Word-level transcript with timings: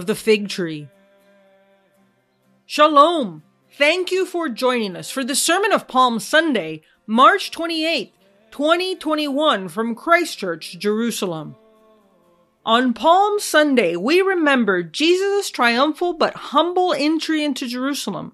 Of 0.00 0.06
the 0.06 0.14
fig 0.14 0.48
tree. 0.48 0.88
Shalom! 2.64 3.42
Thank 3.76 4.10
you 4.10 4.24
for 4.24 4.48
joining 4.48 4.96
us 4.96 5.10
for 5.10 5.22
the 5.22 5.34
Sermon 5.34 5.72
of 5.72 5.88
Palm 5.88 6.20
Sunday, 6.20 6.80
March 7.06 7.50
28th, 7.50 8.12
2021, 8.50 9.68
from 9.68 9.94
Christ 9.94 10.38
Church, 10.38 10.78
Jerusalem. 10.78 11.54
On 12.64 12.94
Palm 12.94 13.40
Sunday, 13.40 13.94
we 13.94 14.22
remember 14.22 14.82
Jesus' 14.82 15.50
triumphal 15.50 16.14
but 16.14 16.32
humble 16.34 16.94
entry 16.94 17.44
into 17.44 17.68
Jerusalem. 17.68 18.32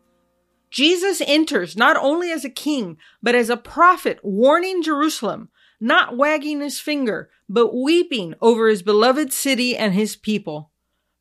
Jesus 0.71 1.21
enters 1.27 1.77
not 1.77 1.97
only 1.97 2.31
as 2.31 2.45
a 2.45 2.49
king, 2.49 2.97
but 3.21 3.35
as 3.35 3.51
a 3.51 3.57
prophet 3.57 4.21
warning 4.23 4.85
Jerusalem, 4.85 5.49
not 5.81 6.17
wagging 6.17 6.61
his 6.61 6.79
finger, 6.79 7.29
but 7.49 7.75
weeping 7.75 8.35
over 8.41 8.69
his 8.69 8.85
beloved 8.85 9.33
city 9.33 9.77
and 9.77 9.95
his 9.95 10.15
people. 10.15 10.71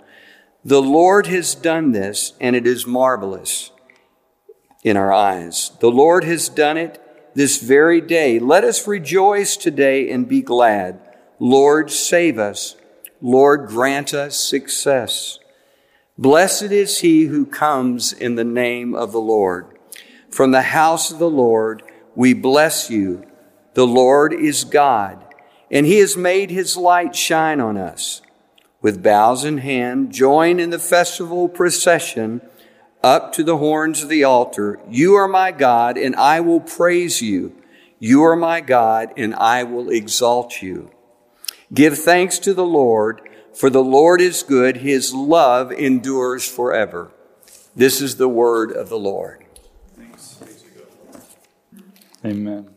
The 0.64 0.84
Lord 0.84 1.26
has 1.26 1.56
done 1.56 1.92
this, 1.92 2.34
and 2.40 2.56
it 2.56 2.68
is 2.68 2.86
marvelous 2.86 3.72
in 4.84 4.98
our 4.98 5.12
eyes. 5.12 5.72
The 5.80 5.90
Lord 5.90 6.24
has 6.26 6.48
done 6.48 6.78
it 6.78 7.02
this 7.34 7.60
very 7.60 8.02
day. 8.02 8.38
Let 8.38 8.64
us 8.64 8.88
rejoice 8.88 9.58
today 9.58 10.12
and 10.12 10.28
be 10.28 10.44
glad. 10.44 11.00
Lord, 11.40 11.90
save 11.90 12.38
us. 12.38 12.76
Lord, 13.22 13.68
grant 13.68 14.14
us 14.14 14.40
success. 14.40 15.40
Blessed 16.18 16.64
is 16.64 17.00
he 17.00 17.26
who 17.26 17.46
comes 17.46 18.14
in 18.14 18.36
the 18.36 18.44
name 18.44 18.96
of 18.96 19.12
the 19.12 19.20
Lord. 19.20 19.68
From 20.30 20.52
the 20.52 20.62
house 20.62 21.12
of 21.12 21.20
the 21.20 21.30
Lord, 21.30 21.84
we 22.16 22.34
bless 22.34 22.90
you. 22.90 23.26
The 23.74 23.88
Lord 23.88 24.34
is 24.34 24.64
God, 24.64 25.24
and 25.70 25.86
he 25.86 26.00
has 26.00 26.16
made 26.16 26.50
his 26.50 26.78
light 26.78 27.16
shine 27.16 27.60
on 27.60 27.78
us. 27.78 28.22
With 28.82 29.04
bows 29.04 29.44
in 29.44 29.60
hand, 29.60 30.14
join 30.14 30.60
in 30.60 30.70
the 30.70 30.80
festival 30.80 31.50
procession 31.50 32.42
up 33.04 33.34
to 33.34 33.44
the 33.44 33.58
horns 33.58 34.04
of 34.04 34.10
the 34.10 34.24
altar. 34.24 34.80
You 34.90 35.16
are 35.16 35.28
my 35.28 35.52
God, 35.52 35.98
and 35.98 36.16
I 36.16 36.40
will 36.40 36.62
praise 36.62 37.22
you. 37.22 37.54
You 38.00 38.24
are 38.24 38.36
my 38.36 38.62
God, 38.62 39.14
and 39.18 39.36
I 39.36 39.64
will 39.64 39.90
exalt 39.90 40.62
you. 40.62 40.92
Give 41.74 41.98
thanks 41.98 42.40
to 42.40 42.54
the 42.54 42.66
Lord, 42.66 43.22
for 43.54 43.70
the 43.70 43.84
Lord 43.84 44.22
is 44.22 44.42
good. 44.44 44.78
His 44.78 45.14
love 45.14 45.72
endures 45.72 46.48
forever. 46.48 47.12
This 47.76 48.02
is 48.02 48.18
the 48.18 48.30
word 48.30 48.72
of 48.72 48.90
the 48.90 48.98
Lord. 48.98 49.46
Amen. 52.26 52.68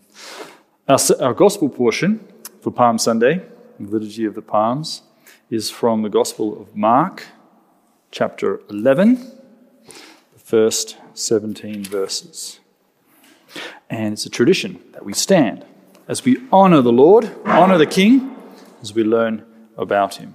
Our, 0.88 0.98
our 1.20 1.34
gospel 1.34 1.68
portion 1.68 2.26
for 2.60 2.70
Palm 2.70 2.98
Sunday, 2.98 3.42
the 3.80 3.90
Liturgy 3.90 4.24
of 4.24 4.34
the 4.34 4.42
Palms, 4.42 5.02
is 5.50 5.70
from 5.70 6.02
the 6.02 6.08
Gospel 6.08 6.60
of 6.60 6.76
Mark, 6.76 7.24
chapter 8.10 8.60
11, 8.70 9.16
the 10.32 10.38
first 10.38 10.96
17 11.14 11.84
verses. 11.84 12.60
And 13.90 14.12
it's 14.12 14.26
a 14.26 14.30
tradition 14.30 14.80
that 14.92 15.04
we 15.04 15.12
stand 15.12 15.64
as 16.08 16.24
we 16.24 16.42
honor 16.52 16.82
the 16.82 16.92
Lord, 16.92 17.30
honor 17.44 17.78
the 17.78 17.86
King, 17.86 18.31
as 18.82 18.94
we 18.94 19.04
learn 19.04 19.44
about 19.76 20.16
him. 20.16 20.34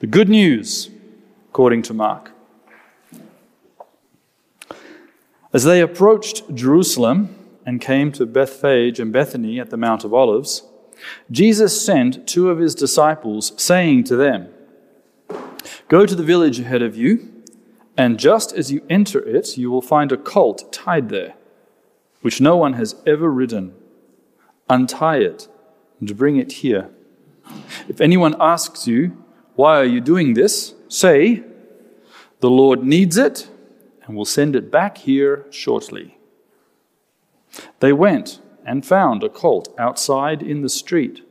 The 0.00 0.06
good 0.06 0.28
news, 0.28 0.90
according 1.48 1.82
to 1.82 1.94
Mark. 1.94 2.32
As 5.52 5.64
they 5.64 5.80
approached 5.80 6.54
Jerusalem 6.54 7.34
and 7.64 7.80
came 7.80 8.10
to 8.12 8.26
Bethphage 8.26 8.98
and 8.98 9.12
Bethany 9.12 9.60
at 9.60 9.70
the 9.70 9.76
Mount 9.76 10.04
of 10.04 10.12
Olives, 10.12 10.62
Jesus 11.30 11.84
sent 11.84 12.26
two 12.26 12.50
of 12.50 12.58
his 12.58 12.74
disciples, 12.74 13.52
saying 13.56 14.04
to 14.04 14.16
them, 14.16 14.48
Go 15.88 16.06
to 16.06 16.14
the 16.14 16.22
village 16.22 16.58
ahead 16.58 16.82
of 16.82 16.96
you, 16.96 17.32
and 17.96 18.18
just 18.18 18.52
as 18.52 18.72
you 18.72 18.84
enter 18.88 19.20
it, 19.20 19.58
you 19.58 19.70
will 19.70 19.82
find 19.82 20.10
a 20.10 20.16
colt 20.16 20.72
tied 20.72 21.10
there, 21.10 21.34
which 22.22 22.40
no 22.40 22.56
one 22.56 22.74
has 22.74 22.96
ever 23.06 23.30
ridden. 23.30 23.74
Untie 24.70 25.18
it 25.18 25.48
and 26.00 26.16
bring 26.16 26.36
it 26.36 26.52
here. 26.52 26.88
If 27.88 28.00
anyone 28.00 28.36
asks 28.40 28.86
you, 28.86 29.16
Why 29.54 29.78
are 29.78 29.84
you 29.84 30.00
doing 30.00 30.34
this? 30.34 30.74
say, 30.88 31.42
The 32.40 32.50
Lord 32.50 32.84
needs 32.84 33.16
it 33.16 33.48
and 34.04 34.16
will 34.16 34.24
send 34.24 34.56
it 34.56 34.70
back 34.70 34.98
here 34.98 35.46
shortly. 35.50 36.18
They 37.80 37.92
went 37.92 38.40
and 38.64 38.86
found 38.86 39.22
a 39.22 39.28
colt 39.28 39.74
outside 39.78 40.42
in 40.42 40.62
the 40.62 40.68
street, 40.68 41.22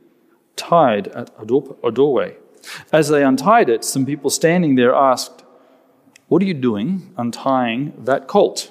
tied 0.56 1.08
at 1.08 1.30
a 1.40 1.90
doorway. 1.90 2.36
As 2.92 3.08
they 3.08 3.24
untied 3.24 3.68
it, 3.68 3.84
some 3.84 4.06
people 4.06 4.30
standing 4.30 4.74
there 4.74 4.94
asked, 4.94 5.42
What 6.28 6.42
are 6.42 6.46
you 6.46 6.54
doing 6.54 7.12
untying 7.16 7.92
that 7.98 8.28
colt? 8.28 8.70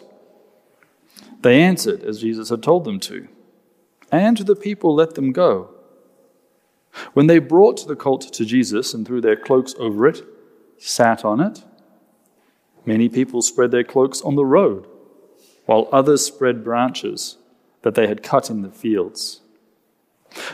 They 1.41 1.61
answered 1.61 2.03
as 2.03 2.21
Jesus 2.21 2.49
had 2.49 2.61
told 2.61 2.85
them 2.85 2.99
to, 3.01 3.27
and 4.11 4.37
the 4.37 4.55
people 4.55 4.93
let 4.93 5.15
them 5.15 5.31
go. 5.31 5.70
When 7.13 7.27
they 7.27 7.39
brought 7.39 7.87
the 7.87 7.95
colt 7.95 8.33
to 8.33 8.45
Jesus 8.45 8.93
and 8.93 9.05
threw 9.05 9.21
their 9.21 9.35
cloaks 9.35 9.73
over 9.79 10.07
it, 10.07 10.23
sat 10.77 11.23
on 11.23 11.39
it. 11.39 11.63
Many 12.85 13.09
people 13.09 13.41
spread 13.41 13.71
their 13.71 13.83
cloaks 13.83 14.21
on 14.21 14.35
the 14.35 14.45
road, 14.45 14.87
while 15.65 15.87
others 15.91 16.25
spread 16.25 16.63
branches 16.63 17.37
that 17.83 17.95
they 17.95 18.07
had 18.07 18.23
cut 18.23 18.49
in 18.49 18.61
the 18.61 18.71
fields. 18.71 19.41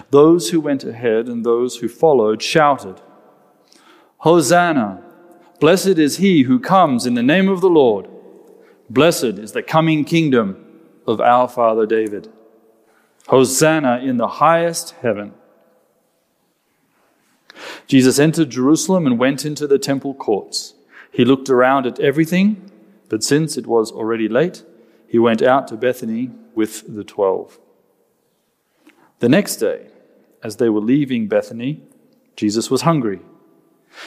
Those 0.09 0.49
who 0.49 0.59
went 0.59 0.83
ahead 0.83 1.27
and 1.27 1.45
those 1.45 1.77
who 1.77 1.87
followed 1.87 2.41
shouted, 2.41 3.01
Hosanna! 4.19 5.03
Blessed 5.59 5.97
is 5.97 6.17
he 6.17 6.43
who 6.43 6.59
comes 6.59 7.05
in 7.05 7.15
the 7.15 7.23
name 7.23 7.47
of 7.47 7.61
the 7.61 7.69
Lord. 7.69 8.07
Blessed 8.89 9.23
is 9.39 9.53
the 9.53 9.63
coming 9.63 10.05
kingdom 10.05 10.63
of 11.05 11.19
our 11.19 11.47
father 11.47 11.85
David. 11.85 12.31
Hosanna 13.27 13.99
in 14.03 14.17
the 14.17 14.27
highest 14.27 14.91
heaven. 15.01 15.33
Jesus 17.87 18.19
entered 18.19 18.49
Jerusalem 18.49 19.07
and 19.07 19.17
went 19.17 19.45
into 19.45 19.65
the 19.65 19.79
temple 19.79 20.13
courts. 20.13 20.73
He 21.11 21.25
looked 21.25 21.49
around 21.49 21.85
at 21.85 21.99
everything, 21.99 22.69
but 23.09 23.23
since 23.23 23.57
it 23.57 23.65
was 23.65 23.91
already 23.91 24.27
late, 24.27 24.63
he 25.07 25.17
went 25.17 25.41
out 25.41 25.67
to 25.69 25.77
Bethany 25.77 26.31
with 26.53 26.93
the 26.93 27.05
twelve. 27.05 27.59
The 29.19 29.29
next 29.29 29.55
day, 29.55 29.87
as 30.43 30.57
they 30.57 30.69
were 30.69 30.81
leaving 30.81 31.27
Bethany, 31.27 31.81
Jesus 32.35 32.69
was 32.69 32.81
hungry. 32.81 33.21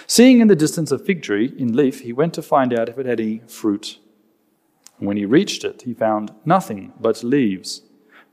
Seeing 0.06 0.41
in 0.41 0.49
the 0.49 0.55
distance 0.55 0.93
a 0.93 0.99
fig 0.99 1.23
tree 1.23 1.53
in 1.59 1.75
leaf, 1.75 2.00
he 2.00 2.12
went 2.12 2.35
to 2.35 2.43
find 2.43 2.79
out 2.79 2.88
if 2.88 2.99
it 2.99 3.06
had 3.06 3.19
any 3.19 3.41
fruit. 3.49 3.99
When 4.99 5.17
he 5.17 5.25
reached 5.25 5.65
it, 5.65 5.83
he 5.83 5.94
found 5.94 6.33
nothing 6.44 6.93
but 7.00 7.25
leaves, 7.25 7.83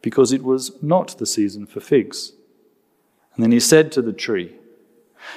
because 0.02 0.34
it 0.34 0.44
was 0.44 0.72
not 0.84 1.18
the 1.18 1.26
season 1.26 1.66
for 1.66 1.80
figs. 1.80 2.34
And 3.34 3.44
then 3.44 3.54
he 3.54 3.60
said 3.60 3.92
to 3.94 4.02
the 4.02 4.14
tree, 4.14 4.56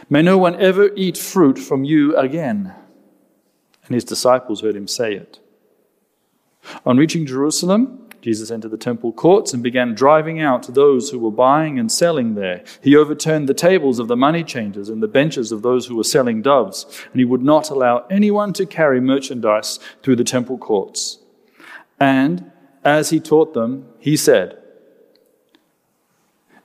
May 0.09 0.23
no 0.23 0.39
one 0.39 0.61
ever 0.61 0.91
eat 0.95 1.17
fruit 1.19 1.59
from 1.59 1.85
you 1.85 2.17
again. 2.17 2.75
And 3.85 3.95
his 3.95 4.05
disciples 4.05 4.61
heard 4.61 4.77
him 4.77 4.89
say 4.89 5.15
it. 5.15 5.41
On 6.85 6.97
reaching 6.97 7.27
Jerusalem, 7.27 8.09
Jesus 8.21 8.51
entered 8.51 8.71
the 8.71 8.77
temple 8.77 9.13
courts 9.13 9.55
and 9.55 9.63
began 9.63 9.95
driving 9.95 10.41
out 10.41 10.75
those 10.75 11.11
who 11.11 11.19
were 11.19 11.31
buying 11.31 11.79
and 11.79 11.91
selling 11.91 12.35
there. 12.35 12.63
He 12.83 12.95
overturned 12.95 13.49
the 13.49 13.55
tables 13.55 13.99
of 13.99 14.09
the 14.09 14.17
money 14.17 14.45
changers 14.45 14.89
and 14.89 15.03
the 15.03 15.09
benches 15.09 15.53
of 15.53 15.63
those 15.63 15.87
who 15.87 15.97
were 15.97 16.05
selling 16.05 16.43
doves, 16.43 16.87
and 17.13 17.19
he 17.19 17.25
would 17.25 17.43
not 17.43 17.71
allow 17.71 18.07
anyone 18.11 18.53
to 18.55 18.67
carry 18.67 19.01
merchandise 19.01 19.79
through 20.03 20.17
the 20.17 20.25
temple 20.25 20.59
courts. 20.59 21.19
And 21.99 22.51
as 22.85 23.11
he 23.11 23.21
taught 23.21 23.55
them, 23.55 23.87
he 23.99 24.17
said, 24.17 24.59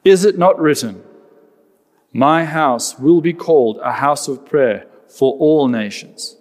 Is 0.04 0.26
it 0.26 0.38
not 0.38 0.60
written, 0.60 1.04
My 2.18 2.46
house 2.46 2.98
will 2.98 3.20
be 3.20 3.34
called 3.34 3.78
a 3.84 3.92
house 3.92 4.30
of 4.30 4.46
prayer 4.46 4.88
for 5.10 5.34
all 5.34 5.68
nations, 5.68 6.38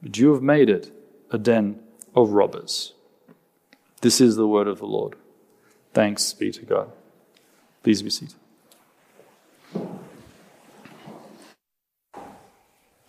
but 0.00 0.16
you 0.16 0.32
have 0.32 0.40
made 0.40 0.70
it 0.70 0.92
a 1.32 1.36
den 1.36 1.80
of 2.14 2.30
robbers? 2.30 2.92
This 4.02 4.20
is 4.20 4.36
the 4.36 4.46
word 4.46 4.68
of 4.68 4.78
the 4.78 4.86
Lord. 4.86 5.16
Thanks 5.92 6.32
be 6.32 6.52
to 6.52 6.64
God. 6.64 6.92
Please 7.82 8.02
be 8.02 8.10
seated. 8.10 8.36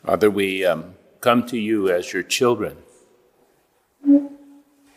Father, 0.03 0.31
we 0.31 0.65
um, 0.65 0.95
come 1.19 1.45
to 1.45 1.57
you 1.59 1.92
as 1.92 2.13
your 2.13 2.24
children. 2.24 2.77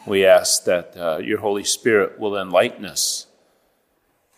We 0.06 0.24
ask 0.24 0.64
that 0.64 0.96
uh, 0.96 1.18
your 1.18 1.40
Holy 1.40 1.64
Spirit 1.64 2.18
will 2.18 2.34
enlighten 2.34 2.86
us 2.86 3.26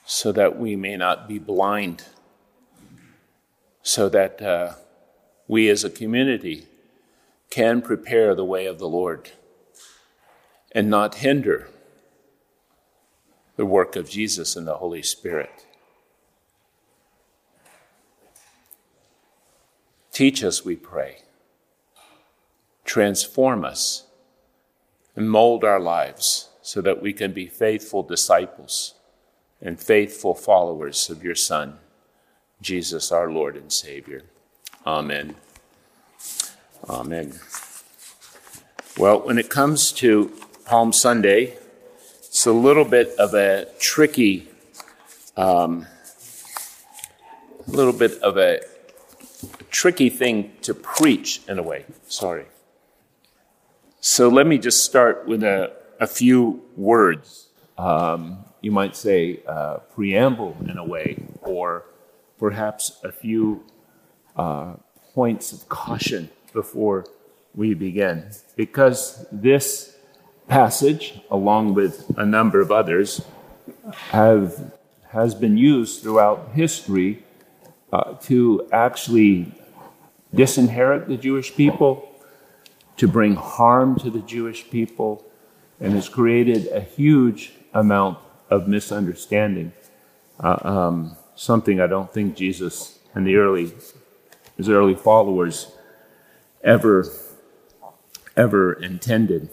so 0.04 0.32
that 0.32 0.58
we 0.58 0.74
may 0.74 0.96
not 0.96 1.28
be 1.28 1.38
blind, 1.38 2.06
so 3.86 4.08
that 4.08 4.42
uh, 4.42 4.72
we 5.46 5.68
as 5.68 5.84
a 5.84 5.88
community 5.88 6.66
can 7.50 7.80
prepare 7.80 8.34
the 8.34 8.44
way 8.44 8.66
of 8.66 8.80
the 8.80 8.88
Lord 8.88 9.30
and 10.72 10.90
not 10.90 11.14
hinder 11.14 11.68
the 13.54 13.64
work 13.64 13.94
of 13.94 14.10
Jesus 14.10 14.56
and 14.56 14.66
the 14.66 14.78
Holy 14.78 15.04
Spirit. 15.04 15.66
Teach 20.10 20.42
us, 20.42 20.64
we 20.64 20.74
pray. 20.74 21.18
Transform 22.84 23.64
us 23.64 24.08
and 25.14 25.30
mold 25.30 25.62
our 25.62 25.78
lives 25.78 26.48
so 26.60 26.80
that 26.80 27.00
we 27.00 27.12
can 27.12 27.32
be 27.32 27.46
faithful 27.46 28.02
disciples 28.02 28.94
and 29.62 29.78
faithful 29.78 30.34
followers 30.34 31.08
of 31.08 31.22
your 31.22 31.36
Son, 31.36 31.78
Jesus, 32.60 33.12
our 33.12 33.30
Lord 33.30 33.56
and 33.56 33.72
Savior. 33.72 34.22
Amen. 34.86 35.36
Amen. 36.88 37.38
Well, 38.98 39.20
when 39.20 39.38
it 39.38 39.50
comes 39.50 39.92
to 39.92 40.32
Palm 40.66 40.92
Sunday. 40.92 41.56
It's 42.18 42.44
a 42.44 42.52
little 42.52 42.84
bit 42.84 43.14
of 43.20 43.34
a 43.34 43.68
tricky, 43.78 44.48
um, 45.36 45.86
a 47.66 47.70
little 47.70 47.92
bit 47.92 48.20
of 48.20 48.36
a 48.36 48.62
tricky 49.70 50.10
thing 50.10 50.52
to 50.62 50.74
preach 50.74 51.40
in 51.48 51.60
a 51.60 51.62
way. 51.62 51.84
Sorry. 52.08 52.46
So 54.00 54.28
let 54.28 54.48
me 54.48 54.58
just 54.58 54.84
start 54.84 55.28
with 55.28 55.44
a, 55.44 55.72
a 56.00 56.08
few 56.08 56.62
words. 56.76 57.46
Um, 57.78 58.44
you 58.60 58.72
might 58.72 58.96
say 58.96 59.40
uh, 59.46 59.76
preamble 59.94 60.56
in 60.68 60.78
a 60.78 60.84
way, 60.84 61.22
or 61.42 61.84
perhaps 62.38 63.00
a 63.02 63.12
few 63.12 63.64
uh, 64.36 64.74
points 65.14 65.52
of 65.52 65.68
caution 65.68 66.28
before 66.52 67.06
we 67.54 67.74
begin. 67.74 68.30
Because 68.54 69.26
this 69.32 69.96
passage, 70.48 71.20
along 71.30 71.74
with 71.74 72.10
a 72.16 72.26
number 72.26 72.60
of 72.60 72.70
others, 72.70 73.22
have, 74.10 74.72
has 75.08 75.34
been 75.34 75.56
used 75.56 76.02
throughout 76.02 76.52
history 76.52 77.24
uh, 77.92 78.14
to 78.14 78.68
actually 78.72 79.52
disinherit 80.34 81.08
the 81.08 81.16
Jewish 81.16 81.54
people, 81.54 82.08
to 82.96 83.08
bring 83.08 83.34
harm 83.36 83.98
to 83.98 84.10
the 84.10 84.20
Jewish 84.20 84.68
people, 84.70 85.24
and 85.80 85.92
has 85.92 86.08
created 86.08 86.68
a 86.68 86.80
huge 86.80 87.52
amount 87.72 88.18
of 88.50 88.68
misunderstanding. 88.68 89.72
Uh, 90.40 90.58
um, 90.62 91.16
something 91.36 91.80
I 91.80 91.86
don't 91.86 92.12
think 92.12 92.34
Jesus 92.34 92.98
and 93.14 93.26
the 93.26 93.36
early 93.36 93.72
his 94.56 94.68
early 94.68 94.94
followers 94.94 95.70
ever 96.64 97.06
ever 98.36 98.72
intended. 98.72 99.50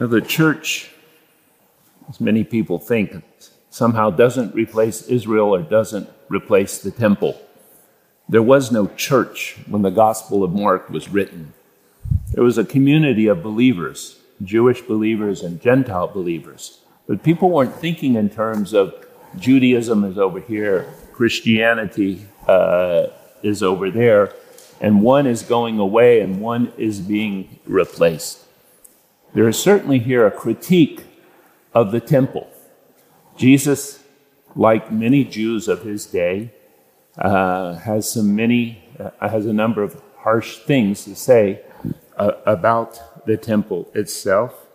Now, 0.00 0.06
the 0.06 0.20
church, 0.20 0.90
as 2.08 2.20
many 2.20 2.42
people 2.42 2.78
think, 2.78 3.22
somehow 3.70 4.10
doesn't 4.10 4.54
replace 4.54 5.06
Israel 5.06 5.54
or 5.54 5.62
doesn't 5.62 6.08
replace 6.28 6.78
the 6.78 6.90
temple. 6.90 7.40
There 8.28 8.42
was 8.42 8.72
no 8.72 8.86
church 8.88 9.58
when 9.68 9.82
the 9.82 9.90
Gospel 9.90 10.42
of 10.42 10.52
Mark 10.52 10.90
was 10.90 11.08
written. 11.08 11.52
There 12.32 12.42
was 12.42 12.58
a 12.58 12.64
community 12.64 13.26
of 13.26 13.42
believers, 13.42 14.18
Jewish 14.42 14.80
believers 14.80 15.42
and 15.42 15.60
Gentile 15.60 16.08
believers. 16.08 16.80
But 17.06 17.22
people 17.22 17.50
weren't 17.50 17.74
thinking 17.74 18.14
in 18.16 18.30
terms 18.30 18.72
of 18.72 19.01
Judaism 19.38 20.04
is 20.04 20.18
over 20.18 20.40
here, 20.40 20.92
Christianity 21.12 22.26
uh, 22.46 23.06
is 23.42 23.62
over 23.62 23.90
there, 23.90 24.32
and 24.80 25.02
one 25.02 25.26
is 25.26 25.42
going 25.42 25.78
away 25.78 26.20
and 26.20 26.40
one 26.40 26.72
is 26.76 27.00
being 27.00 27.58
replaced. 27.66 28.44
There 29.34 29.48
is 29.48 29.58
certainly 29.58 29.98
here 29.98 30.26
a 30.26 30.30
critique 30.30 31.04
of 31.72 31.92
the 31.92 32.00
temple. 32.00 32.50
Jesus, 33.36 34.02
like 34.54 34.92
many 34.92 35.24
Jews 35.24 35.68
of 35.68 35.82
his 35.82 36.04
day, 36.04 36.52
uh, 37.16 37.74
has 37.74 38.10
some 38.10 38.34
many 38.34 38.82
uh, 38.98 39.28
has 39.28 39.46
a 39.46 39.52
number 39.52 39.82
of 39.82 40.00
harsh 40.18 40.58
things 40.58 41.04
to 41.04 41.14
say 41.14 41.62
uh, 42.16 42.32
about 42.46 43.26
the 43.26 43.36
temple 43.36 43.90
itself. 43.94 44.66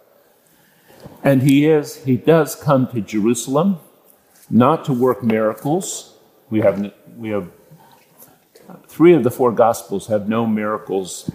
And 1.24 1.44
he 1.44 1.66
is 1.66 2.04
he 2.04 2.18
does 2.18 2.56
come 2.56 2.88
to 2.88 3.02
Jerusalem 3.02 3.80
not 4.50 4.86
to 4.86 4.94
work 4.94 5.24
miracles. 5.24 6.16
We 6.50 6.62
have 6.62 6.94
we 7.18 7.30
have 7.30 7.52
three 8.88 9.14
of 9.14 9.24
the 9.24 9.32
four 9.32 9.52
gospels 9.52 10.08
have 10.08 10.28
no 10.30 10.46
miracles 10.46 11.30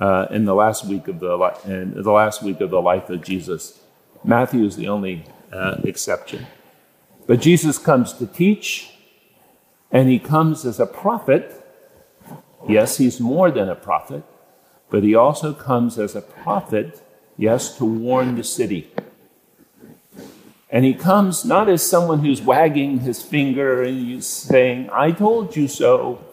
uh, 0.00 0.26
in 0.30 0.44
the 0.44 0.54
last 0.54 0.84
week 0.84 1.08
of 1.08 1.20
the 1.20 1.60
in 1.64 2.02
the 2.02 2.12
last 2.12 2.42
week 2.42 2.60
of 2.60 2.70
the 2.70 2.80
life 2.80 3.10
of 3.10 3.22
Jesus. 3.22 3.80
Matthew 4.24 4.64
is 4.64 4.76
the 4.76 4.88
only 4.88 5.24
uh, 5.52 5.76
exception. 5.84 6.46
But 7.26 7.40
Jesus 7.40 7.78
comes 7.78 8.12
to 8.14 8.26
teach, 8.26 8.90
and 9.90 10.08
he 10.08 10.18
comes 10.18 10.64
as 10.64 10.80
a 10.80 10.86
prophet. 10.86 11.54
Yes, 12.68 12.96
he's 12.96 13.20
more 13.20 13.50
than 13.50 13.68
a 13.68 13.74
prophet, 13.74 14.24
but 14.90 15.02
he 15.02 15.14
also 15.14 15.52
comes 15.52 15.98
as 15.98 16.16
a 16.16 16.22
prophet, 16.22 17.00
yes, 17.36 17.76
to 17.78 17.84
warn 17.84 18.34
the 18.36 18.44
city. 18.44 18.90
And 20.70 20.84
he 20.84 20.92
comes 20.92 21.44
not 21.44 21.68
as 21.68 21.88
someone 21.88 22.18
who's 22.20 22.42
wagging 22.42 23.00
his 23.00 23.22
finger 23.22 23.82
and 23.82 24.22
saying, 24.22 24.90
I 24.92 25.12
told 25.12 25.56
you 25.56 25.66
so, 25.66 26.24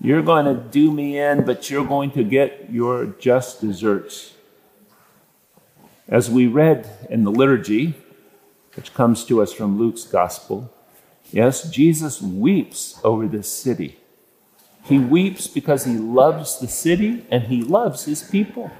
you're 0.00 0.22
going 0.22 0.46
to 0.46 0.54
do 0.54 0.90
me 0.90 1.18
in, 1.18 1.44
but 1.44 1.70
you're 1.70 1.86
going 1.86 2.10
to 2.12 2.24
get 2.24 2.70
your 2.70 3.06
just 3.06 3.60
deserts. 3.60 4.32
As 6.08 6.30
we 6.30 6.46
read 6.46 6.88
in 7.10 7.24
the 7.24 7.30
liturgy, 7.30 7.94
which 8.76 8.94
comes 8.94 9.24
to 9.26 9.42
us 9.42 9.52
from 9.52 9.78
Luke's 9.78 10.04
gospel, 10.04 10.72
yes, 11.30 11.70
Jesus 11.70 12.20
weeps 12.20 12.98
over 13.04 13.26
this 13.26 13.50
city. 13.50 13.98
He 14.84 14.98
weeps 14.98 15.46
because 15.46 15.84
he 15.84 15.96
loves 15.96 16.58
the 16.58 16.68
city 16.68 17.26
and 17.30 17.44
he 17.44 17.62
loves 17.62 18.04
his 18.04 18.22
people. 18.22 18.70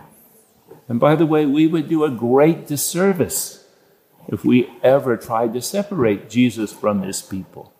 And 0.89 1.01
by 1.01 1.15
the 1.15 1.27
way, 1.27 1.47
we 1.47 1.67
would 1.67 1.89
do 1.89 2.05
a 2.05 2.11
great 2.11 2.67
disservice 2.67 3.64
if 4.29 4.45
we 4.45 4.71
ever 4.83 5.17
tried 5.17 5.53
to 5.55 5.63
separate 5.63 6.31
Jesus 6.31 6.73
from 6.73 7.03
his 7.03 7.23
people. 7.23 7.73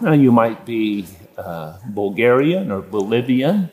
Now, 0.00 0.12
you 0.12 0.30
might 0.30 0.64
be 0.64 1.06
uh, 1.36 1.78
Bulgarian 1.86 2.70
or 2.70 2.82
Bolivian, 2.82 3.70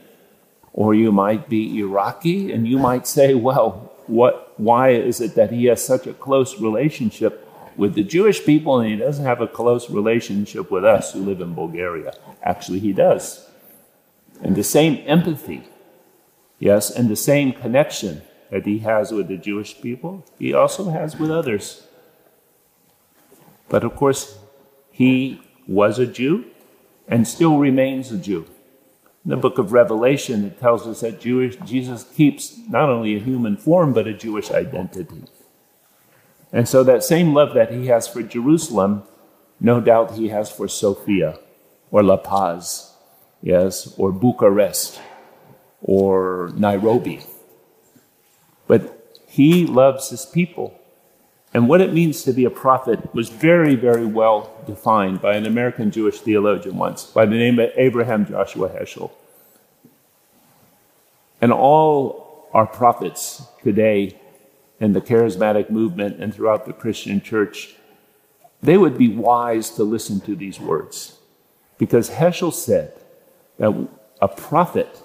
or 0.74 0.94
you 0.94 1.12
might 1.12 1.48
be 1.48 1.80
Iraqi, 1.80 2.52
and 2.52 2.68
you 2.68 2.80
might 2.80 3.08
say, 3.08 3.34
well, 3.36 3.94
what, 4.08 4.54
why 4.60 4.90
is 4.90 5.22
it 5.22 5.36
that 5.36 5.52
he 5.52 5.66
has 5.66 5.86
such 5.86 6.08
a 6.08 6.14
close 6.14 6.60
relationship 6.60 7.48
with 7.76 7.94
the 7.94 8.04
Jewish 8.04 8.44
people 8.46 8.80
and 8.80 8.90
he 8.90 8.96
doesn't 8.96 9.26
have 9.26 9.42
a 9.42 9.48
close 9.48 9.90
relationship 9.90 10.72
with 10.72 10.86
us 10.86 11.14
who 11.14 11.20
live 11.20 11.42
in 11.42 11.54
Bulgaria? 11.54 12.14
Actually, 12.44 12.80
he 12.80 12.94
does. 12.94 13.50
And 14.42 14.56
the 14.56 14.64
same 14.64 15.04
empathy, 15.06 15.64
yes, 16.60 16.90
and 16.90 17.10
the 17.10 17.16
same 17.16 17.54
connection 17.54 18.22
that 18.52 18.66
he 18.66 18.80
has 18.80 19.12
with 19.12 19.28
the 19.28 19.38
Jewish 19.38 19.82
people, 19.82 20.26
he 20.40 20.54
also 20.54 20.90
has 20.90 21.18
with 21.18 21.32
others. 21.32 21.88
But 23.70 23.84
of 23.84 23.96
course, 23.96 24.38
he 24.92 25.42
was 25.68 26.00
a 26.00 26.06
Jew 26.06 26.46
and 27.08 27.28
still 27.28 27.58
remains 27.58 28.12
a 28.12 28.18
Jew. 28.18 28.46
In 29.24 29.32
the 29.32 29.38
book 29.38 29.58
of 29.58 29.72
Revelation, 29.72 30.46
it 30.46 30.60
tells 30.60 30.86
us 30.86 31.02
that 31.02 31.20
Jewish, 31.20 31.56
Jesus 31.66 32.04
keeps 32.04 32.60
not 32.70 32.90
only 32.90 33.16
a 33.16 33.20
human 33.20 33.58
form, 33.58 33.92
but 33.92 34.08
a 34.08 34.14
Jewish 34.14 34.52
identity. 34.52 35.24
And 36.54 36.70
so, 36.70 36.84
that 36.84 37.04
same 37.04 37.34
love 37.34 37.56
that 37.56 37.72
he 37.72 37.88
has 37.88 38.08
for 38.08 38.22
Jerusalem, 38.22 39.04
no 39.60 39.82
doubt 39.82 40.14
he 40.14 40.30
has 40.30 40.52
for 40.52 40.68
Sofia 40.68 41.40
or 41.92 42.04
La 42.04 42.18
Paz, 42.18 42.94
yes, 43.42 43.94
or 43.98 44.12
Bucharest 44.12 45.00
or 45.82 46.52
Nairobi. 46.56 47.22
But 48.68 49.22
he 49.28 49.66
loves 49.66 50.10
his 50.10 50.26
people. 50.26 50.80
And 51.54 51.70
what 51.70 51.82
it 51.82 51.94
means 51.94 52.24
to 52.24 52.34
be 52.34 52.46
a 52.46 52.50
prophet 52.50 53.14
was 53.14 53.30
very, 53.30 53.76
very 53.76 54.06
well 54.06 54.52
defined 54.68 55.22
by 55.22 55.36
an 55.36 55.46
American 55.46 55.92
Jewish 55.92 56.20
theologian 56.20 56.78
once 56.78 57.06
by 57.06 57.26
the 57.26 57.36
name 57.36 57.60
of 57.60 57.70
Abraham 57.76 58.26
Joshua 58.26 58.70
Heschel. 58.70 59.12
And 61.40 61.52
all 61.52 62.50
our 62.54 62.66
prophets 62.66 63.44
today 63.64 64.20
in 64.80 64.94
the 64.94 65.02
charismatic 65.02 65.70
movement 65.70 66.22
and 66.22 66.34
throughout 66.34 66.66
the 66.66 66.74
Christian 66.74 67.22
church, 67.22 67.76
they 68.62 68.78
would 68.78 68.98
be 68.98 69.10
wise 69.10 69.70
to 69.72 69.84
listen 69.84 70.20
to 70.22 70.36
these 70.36 70.60
words. 70.60 71.18
Because 71.78 72.10
Heschel 72.10 72.54
said 72.54 72.94
that 73.60 73.88
a 74.22 74.28
prophet 74.28 75.02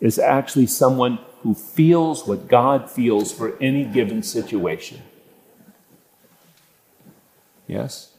is 0.00 0.18
actually 0.18 0.66
someone 0.66 1.18
who 1.42 1.54
feels 1.54 2.26
what 2.26 2.48
God 2.48 2.90
feels 2.90 3.32
for 3.32 3.56
any 3.60 3.84
given 3.84 4.22
situation. 4.22 5.02
Yes? 7.66 8.12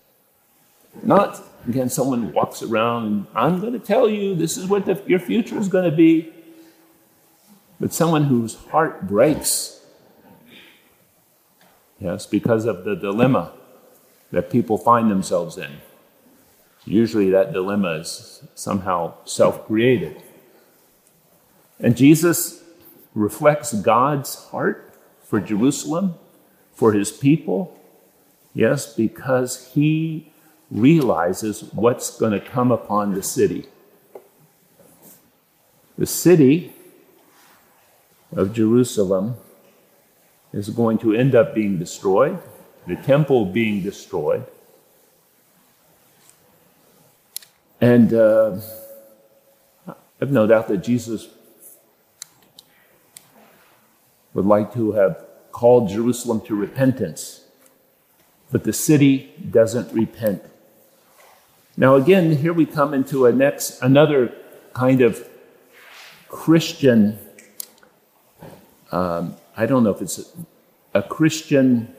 Not, 1.04 1.42
again, 1.68 1.90
someone 1.90 2.32
walks 2.32 2.62
around 2.64 3.06
and 3.06 3.28
I'm 3.36 3.60
going 3.60 3.74
to 3.74 3.80
tell 3.80 4.10
you 4.10 4.36
this 4.36 4.58
is 4.58 4.68
what 4.68 4.86
the, 4.86 5.02
your 5.06 5.20
future 5.20 5.58
is 5.58 5.68
going 5.68 5.90
to 5.90 5.96
be. 5.96 6.34
But 7.80 7.94
someone 7.94 8.26
whose 8.26 8.56
heart 8.56 9.08
breaks, 9.08 9.82
yes, 12.00 12.26
because 12.26 12.66
of 12.66 12.84
the 12.84 12.96
dilemma 12.96 13.54
that 14.32 14.50
people 14.50 14.78
find 14.78 15.10
themselves 15.10 15.58
in. 15.58 15.78
Usually 16.86 17.30
that 17.30 17.54
dilemma 17.54 17.94
is 18.00 18.44
somehow 18.56 19.14
self 19.26 19.66
created. 19.66 20.22
And 21.80 21.96
Jesus 21.96 22.59
reflects 23.20 23.74
God's 23.74 24.36
heart 24.46 24.94
for 25.24 25.40
Jerusalem, 25.40 26.16
for 26.74 26.94
his 26.94 27.12
people, 27.12 27.78
yes, 28.54 28.94
because 28.94 29.72
he 29.74 30.32
realizes 30.72 31.64
what's 31.74 32.18
going 32.18 32.32
to 32.32 32.40
come 32.40 32.72
upon 32.72 33.14
the 33.14 33.24
city. 33.24 33.68
The 35.98 36.06
city 36.06 36.74
of 38.32 38.54
Jerusalem 38.54 39.36
is 40.54 40.70
going 40.70 40.98
to 41.00 41.14
end 41.14 41.36
up 41.36 41.54
being 41.54 41.78
destroyed, 41.78 42.40
the 42.88 42.96
temple 42.96 43.46
being 43.46 43.84
destroyed. 43.84 44.46
And 47.82 48.14
uh, 48.14 48.60
I've 50.22 50.32
no 50.32 50.48
doubt 50.48 50.68
that 50.70 50.78
Jesus 50.78 51.28
would 54.39 54.46
like 54.46 54.74
to 54.74 54.93
have 54.93 55.25
called 55.51 55.89
Jerusalem 55.89 56.39
to 56.48 56.55
repentance, 56.55 57.43
but 58.51 58.63
the 58.63 58.72
city 58.72 59.34
doesn't 59.51 59.91
repent. 59.93 60.41
Now, 61.75 61.96
again, 61.96 62.38
here 62.38 62.53
we 62.53 62.65
come 62.65 62.93
into 62.93 63.25
a 63.25 63.34
next, 63.34 63.81
another 63.81 64.34
kind 64.74 65.01
of 65.01 65.27
Christian 66.29 67.19
um, 68.91 69.36
I 69.55 69.65
don't 69.65 69.84
know 69.84 69.91
if 69.91 70.01
it's 70.01 70.19
a, 70.19 71.00
a 71.00 71.03
Christian 71.03 71.93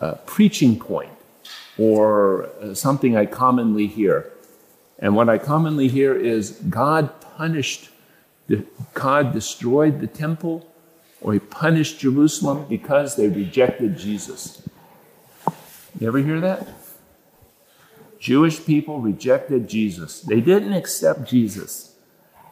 uh, 0.00 0.14
preaching 0.26 0.78
point 0.78 1.12
or 1.76 2.46
uh, 2.60 2.74
something 2.74 3.16
I 3.16 3.26
commonly 3.26 3.86
hear. 3.86 4.32
And 4.98 5.14
what 5.14 5.28
I 5.28 5.38
commonly 5.38 5.88
hear 5.88 6.14
is 6.14 6.52
God 6.68 7.20
punished, 7.20 7.90
God 8.94 9.32
destroyed 9.32 10.00
the 10.00 10.08
temple, 10.08 10.67
or 11.20 11.32
he 11.32 11.38
punished 11.38 12.00
Jerusalem 12.00 12.66
because 12.68 13.16
they 13.16 13.28
rejected 13.28 13.98
Jesus. 13.98 14.62
You 15.98 16.08
ever 16.08 16.18
hear 16.18 16.40
that? 16.40 16.68
Jewish 18.18 18.64
people 18.64 19.00
rejected 19.00 19.68
Jesus. 19.68 20.20
They 20.20 20.40
didn't 20.40 20.72
accept 20.72 21.28
Jesus. 21.28 21.94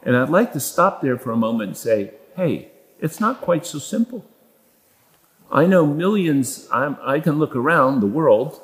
And 0.03 0.15
I'd 0.15 0.29
like 0.29 0.53
to 0.53 0.59
stop 0.59 1.01
there 1.01 1.17
for 1.17 1.31
a 1.31 1.37
moment 1.37 1.69
and 1.69 1.77
say, 1.77 2.11
hey, 2.35 2.71
it's 2.99 3.19
not 3.19 3.41
quite 3.41 3.65
so 3.65 3.79
simple. 3.79 4.25
I 5.51 5.65
know 5.65 5.85
millions, 5.85 6.67
I'm, 6.71 6.97
i 7.01 7.19
can 7.19 7.39
look 7.39 7.55
around 7.55 7.99
the 7.99 8.07
world 8.07 8.61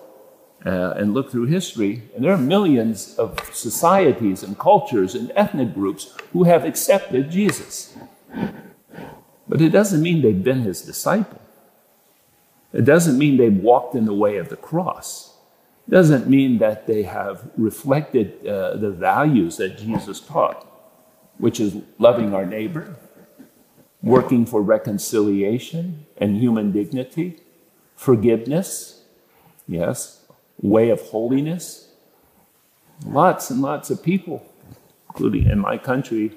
uh, 0.66 0.94
and 0.96 1.14
look 1.14 1.32
through 1.32 1.46
history, 1.46 2.04
and 2.16 2.24
there 2.24 2.32
are 2.34 2.38
millions 2.38 3.16
of 3.16 3.38
societies 3.54 4.44
and 4.44 4.58
cultures 4.58 5.16
and 5.16 5.32
ethnic 5.36 5.74
groups 5.74 6.14
who 6.32 6.44
have 6.44 6.66
accepted 6.66 7.30
Jesus. 7.32 7.96
But 9.54 9.62
it 9.62 9.70
doesn't 9.70 10.02
mean 10.02 10.24
they've 10.24 10.44
been 10.44 10.62
his 10.62 10.82
disciple. 10.82 11.40
It 12.74 12.86
doesn't 12.86 13.20
mean 13.20 13.38
they've 13.38 13.56
walked 13.56 13.94
in 13.94 14.06
the 14.06 14.14
way 14.16 14.38
of 14.38 14.50
the 14.50 14.56
cross. 14.56 15.38
It 15.88 15.92
doesn't 15.92 16.28
mean 16.28 16.58
that 16.58 16.88
they 16.88 17.04
have 17.04 17.52
reflected 17.56 18.48
uh, 18.48 18.78
the 18.78 18.90
values 18.90 19.58
that 19.58 19.78
Jesus 19.78 20.20
taught, 20.20 20.66
which 21.38 21.60
is 21.60 21.78
loving 22.00 22.34
our 22.34 22.48
neighbor, 22.48 22.96
working 24.02 24.48
for 24.48 24.60
reconciliation 24.60 26.08
and 26.18 26.38
human 26.38 26.72
dignity, 26.72 27.40
forgiveness, 27.96 29.04
yes, 29.68 30.26
way 30.60 30.90
of 30.90 31.00
holiness. 31.00 31.90
Lots 33.06 33.52
and 33.52 33.62
lots 33.62 33.92
of 33.92 34.02
people, 34.02 34.44
including 35.10 35.48
in 35.48 35.60
my 35.60 35.78
country, 35.78 36.32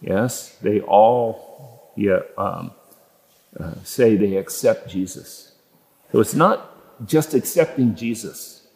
yes, 0.00 0.56
they 0.62 0.80
all 0.82 1.53
yeah, 1.96 2.20
um, 2.36 2.72
uh, 3.58 3.74
say 3.84 4.16
they 4.16 4.36
accept 4.36 4.88
Jesus. 4.88 5.52
So 6.12 6.20
it's 6.20 6.34
not 6.34 7.06
just 7.06 7.34
accepting 7.34 7.94
Jesus, 7.94 8.66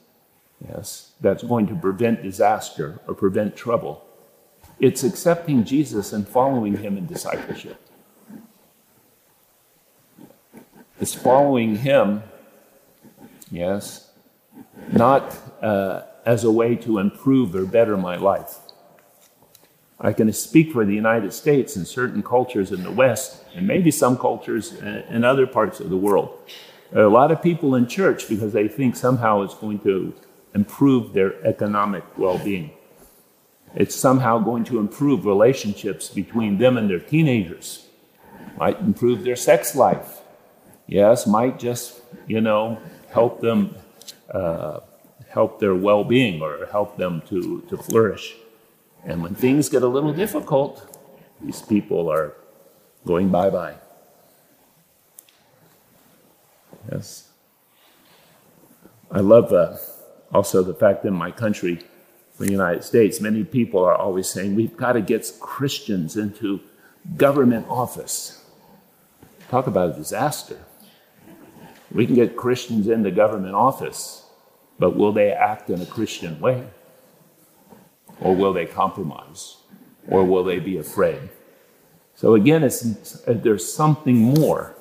yes, 0.67 1.13
that's 1.21 1.43
going 1.43 1.67
to 1.69 1.75
prevent 1.75 2.23
disaster 2.23 3.01
or 3.07 3.15
prevent 3.15 3.57
trouble. 3.57 4.05
It's 4.81 5.03
accepting 5.03 5.65
Jesus 5.65 6.13
and 6.13 6.27
following 6.29 6.77
him 6.77 6.97
in 6.97 7.07
discipleship. 7.07 7.81
It's 11.01 11.15
following 11.15 11.77
him, 11.77 12.23
yes, 13.51 14.11
not 14.93 15.37
uh, 15.63 16.03
as 16.25 16.45
a 16.45 16.51
way 16.51 16.77
to 16.77 16.99
improve 16.99 17.55
or 17.55 17.65
better 17.65 17.97
my 17.97 18.17
life. 18.17 18.57
I 20.00 20.12
can 20.12 20.33
speak 20.33 20.73
for 20.73 20.85
the 20.85 20.95
United 20.95 21.33
States 21.33 21.75
and 21.75 21.87
certain 21.87 22.23
cultures 22.23 22.71
in 22.71 22.85
the 22.85 22.90
West, 22.90 23.45
and 23.55 23.67
maybe 23.67 23.90
some 23.90 24.17
cultures 24.17 24.75
in 24.75 25.25
other 25.25 25.47
parts 25.47 25.81
of 25.81 25.90
the 25.90 25.97
world. 25.97 26.38
A 26.93 27.02
lot 27.02 27.33
of 27.33 27.43
people 27.43 27.75
in 27.75 27.87
church 27.87 28.28
because 28.28 28.52
they 28.52 28.69
think 28.69 28.95
somehow 28.97 29.43
it's 29.43 29.55
going 29.55 29.81
to 29.81 30.14
improve 30.55 31.12
their 31.12 31.45
economic 31.45 32.05
well 32.17 32.38
being. 32.38 32.71
It's 33.75 33.95
somehow 33.95 34.38
going 34.38 34.64
to 34.64 34.78
improve 34.78 35.26
relationships 35.26 36.09
between 36.09 36.59
them 36.59 36.76
and 36.76 36.88
their 36.88 37.00
teenagers, 37.00 37.87
might 38.57 38.81
improve 38.81 39.25
their 39.25 39.37
sex 39.37 39.75
life, 39.75 40.23
yes, 40.87 41.26
might 41.26 41.59
just, 41.59 42.00
you 42.26 42.40
know, 42.40 42.78
help 43.11 43.40
them, 43.40 43.75
uh, 44.31 44.81
help 45.28 45.61
their 45.61 45.75
well 45.75 46.05
being 46.05 46.40
or 46.40 46.67
help 46.67 46.97
them 46.97 47.23
to, 47.28 47.62
to 47.69 47.76
flourish. 47.76 48.37
And 49.05 49.23
when 49.23 49.35
things 49.35 49.69
get 49.69 49.83
a 49.83 49.88
little 49.88 50.12
difficult, 50.12 50.97
these 51.40 51.62
people 51.62 52.11
are 52.11 52.35
going 53.07 53.28
bye 53.28 53.50
bye. 53.50 53.75
Yes. 56.90 57.28
I 59.11 59.21
love 59.21 59.52
uh, 59.52 59.76
also 60.33 60.62
the 60.62 60.75
fact 60.75 61.02
that 61.02 61.09
in 61.09 61.14
my 61.14 61.31
country, 61.31 61.85
the 62.38 62.50
United 62.50 62.85
States, 62.85 63.21
many 63.21 63.45
people 63.45 63.85
are 63.85 63.95
always 63.95 64.28
saying 64.28 64.55
we've 64.55 64.76
got 64.76 64.93
to 64.93 65.00
get 65.00 65.31
Christians 65.40 66.17
into 66.17 66.61
government 67.17 67.67
office. 67.69 68.45
Talk 69.49 69.67
about 69.67 69.90
a 69.90 69.93
disaster. 69.95 70.59
We 71.90 72.07
can 72.07 72.14
get 72.14 72.37
Christians 72.37 72.87
into 72.87 73.11
government 73.11 73.55
office, 73.55 74.26
but 74.78 74.95
will 74.95 75.12
they 75.12 75.33
act 75.33 75.71
in 75.71 75.81
a 75.81 75.87
Christian 75.87 76.38
way? 76.38 76.69
Or 78.21 78.35
will 78.35 78.53
they 78.53 78.67
compromise? 78.67 79.57
Or 80.09 80.25
will 80.25 80.45
they 80.45 80.59
be 80.59 80.77
afraid? 80.77 81.29
So 82.15 82.35
again, 82.35 82.65
it's, 82.65 82.81
there's 83.27 83.73
something 83.73 84.17
more 84.17 84.75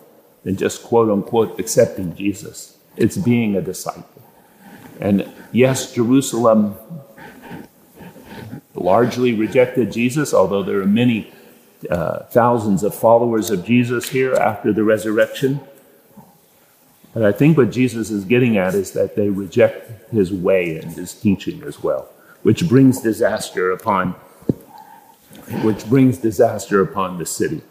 than 0.44 0.56
just 0.56 0.84
quote 0.84 1.10
unquote 1.10 1.60
accepting 1.60 2.16
Jesus. 2.16 2.78
It's 2.96 3.18
being 3.18 3.56
a 3.56 3.62
disciple. 3.62 4.24
And 5.00 5.32
yes, 5.52 5.94
Jerusalem 5.94 6.76
largely 8.74 9.34
rejected 9.34 9.92
Jesus, 9.92 10.34
although 10.34 10.64
there 10.64 10.82
are 10.82 10.86
many 10.86 11.32
uh, 11.90 12.24
thousands 12.26 12.84
of 12.84 12.96
followers 12.96 13.52
of 13.52 13.66
Jesus 13.66 14.10
here 14.10 14.34
after 14.34 14.74
the 14.74 14.84
resurrection. 14.84 15.60
But 17.14 17.24
I 17.24 17.32
think 17.32 17.58
what 17.58 17.72
Jesus 17.72 18.10
is 18.10 18.26
getting 18.26 18.58
at 18.58 18.74
is 18.76 18.92
that 18.94 19.16
they 19.16 19.30
reject 19.30 20.12
his 20.12 20.32
way 20.32 20.78
and 20.78 20.92
his 20.92 21.14
teaching 21.14 21.64
as 21.64 21.82
well, 21.84 22.10
which 22.48 22.70
brings 22.70 23.02
disaster 23.02 23.72
upon 23.72 24.16
which 25.64 25.86
brings 25.90 26.18
disaster 26.18 26.82
upon 26.82 27.18
the 27.18 27.26
city. 27.26 27.62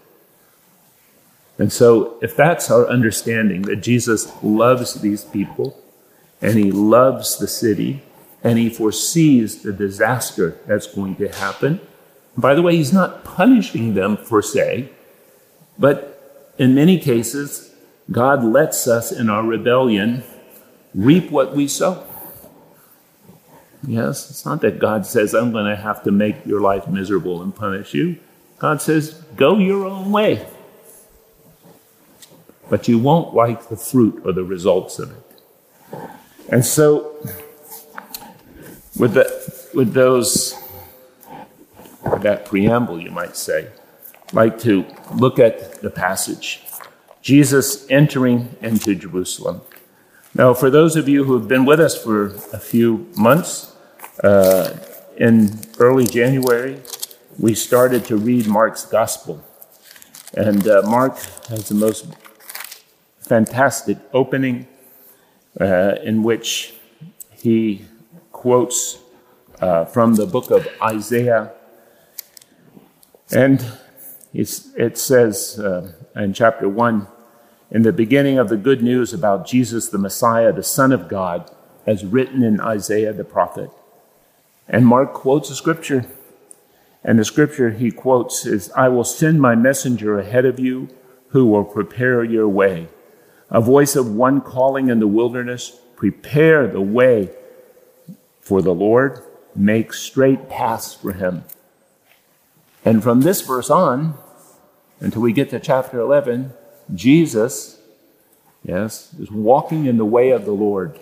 And 1.59 1.73
so, 1.73 2.19
if 2.21 2.37
that's 2.37 2.71
our 2.71 2.87
understanding 2.87 3.63
that 3.63 3.77
Jesus 3.77 4.31
loves 4.43 5.01
these 5.01 5.25
people 5.25 5.83
and 6.43 6.59
he 6.59 6.71
loves 6.71 7.39
the 7.39 7.49
city 7.49 8.03
and 8.45 8.59
he 8.59 8.69
foresees 8.69 9.63
the 9.63 9.73
disaster 9.73 10.59
that's 10.67 10.87
going 10.87 11.17
to 11.17 11.29
happen, 11.29 11.81
by 12.37 12.55
the 12.55 12.61
way, 12.61 12.77
he's 12.77 12.93
not 12.93 13.25
punishing 13.25 13.95
them 13.95 14.19
per 14.19 14.43
se, 14.43 14.91
but 15.79 16.53
in 16.59 16.75
many 16.75 16.99
cases, 16.99 17.75
God 18.13 18.45
lets 18.45 18.87
us 18.87 19.11
in 19.11 19.31
our 19.31 19.43
rebellion 19.43 20.23
reap 20.95 21.31
what 21.31 21.57
we 21.57 21.67
sow. 21.67 22.07
Yes, 23.87 24.31
it's 24.31 24.45
not 24.45 24.61
that 24.63 24.79
God 24.79 25.07
says, 25.07 25.35
I'm 25.35 25.53
going 25.53 25.67
to 25.67 25.77
have 25.77 26.03
to 26.05 26.11
make 26.11 26.47
your 26.47 26.61
life 26.61 26.89
miserable 26.89 27.43
and 27.43 27.55
punish 27.55 27.95
you. 27.95 28.19
God 28.59 28.81
says, 28.81 29.11
go 29.37 29.59
your 29.59 29.87
own 29.87 30.13
way. 30.13 30.47
But 32.69 32.89
you 32.89 32.99
won't 32.99 33.35
like 33.35 33.69
the 33.69 33.77
fruit 33.77 34.23
or 34.25 34.33
the 34.33 34.45
results 34.45 34.99
of 34.99 35.13
it. 35.13 35.99
And 36.49 36.65
so, 36.65 37.17
with, 38.99 39.15
the, 39.15 39.69
with 39.75 39.93
those, 39.93 40.55
with 42.11 42.23
that 42.23 42.47
preamble, 42.47 43.01
you 43.01 43.11
might 43.11 43.37
say, 43.37 43.69
like 44.33 44.59
to 44.61 44.85
look 45.15 45.39
at 45.39 45.81
the 45.83 45.91
passage. 45.91 46.63
Jesus 47.21 47.89
entering 47.91 48.57
into 48.63 48.95
Jerusalem. 48.95 49.61
Now, 50.37 50.53
for 50.53 50.69
those 50.69 50.97
of 50.97 51.09
you 51.09 51.25
who 51.25 51.33
have 51.39 51.49
been 51.49 51.65
with 51.65 51.81
us 51.81 51.97
for 51.97 52.27
a 52.53 52.59
few 52.59 53.09
months, 53.17 53.75
uh, 54.23 54.77
in 55.17 55.59
early 55.79 56.05
January, 56.05 56.83
we 57.39 57.55
started 57.55 58.05
to 58.05 58.19
read 58.19 58.47
Mark's 58.47 58.85
Gospel. 58.85 59.43
And 60.35 60.69
uh, 60.69 60.83
Mark 60.85 61.17
has 61.49 61.71
the 61.71 61.75
most 61.75 62.05
fantastic 63.19 63.97
opening 64.13 64.67
uh, 65.59 65.95
in 66.05 66.23
which 66.23 66.75
he 67.31 67.87
quotes 68.31 68.99
uh, 69.63 69.87
from 69.87 70.17
the 70.17 70.27
book 70.27 70.51
of 70.51 70.69
Isaiah. 70.83 71.53
And 73.33 73.65
it 74.35 74.99
says 74.99 75.59
uh, 75.59 75.93
in 76.15 76.35
chapter 76.35 76.69
1 76.69 77.07
in 77.71 77.83
the 77.83 77.93
beginning 77.93 78.39
of 78.39 78.49
the 78.49 78.57
good 78.57 78.83
news 78.83 79.13
about 79.13 79.47
Jesus 79.47 79.89
the 79.89 79.99
Messiah, 79.99 80.53
the 80.53 80.63
Son 80.63 80.93
of 80.93 81.09
God, 81.09 81.51
as 81.87 82.05
written 82.05 82.43
in 82.43 82.61
Isaiah 82.61 83.13
the 83.13 83.25
prophet. 83.25 83.71
And 84.69 84.87
Mark 84.87 85.13
quotes 85.13 85.51
a 85.51 85.55
scripture. 85.57 86.07
And 87.05 87.19
the 87.19 87.25
scripture 87.25 87.71
he 87.71 87.91
quotes 87.91 88.47
is 88.47 88.71
I 88.73 88.89
will 88.89 89.05
send 89.05 89.41
my 89.41 89.55
messenger 89.55 90.19
ahead 90.19 90.45
of 90.45 90.59
you 90.59 90.89
who 91.29 91.47
will 91.47 91.65
prepare 91.65 92.25
your 92.25 92.49
way. 92.49 92.89
A 93.51 93.61
voice 93.61 93.95
of 93.95 94.13
one 94.13 94.41
calling 94.41 94.89
in 94.89 94.99
the 94.99 95.07
wilderness, 95.07 95.79
prepare 95.95 96.67
the 96.67 96.81
way 96.81 97.31
for 98.41 98.61
the 98.61 98.75
Lord, 98.75 99.23
make 99.55 99.93
straight 99.93 100.49
paths 100.49 100.95
for 100.95 101.13
him. 101.13 101.45
And 102.85 103.03
from 103.03 103.23
this 103.23 103.41
verse 103.41 103.71
on, 103.71 104.15
until 105.01 105.23
we 105.23 105.33
get 105.33 105.51
to 105.51 105.61
chapter 105.61 105.99
11, 106.01 106.53
Jesus, 106.95 107.81
yes, 108.63 109.15
is 109.19 109.31
walking 109.31 109.87
in 109.87 109.97
the 109.97 110.05
way 110.05 110.31
of 110.31 110.45
the 110.45 110.53
Lord. 110.53 110.99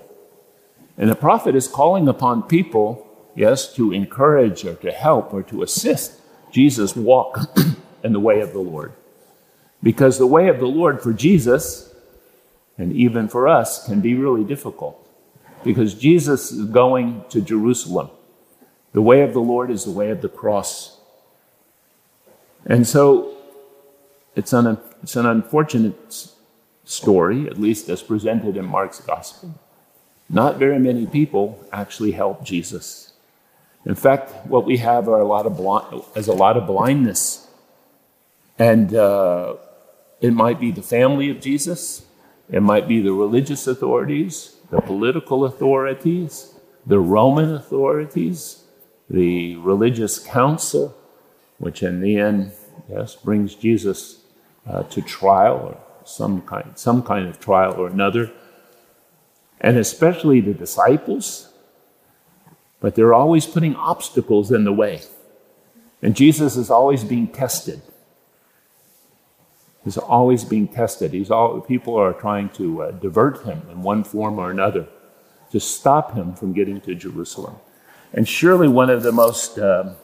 And 0.97 1.11
the 1.11 1.15
prophet 1.15 1.55
is 1.55 1.69
calling 1.69 2.09
upon 2.09 2.45
people, 2.45 3.07
yes, 3.35 3.73
to 3.75 3.93
encourage 3.93 4.65
or 4.65 4.75
to 4.77 4.93
help 4.93 5.33
or 5.35 5.43
to 5.45 5.63
assist 5.63 6.21
Jesus 6.51 6.95
walk 6.95 7.41
in 8.05 8.13
the 8.13 8.21
way 8.21 8.41
of 8.41 8.53
the 8.53 8.61
Lord. 8.61 8.93
Because 9.83 10.19
the 10.19 10.27
way 10.27 10.49
of 10.49 10.61
the 10.61 10.67
Lord 10.67 11.03
for 11.03 11.13
Jesus, 11.13 11.95
and 12.79 12.93
even 12.93 13.29
for 13.29 13.49
us, 13.49 13.85
can 13.87 14.01
be 14.01 14.15
really 14.15 14.45
difficult. 14.45 15.01
Because 15.63 15.95
Jesus 15.95 16.53
is 16.53 16.67
going 16.67 17.25
to 17.31 17.41
Jerusalem. 17.41 18.11
The 18.93 19.03
way 19.03 19.23
of 19.23 19.33
the 19.33 19.41
Lord 19.41 19.71
is 19.71 19.85
the 19.85 19.91
way 19.91 20.11
of 20.11 20.23
the 20.23 20.29
cross. 20.29 20.99
And 22.65 22.87
so 22.87 23.37
it's 24.37 24.53
an, 24.53 24.79
it's 25.05 25.17
an 25.17 25.27
unfortunate 25.27 26.31
story, 26.85 27.47
at 27.47 27.61
least 27.61 27.91
as 27.91 28.03
presented 28.03 28.57
in 28.57 28.65
Mark's 28.65 29.03
gospel. 29.03 29.61
Not 30.31 30.57
very 30.57 30.79
many 30.79 31.07
people 31.07 31.63
actually 31.71 32.13
help 32.13 32.43
Jesus. 32.43 33.13
In 33.85 33.97
fact, 33.97 34.47
what 34.47 34.65
we 34.65 34.79
have 34.79 35.07
are 35.07 35.21
a 35.21 35.27
lot 35.27 35.45
of 35.45 35.59
blind, 35.59 36.05
is 36.17 36.27
a 36.27 36.33
lot 36.33 36.57
of 36.57 36.67
blindness, 36.67 37.47
and 38.59 38.95
uh, 38.95 39.57
it 40.23 40.33
might 40.33 40.59
be 40.59 40.71
the 40.71 40.81
family 40.81 41.29
of 41.29 41.39
Jesus, 41.39 42.07
it 42.49 42.63
might 42.63 42.89
be 42.89 43.03
the 43.03 43.13
religious 43.13 43.67
authorities, 43.67 44.57
the 44.71 44.81
political 44.81 45.45
authorities, 45.45 46.55
the 46.87 46.99
Roman 46.99 47.53
authorities, 47.53 48.63
the 49.11 49.57
religious 49.57 50.19
council, 50.19 50.97
which 51.59 51.83
in 51.83 52.01
the 52.01 52.17
end, 52.17 52.53
yes, 52.89 53.17
brings 53.17 53.55
Jesus 53.55 54.24
uh, 54.67 54.83
to 54.85 55.03
trial 55.03 55.57
or 55.57 55.79
some 56.05 56.43
kind, 56.43 56.73
some 56.77 57.03
kind 57.03 57.29
of 57.29 57.41
trial 57.41 57.75
or 57.75 57.87
another, 57.89 58.31
and 59.61 59.77
especially 59.77 60.41
the 60.41 60.55
disciples. 60.55 61.53
But 62.81 62.95
they're 62.95 63.15
always 63.15 63.47
putting 63.47 63.75
obstacles 63.77 64.51
in 64.53 64.65
the 64.65 64.73
way. 64.73 65.01
And 66.03 66.15
Jesus 66.15 66.57
is 66.57 66.71
always 66.71 67.03
being 67.03 67.29
tested. 67.29 67.81
He's 69.85 69.97
always 69.99 70.45
being 70.45 70.69
tested. 70.69 71.13
He's 71.13 71.31
all, 71.31 71.61
people 71.61 71.97
are 71.97 72.13
trying 72.13 72.49
to 72.51 72.83
uh, 72.83 72.91
divert 72.91 73.43
him 73.45 73.63
in 73.71 73.83
one 73.83 74.05
form 74.05 74.39
or 74.39 74.51
another 74.51 74.87
to 75.51 75.61
stop 75.61 76.15
him 76.15 76.35
from 76.35 76.53
getting 76.53 76.81
to 76.83 76.95
Jerusalem. 76.95 77.57
And 78.13 78.29
surely 78.29 78.69
one 78.69 78.91
of 78.91 79.03
the 79.03 79.13
most 79.13 79.59
um, 79.59 79.97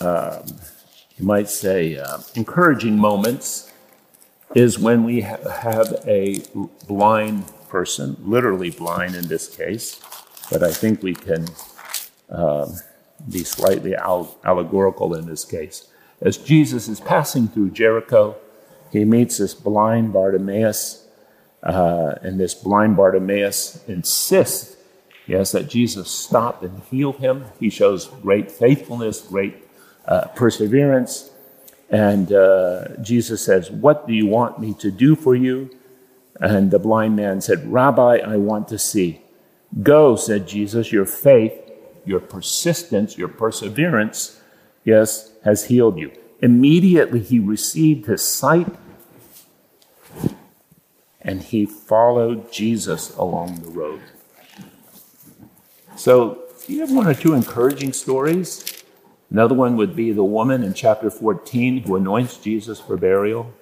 um, 0.00 0.44
you 1.18 1.24
might 1.24 1.48
say, 1.48 1.96
uh, 1.96 2.18
encouraging 2.34 2.98
moments 2.98 3.72
is 4.54 4.78
when 4.78 5.04
we 5.04 5.20
ha- 5.22 5.48
have 5.48 6.02
a 6.06 6.42
blind 6.86 7.44
person, 7.68 8.16
literally 8.20 8.70
blind 8.70 9.14
in 9.14 9.28
this 9.28 9.48
case, 9.54 10.00
but 10.50 10.62
I 10.62 10.72
think 10.72 11.02
we 11.02 11.14
can 11.14 11.46
um, 12.30 12.76
be 13.30 13.44
slightly 13.44 13.94
al- 13.94 14.36
allegorical 14.44 15.14
in 15.14 15.26
this 15.26 15.44
case. 15.44 15.88
As 16.20 16.36
Jesus 16.36 16.88
is 16.88 17.00
passing 17.00 17.48
through 17.48 17.70
Jericho, 17.70 18.36
he 18.90 19.04
meets 19.04 19.38
this 19.38 19.54
blind 19.54 20.12
Bartimaeus, 20.12 21.06
uh, 21.62 22.14
and 22.22 22.38
this 22.38 22.54
blind 22.54 22.96
Bartimaeus 22.96 23.82
insists, 23.88 24.76
yes, 25.26 25.52
that 25.52 25.68
Jesus 25.68 26.10
stop 26.10 26.62
and 26.62 26.82
heal 26.90 27.12
him. 27.12 27.46
He 27.58 27.70
shows 27.70 28.06
great 28.06 28.50
faithfulness, 28.50 29.20
great 29.20 29.56
uh, 30.06 30.28
perseverance. 30.28 31.30
And 31.90 32.32
uh, 32.32 32.96
Jesus 33.00 33.44
says, 33.44 33.70
What 33.70 34.06
do 34.06 34.12
you 34.12 34.26
want 34.26 34.58
me 34.58 34.74
to 34.74 34.90
do 34.90 35.14
for 35.14 35.34
you? 35.34 35.70
And 36.40 36.70
the 36.70 36.78
blind 36.78 37.16
man 37.16 37.40
said, 37.40 37.70
Rabbi, 37.70 38.18
I 38.18 38.36
want 38.36 38.68
to 38.68 38.78
see. 38.78 39.20
Go, 39.82 40.16
said 40.16 40.46
Jesus, 40.46 40.92
your 40.92 41.06
faith, 41.06 41.52
your 42.04 42.20
persistence, 42.20 43.16
your 43.16 43.28
perseverance, 43.28 44.40
yes, 44.84 45.32
has 45.44 45.66
healed 45.66 45.98
you. 45.98 46.12
Immediately 46.40 47.20
he 47.20 47.38
received 47.38 48.06
his 48.06 48.22
sight 48.22 48.68
and 51.20 51.42
he 51.42 51.64
followed 51.64 52.52
Jesus 52.52 53.16
along 53.16 53.62
the 53.62 53.70
road. 53.70 54.00
So, 55.96 56.42
do 56.66 56.72
you 56.74 56.80
have 56.80 56.92
one 56.92 57.06
or 57.06 57.14
two 57.14 57.34
encouraging 57.34 57.92
stories 57.92 58.73
Another 59.34 59.56
one 59.56 59.76
would 59.76 59.96
be 59.96 60.12
the 60.12 60.22
woman 60.22 60.62
in 60.62 60.74
chapter 60.74 61.10
14 61.10 61.82
who 61.82 61.96
anoints 61.96 62.36
Jesus 62.36 62.78
for 62.78 62.96
burial. 62.96 63.52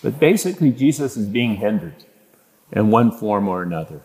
But 0.00 0.20
basically, 0.20 0.70
Jesus 0.70 1.16
is 1.16 1.26
being 1.26 1.56
hindered 1.56 2.04
in 2.70 2.92
one 2.92 3.10
form 3.10 3.48
or 3.48 3.64
another. 3.64 4.02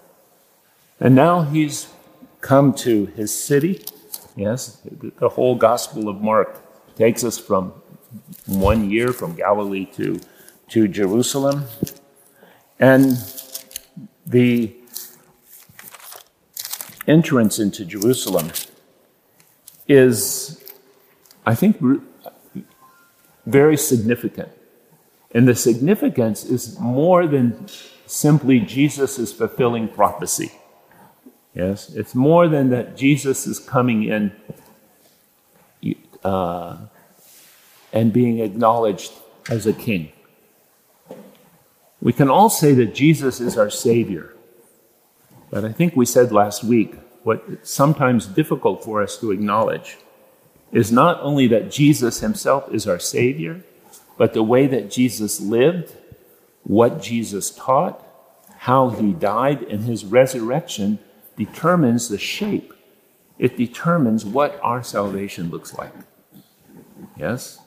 And 0.99 1.13
now 1.13 1.43
he's 1.43 1.93
come 2.41 2.73
to 2.77 3.05
his 3.05 3.31
city. 3.31 3.85
Yes, 4.35 4.81
the 5.19 5.29
whole 5.29 5.53
Gospel 5.53 6.09
of 6.09 6.19
Mark 6.19 6.59
takes 6.95 7.23
us 7.23 7.37
from 7.37 7.71
one 8.47 8.89
year 8.89 9.13
from 9.13 9.35
Galilee 9.35 9.85
to, 9.97 10.19
to 10.69 10.87
Jerusalem. 10.87 11.65
And 12.79 13.23
the 14.25 14.75
entrance 17.07 17.59
into 17.59 17.85
Jerusalem 17.85 18.49
is, 19.87 20.63
I 21.45 21.55
think, 21.55 21.81
very 23.45 23.77
significant. 23.77 24.49
And 25.31 25.47
the 25.47 25.55
significance 25.55 26.45
is 26.45 26.79
more 26.79 27.27
than 27.27 27.67
simply 28.05 28.59
Jesus 28.59 29.19
is 29.19 29.33
fulfilling 29.33 29.87
prophecy. 29.87 30.51
Yes, 31.53 31.89
it's 31.89 32.15
more 32.15 32.47
than 32.47 32.69
that 32.69 32.97
Jesus 32.97 33.47
is 33.47 33.59
coming 33.59 34.03
in 34.03 34.31
uh, 36.23 36.77
and 37.93 38.11
being 38.11 38.39
acknowledged 38.39 39.13
as 39.49 39.65
a 39.65 39.73
king. 39.73 40.11
We 42.01 42.11
can 42.13 42.29
all 42.29 42.49
say 42.49 42.73
that 42.73 42.93
Jesus 42.93 43.39
is 43.39 43.57
our 43.57 43.69
Savior. 43.69 44.33
But 45.49 45.63
I 45.63 45.71
think 45.71 45.95
we 45.95 46.05
said 46.05 46.31
last 46.31 46.63
week 46.63 46.95
what 47.25 47.43
is 47.47 47.67
sometimes 47.67 48.27
difficult 48.27 48.83
for 48.83 49.01
us 49.01 49.17
to 49.17 49.31
acknowledge 49.31 49.97
is 50.71 50.91
not 50.91 51.19
only 51.21 51.47
that 51.47 51.71
Jesus 51.71 52.19
himself 52.19 52.71
is 52.71 52.87
our 52.87 52.99
Savior, 52.99 53.63
but 54.15 54.33
the 54.33 54.43
way 54.43 54.67
that 54.67 54.91
Jesus 54.91 55.41
lived, 55.41 55.91
what 56.63 57.01
Jesus 57.01 57.49
taught, 57.49 58.05
how 58.59 58.89
he 58.89 59.11
died, 59.11 59.63
and 59.63 59.85
his 59.85 60.05
resurrection 60.05 60.99
determines 61.35 62.09
the 62.09 62.19
shape. 62.19 62.71
It 63.39 63.57
determines 63.57 64.23
what 64.23 64.59
our 64.61 64.83
salvation 64.83 65.49
looks 65.49 65.73
like. 65.73 65.93
Yes? 67.17 67.57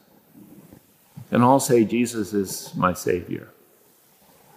And 1.33 1.43
I'll 1.43 1.59
say 1.59 1.85
Jesus 1.85 2.33
is 2.33 2.73
my 2.77 2.93
Savior. 2.93 3.49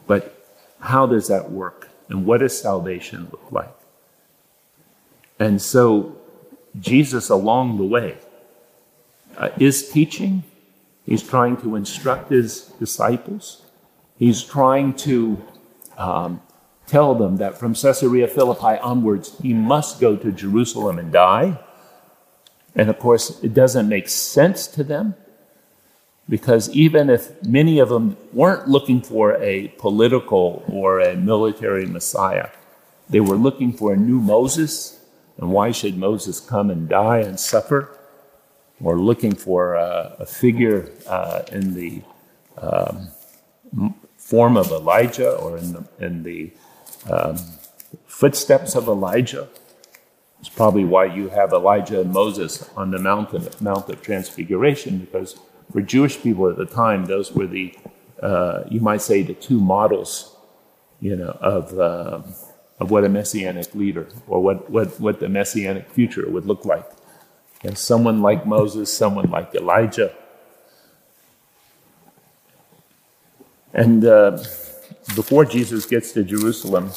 But 0.06 0.46
how 0.80 1.08
does 1.08 1.28
that 1.28 1.50
work? 1.50 1.90
And 2.08 2.24
what 2.24 2.42
does 2.42 2.62
salvation 2.62 3.30
look 3.32 3.52
like? 3.52 3.81
And 5.42 5.60
so, 5.60 6.16
Jesus 6.80 7.30
along 7.30 7.78
the 7.78 7.84
way 7.84 8.20
uh, 9.36 9.50
is 9.58 9.90
teaching. 9.90 10.44
He's 11.04 11.24
trying 11.24 11.58
to 11.64 11.76
instruct 11.76 12.30
his 12.30 12.66
disciples. 12.78 13.64
He's 14.20 14.44
trying 14.44 14.94
to 15.08 15.44
um, 15.98 16.42
tell 16.86 17.16
them 17.16 17.38
that 17.38 17.58
from 17.58 17.74
Caesarea 17.74 18.28
Philippi 18.28 18.78
onwards, 18.84 19.36
he 19.42 19.52
must 19.56 20.00
go 20.00 20.16
to 20.16 20.32
Jerusalem 20.32 21.00
and 21.00 21.12
die. 21.12 21.58
And 22.76 22.88
of 22.92 23.00
course, 23.00 23.44
it 23.44 23.56
doesn't 23.56 23.90
make 23.90 24.10
sense 24.10 24.68
to 24.68 24.84
them 24.84 25.16
because 26.30 26.70
even 26.70 27.10
if 27.10 27.42
many 27.44 27.80
of 27.80 27.90
them 27.90 28.16
weren't 28.32 28.68
looking 28.68 29.02
for 29.02 29.42
a 29.42 29.70
political 29.80 30.64
or 30.68 31.00
a 31.00 31.16
military 31.16 31.88
Messiah, 31.88 32.50
they 33.10 33.20
were 33.20 33.36
looking 33.36 33.74
for 33.74 33.92
a 33.92 33.98
new 33.98 34.20
Moses. 34.22 35.01
And 35.38 35.52
why 35.52 35.72
should 35.72 35.98
Moses 35.98 36.40
come 36.40 36.70
and 36.70 36.88
die 36.88 37.20
and 37.20 37.40
suffer? 37.40 37.98
We're 38.80 39.00
looking 39.00 39.36
for 39.36 39.76
a, 39.76 40.16
a 40.20 40.26
figure 40.26 40.92
uh, 41.08 41.44
in 41.52 41.74
the 41.74 42.02
um, 42.58 43.10
form 44.18 44.58
of 44.58 44.72
Elijah 44.72 45.36
or 45.36 45.58
in 45.58 45.74
the, 45.74 45.84
in 46.00 46.24
the 46.24 46.52
um, 47.10 47.38
footsteps 48.06 48.76
of 48.76 48.88
Elijah. 48.88 49.48
It's 50.40 50.50
probably 50.50 50.86
why 50.86 51.06
you 51.06 51.30
have 51.30 51.54
Elijah 51.54 52.02
and 52.02 52.12
Moses 52.12 52.68
on 52.76 52.90
the 52.90 52.98
mountain, 52.98 53.48
Mount 53.60 53.90
of 53.90 54.02
Transfiguration, 54.02 54.98
because 54.98 55.38
for 55.72 55.82
Jewish 55.82 56.20
people 56.22 56.50
at 56.50 56.58
the 56.58 56.66
time, 56.66 57.06
those 57.06 57.32
were 57.32 57.46
the, 57.46 57.76
uh, 58.22 58.64
you 58.70 58.80
might 58.80 59.02
say, 59.02 59.22
the 59.22 59.36
two 59.36 59.60
models, 59.60 60.36
you 61.00 61.16
know, 61.16 61.38
of, 61.42 61.78
uh, 61.78 62.22
of 62.82 62.90
what 62.90 63.04
a 63.06 63.10
messianic 63.10 63.76
leader 63.76 64.08
or 64.28 64.42
what, 64.42 64.68
what, 64.72 65.00
what 65.00 65.20
the 65.20 65.30
messianic 65.30 65.88
future 65.92 66.28
would 66.28 66.48
look 66.48 66.66
like. 66.66 66.90
And 67.64 67.78
someone 67.78 68.24
like 68.24 68.48
Moses, 68.48 68.92
someone 68.92 69.30
like 69.30 69.54
Elijah. 69.54 70.16
And 73.72 74.04
uh, 74.04 74.32
before 75.16 75.46
Jesus 75.46 75.86
gets 75.86 76.12
to 76.14 76.24
Jerusalem, 76.24 76.90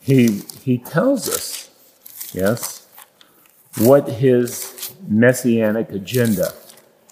he, 0.00 0.40
he 0.64 0.76
tells 0.78 1.28
us 1.28 1.70
yes, 2.32 2.88
what 3.78 4.08
his 4.08 4.92
messianic 5.06 5.90
agenda 5.90 6.52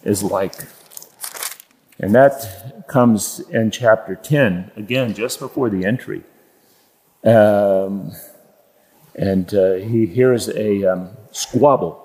is 0.03 0.25
like. 0.25 0.67
And 2.01 2.13
that 2.13 2.87
comes 2.89 3.39
in 3.51 3.71
chapter 3.71 4.17
10, 4.17 4.73
again, 4.77 5.15
just 5.15 5.39
before 5.39 5.71
the 5.71 5.85
entry. 5.85 6.25
Um, 7.25 8.13
and 9.15 9.53
uh, 9.55 9.75
he 9.75 10.07
hears 10.07 10.49
a 10.49 10.85
um, 10.85 11.17
squabble. 11.31 12.01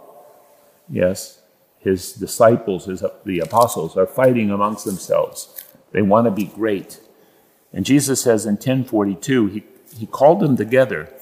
Yes, 0.90 1.42
his 1.80 2.14
disciples, 2.14 2.86
his, 2.86 3.04
the 3.26 3.40
apostles, 3.40 3.98
are 3.98 4.08
fighting 4.08 4.52
amongst 4.52 4.86
themselves. 4.86 5.64
They 5.92 6.02
want 6.02 6.26
to 6.26 6.32
be 6.32 6.46
great. 6.46 7.00
And 7.74 7.86
Jesus 7.86 8.22
says 8.22 8.46
in 8.46 8.54
1042, 8.54 9.48
he, 9.48 9.64
he 9.98 10.06
called 10.06 10.40
them 10.40 10.56
together 10.58 11.14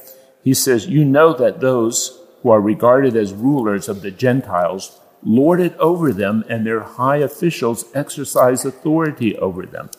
he 0.47 0.53
says, 0.53 0.87
You 0.87 1.03
know 1.03 1.33
that 1.33 1.59
those 1.59 2.21
who 2.41 2.51
are 2.51 2.61
regarded 2.61 3.17
as 3.17 3.33
rulers 3.33 3.89
of 3.89 4.01
the 4.01 4.11
Gentiles 4.11 4.97
lord 5.21 5.59
it 5.59 5.75
over 5.77 6.13
them, 6.13 6.45
and 6.47 6.65
their 6.65 6.79
high 6.83 7.17
officials 7.17 7.83
exercise 7.93 8.63
authority 8.63 9.37
over 9.37 9.65
them. 9.65 9.89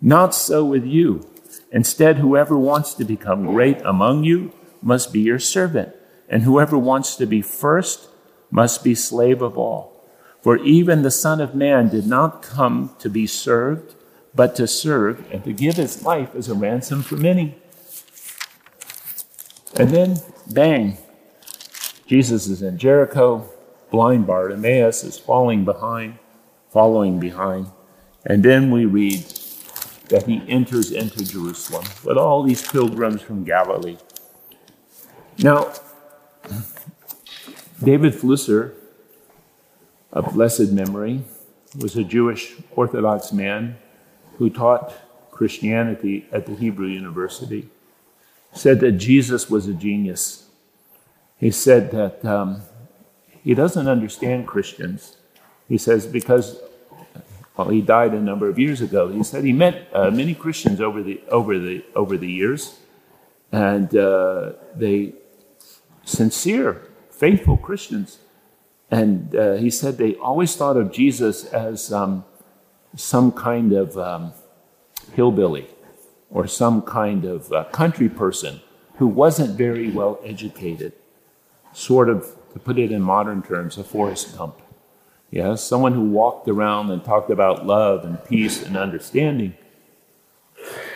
Not 0.00 0.34
so 0.34 0.64
with 0.64 0.84
you. 0.84 1.24
Instead, 1.72 2.18
whoever 2.18 2.56
wants 2.56 2.94
to 2.94 3.04
become 3.04 3.46
great 3.46 3.80
among 3.82 4.24
you 4.24 4.52
must 4.82 5.12
be 5.12 5.20
your 5.20 5.38
servant, 5.38 5.94
and 6.28 6.42
whoever 6.42 6.78
wants 6.78 7.16
to 7.16 7.26
be 7.26 7.42
first 7.42 8.08
must 8.50 8.84
be 8.84 8.94
slave 8.94 9.42
of 9.42 9.58
all. 9.58 9.92
For 10.40 10.56
even 10.58 11.02
the 11.02 11.10
Son 11.10 11.40
of 11.40 11.54
Man 11.54 11.88
did 11.88 12.06
not 12.06 12.42
come 12.42 12.94
to 13.00 13.10
be 13.10 13.26
served, 13.26 13.94
but 14.34 14.54
to 14.56 14.66
serve 14.66 15.26
and 15.32 15.42
to 15.44 15.52
give 15.52 15.76
his 15.76 16.04
life 16.04 16.34
as 16.34 16.48
a 16.48 16.54
ransom 16.54 17.02
for 17.02 17.16
many. 17.16 17.56
And 19.74 19.90
then, 19.90 20.16
bang, 20.52 20.98
Jesus 22.06 22.46
is 22.46 22.62
in 22.62 22.78
Jericho. 22.78 23.48
Blind 23.90 24.26
Bartimaeus 24.26 25.02
is 25.04 25.18
falling 25.18 25.64
behind, 25.64 26.18
following 26.70 27.18
behind. 27.18 27.66
And 28.24 28.44
then 28.44 28.70
we 28.70 28.84
read 28.84 29.24
that 30.08 30.24
he 30.24 30.42
enters 30.48 30.92
into 30.92 31.24
Jerusalem 31.24 31.84
with 32.04 32.16
all 32.16 32.42
these 32.42 32.66
pilgrims 32.66 33.22
from 33.22 33.44
Galilee. 33.44 33.96
Now, 35.38 35.72
David 37.82 38.14
Flusser, 38.14 38.72
of 40.12 40.32
blessed 40.32 40.72
memory, 40.72 41.22
was 41.78 41.96
a 41.96 42.04
Jewish 42.04 42.54
Orthodox 42.74 43.32
man 43.32 43.76
who 44.38 44.48
taught 44.48 44.94
Christianity 45.30 46.26
at 46.32 46.46
the 46.46 46.54
Hebrew 46.54 46.86
University 46.86 47.68
said 48.54 48.80
that 48.80 48.92
Jesus 48.92 49.50
was 49.50 49.66
a 49.66 49.74
genius. 49.74 50.48
He 51.38 51.50
said 51.50 51.90
that 51.90 52.24
um, 52.24 52.62
he 53.42 53.54
doesn't 53.54 53.86
understand 53.86 54.46
Christians. 54.46 55.18
He 55.68 55.76
says 55.76 56.06
because 56.06 56.58
well, 57.56 57.68
he 57.68 57.80
died 57.80 58.12
a 58.12 58.20
number 58.20 58.48
of 58.48 58.58
years 58.58 58.80
ago. 58.82 59.08
He 59.08 59.22
said 59.22 59.44
he 59.44 59.52
met 59.52 59.88
uh, 59.92 60.10
many 60.10 60.34
Christians 60.34 60.80
over 60.80 61.02
the 61.02 61.20
over 61.28 61.58
the 61.58 61.84
over 61.94 62.18
the 62.18 62.30
years, 62.30 62.78
and 63.50 63.94
uh, 63.96 64.52
they 64.74 65.14
sincere, 66.04 66.82
faithful 67.10 67.56
Christians. 67.56 68.18
And 68.90 69.34
uh, 69.34 69.54
he 69.54 69.70
said 69.70 69.98
they 69.98 70.14
always 70.16 70.54
thought 70.54 70.76
of 70.76 70.92
Jesus 70.92 71.44
as 71.46 71.92
um, 71.92 72.24
some 72.94 73.32
kind 73.32 73.72
of 73.72 73.98
um, 73.98 74.32
hillbilly 75.14 75.66
or 76.30 76.46
some 76.46 76.82
kind 76.82 77.24
of 77.24 77.52
uh, 77.52 77.64
country 77.64 78.08
person 78.08 78.60
who 78.98 79.06
wasn't 79.06 79.56
very 79.56 79.90
well 79.90 80.18
educated, 80.24 80.92
sort 81.72 82.08
of, 82.08 82.36
to 82.52 82.58
put 82.58 82.78
it 82.78 82.92
in 82.92 83.02
modern 83.02 83.42
terms, 83.42 83.76
a 83.76 83.84
Forrest 83.84 84.36
Gump. 84.36 84.60
Yes, 85.30 85.62
someone 85.62 85.92
who 85.92 86.04
walked 86.04 86.48
around 86.48 86.90
and 86.90 87.04
talked 87.04 87.30
about 87.30 87.66
love 87.66 88.04
and 88.04 88.24
peace 88.24 88.62
and 88.62 88.76
understanding. 88.76 89.54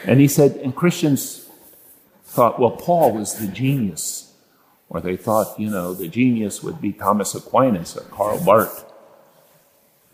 And 0.04 0.20
he 0.20 0.28
said, 0.28 0.52
and 0.56 0.74
Christians 0.74 1.48
thought, 2.24 2.58
well, 2.58 2.70
Paul 2.70 3.12
was 3.12 3.38
the 3.38 3.48
genius. 3.48 4.32
or 4.90 5.00
they 5.00 5.16
thought, 5.16 5.58
you 5.58 5.70
know, 5.70 5.94
the 5.94 6.08
genius 6.08 6.62
would 6.62 6.80
be 6.80 6.92
Thomas 6.92 7.34
Aquinas 7.34 7.96
or 7.96 8.02
Karl 8.02 8.44
Barth. 8.44 8.84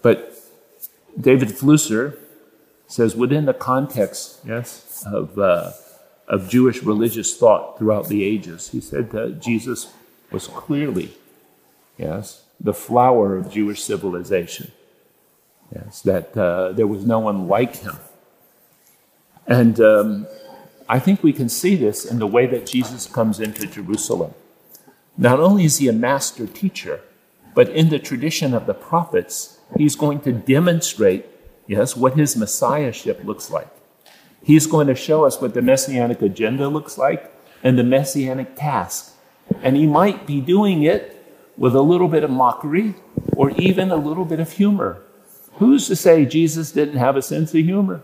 But 0.03 0.35
David 1.19 1.49
Flusser 1.49 2.19
says 2.87 3.17
within 3.17 3.47
the 3.47 3.55
context, 3.55 4.41
yes, 4.47 5.03
of, 5.07 5.39
uh, 5.39 5.73
of 6.29 6.49
Jewish 6.49 6.83
religious 6.83 7.37
thought 7.37 7.79
throughout 7.79 8.09
the 8.09 8.23
ages, 8.23 8.69
he 8.71 8.81
said 8.81 9.11
that 9.13 9.41
Jesus 9.41 9.93
was 10.31 10.47
clearly, 10.47 11.11
yes, 11.97 12.43
the 12.61 12.75
flower 12.75 13.37
of 13.37 13.51
Jewish 13.51 13.83
civilization. 13.83 14.73
Yes, 15.75 16.01
that 16.03 16.37
uh, 16.37 16.73
there 16.73 16.87
was 16.87 17.05
no 17.05 17.19
one 17.19 17.49
like 17.49 17.77
him. 17.77 17.97
And 19.47 19.81
um, 19.81 20.27
I 20.89 20.99
think 20.99 21.23
we 21.23 21.33
can 21.33 21.49
see 21.49 21.77
this 21.77 22.05
in 22.05 22.19
the 22.19 22.27
way 22.27 22.47
that 22.47 22.67
Jesus 22.67 23.07
comes 23.07 23.41
into 23.41 23.67
Jerusalem. 23.67 24.35
Not 25.19 25.41
only 25.41 25.65
is 25.65 25.79
he 25.79 25.89
a 25.89 25.93
master 25.93 26.47
teacher, 26.47 27.01
but 27.55 27.69
in 27.71 27.89
the 27.89 27.99
tradition 27.99 28.55
of 28.55 28.67
the 28.67 28.75
prophets, 28.75 29.59
he's 29.77 29.97
going 29.97 30.21
to 30.21 30.33
demonstrate, 30.33 31.27
yes, 31.67 31.97
what 31.97 32.15
his 32.17 32.37
messiahship 32.37 33.25
looks 33.25 33.51
like. 33.51 33.69
He's 34.43 34.67
going 34.67 34.87
to 34.87 34.95
show 34.95 35.25
us 35.25 35.41
what 35.41 35.55
the 35.55 35.63
messianic 35.63 36.23
agenda 36.23 36.69
looks 36.69 36.99
like 36.99 37.33
and 37.65 37.79
the 37.79 37.83
messianic 37.83 38.55
task. 38.55 39.15
And 39.63 39.77
he 39.77 39.87
might 39.87 40.27
be 40.27 40.41
doing 40.41 40.83
it 40.83 41.16
with 41.57 41.75
a 41.75 41.83
little 41.83 42.09
bit 42.09 42.25
of 42.25 42.31
mockery 42.31 42.95
or 43.35 43.51
even 43.53 43.91
a 43.91 43.97
little 43.97 44.25
bit 44.25 44.41
of 44.41 44.53
humor. 44.53 45.03
Who's 45.55 45.87
to 45.89 45.97
say 45.97 46.27
Jesus 46.27 46.73
didn't 46.73 46.99
have 46.99 47.17
a 47.17 47.23
sense 47.23 47.55
of 47.55 47.65
humor? 47.65 48.03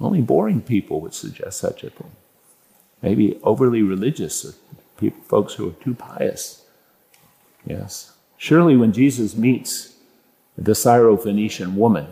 Only 0.00 0.20
boring 0.20 0.60
people 0.60 1.00
would 1.00 1.14
suggest 1.14 1.58
such 1.58 1.82
a 1.82 1.90
thing. 1.90 2.12
Maybe 3.02 3.38
overly 3.42 3.82
religious 3.82 4.44
or 4.44 4.54
people, 4.98 5.22
folks 5.24 5.54
who 5.54 5.68
are 5.68 5.72
too 5.72 5.94
pious. 5.94 6.64
Yes. 7.66 8.12
Surely 8.36 8.76
when 8.76 8.92
Jesus 8.92 9.36
meets 9.36 9.94
the 10.56 10.72
Syrophoenician 10.72 11.74
woman 11.74 12.06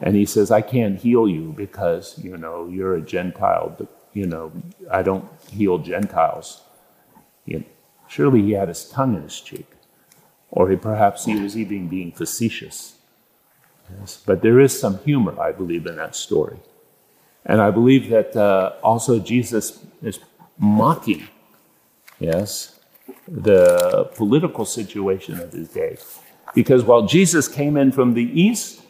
and 0.00 0.14
he 0.14 0.26
says, 0.26 0.50
I 0.50 0.60
can't 0.60 0.98
heal 0.98 1.28
you 1.28 1.54
because, 1.56 2.18
you 2.22 2.36
know, 2.36 2.68
you're 2.68 2.96
a 2.96 3.00
Gentile, 3.00 3.74
but, 3.76 3.88
you 4.12 4.26
know, 4.26 4.52
I 4.90 5.02
don't 5.02 5.28
heal 5.50 5.78
Gentiles. 5.78 6.62
You 7.46 7.60
know, 7.60 7.64
surely 8.08 8.42
he 8.42 8.52
had 8.52 8.68
his 8.68 8.88
tongue 8.88 9.14
in 9.14 9.22
his 9.22 9.40
cheek. 9.40 9.66
Or 10.50 10.70
he, 10.70 10.76
perhaps 10.76 11.26
he 11.26 11.38
was 11.38 11.56
even 11.56 11.88
being 11.88 12.10
facetious. 12.10 12.96
Yes. 14.00 14.22
But 14.24 14.42
there 14.42 14.58
is 14.60 14.78
some 14.78 14.98
humor, 14.98 15.38
I 15.40 15.52
believe, 15.52 15.86
in 15.86 15.96
that 15.96 16.16
story. 16.16 16.58
And 17.44 17.60
I 17.60 17.70
believe 17.70 18.08
that 18.10 18.36
uh, 18.36 18.72
also 18.82 19.18
Jesus 19.18 19.84
is 20.02 20.20
mocking, 20.58 21.28
yes, 22.18 22.80
the 23.26 24.10
political 24.14 24.64
situation 24.64 25.40
of 25.40 25.52
his 25.52 25.68
day. 25.68 25.98
Because 26.54 26.82
while 26.82 27.06
Jesus 27.06 27.46
came 27.48 27.76
in 27.76 27.92
from 27.92 28.14
the 28.14 28.24
east, 28.40 28.82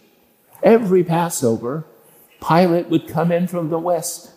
every 0.63 1.05
Passover, 1.05 1.85
Pilate 2.47 2.89
would 2.89 3.09
come 3.09 3.33
in 3.33 3.47
from 3.47 3.69
the 3.69 3.79
west. 3.79 4.33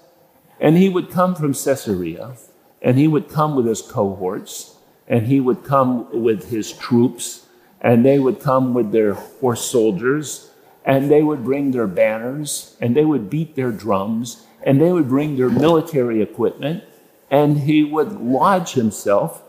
And 0.60 0.78
he 0.78 0.90
would 0.90 1.10
come 1.10 1.34
from 1.34 1.54
Caesarea, 1.54 2.36
and 2.82 2.98
he 2.98 3.08
would 3.08 3.30
come 3.30 3.56
with 3.56 3.66
his 3.66 3.82
cohorts, 3.82 4.78
and 5.08 5.28
he 5.28 5.40
would 5.40 5.64
come 5.64 6.24
with 6.24 6.50
his 6.50 6.72
troops, 6.72 7.46
and 7.82 8.06
they 8.06 8.20
would 8.20 8.40
come 8.40 8.74
with 8.74 8.92
their 8.92 9.14
horse 9.14 9.66
soldiers, 9.70 10.52
and 10.86 11.12
they 11.12 11.22
would 11.22 11.44
bring 11.44 11.72
their 11.72 11.88
banners, 11.88 12.76
and 12.82 12.96
they 12.96 13.06
would 13.06 13.30
beat 13.30 13.56
their 13.56 13.72
drums, 13.72 14.46
and 14.64 14.82
they 14.82 14.92
would 14.92 15.08
bring 15.08 15.36
their 15.36 15.50
military 15.50 16.22
equipment, 16.22 16.84
and 17.30 17.60
he 17.60 17.84
would 17.84 18.12
lodge 18.20 18.74
himself, 18.74 19.44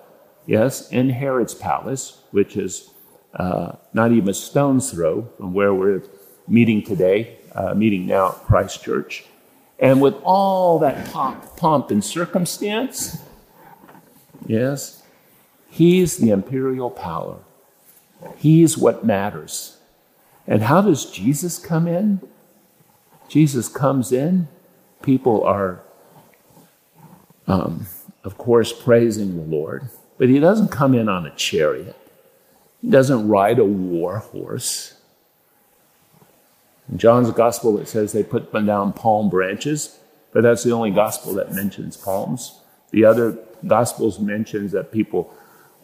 yes, 0.46 0.90
in 0.90 1.10
Herod's 1.10 1.54
palace, 1.54 2.22
which 2.30 2.56
is 2.56 2.90
uh, 3.34 3.76
not 3.92 4.12
even 4.12 4.28
a 4.28 4.34
stone's 4.34 4.90
throw 4.90 5.22
from 5.36 5.54
where 5.54 5.74
we're 5.74 6.02
meeting 6.46 6.82
today, 6.82 7.38
uh, 7.54 7.74
meeting 7.74 8.06
now 8.06 8.28
at 8.28 8.34
Christ 8.44 8.82
Church. 8.82 9.24
And 9.82 10.00
with 10.00 10.14
all 10.22 10.78
that 10.78 11.10
pomp, 11.10 11.56
pomp 11.56 11.90
and 11.90 12.04
circumstance, 12.04 13.20
yes, 14.46 15.02
he's 15.68 16.18
the 16.18 16.30
imperial 16.30 16.88
power. 16.88 17.38
He's 18.36 18.78
what 18.78 19.04
matters. 19.04 19.78
And 20.46 20.62
how 20.62 20.82
does 20.82 21.10
Jesus 21.10 21.58
come 21.58 21.88
in? 21.88 22.20
Jesus 23.28 23.66
comes 23.66 24.12
in, 24.12 24.46
people 25.02 25.42
are, 25.42 25.80
um, 27.48 27.86
of 28.22 28.38
course, 28.38 28.72
praising 28.72 29.36
the 29.36 29.56
Lord, 29.56 29.88
but 30.16 30.28
he 30.28 30.38
doesn't 30.38 30.68
come 30.68 30.94
in 30.94 31.08
on 31.08 31.26
a 31.26 31.34
chariot, 31.34 31.96
he 32.80 32.88
doesn't 32.90 33.26
ride 33.26 33.58
a 33.58 33.64
war 33.64 34.18
horse. 34.18 34.94
In 36.92 36.98
John's 36.98 37.30
gospel, 37.30 37.78
it 37.78 37.88
says 37.88 38.12
they 38.12 38.22
put 38.22 38.52
down 38.52 38.92
palm 38.92 39.30
branches, 39.30 39.98
but 40.30 40.42
that's 40.42 40.62
the 40.62 40.72
only 40.72 40.90
gospel 40.90 41.32
that 41.34 41.50
mentions 41.50 41.96
palms. 41.96 42.60
The 42.90 43.06
other 43.06 43.38
gospels 43.66 44.20
mentions 44.20 44.72
that 44.72 44.92
people 44.92 45.32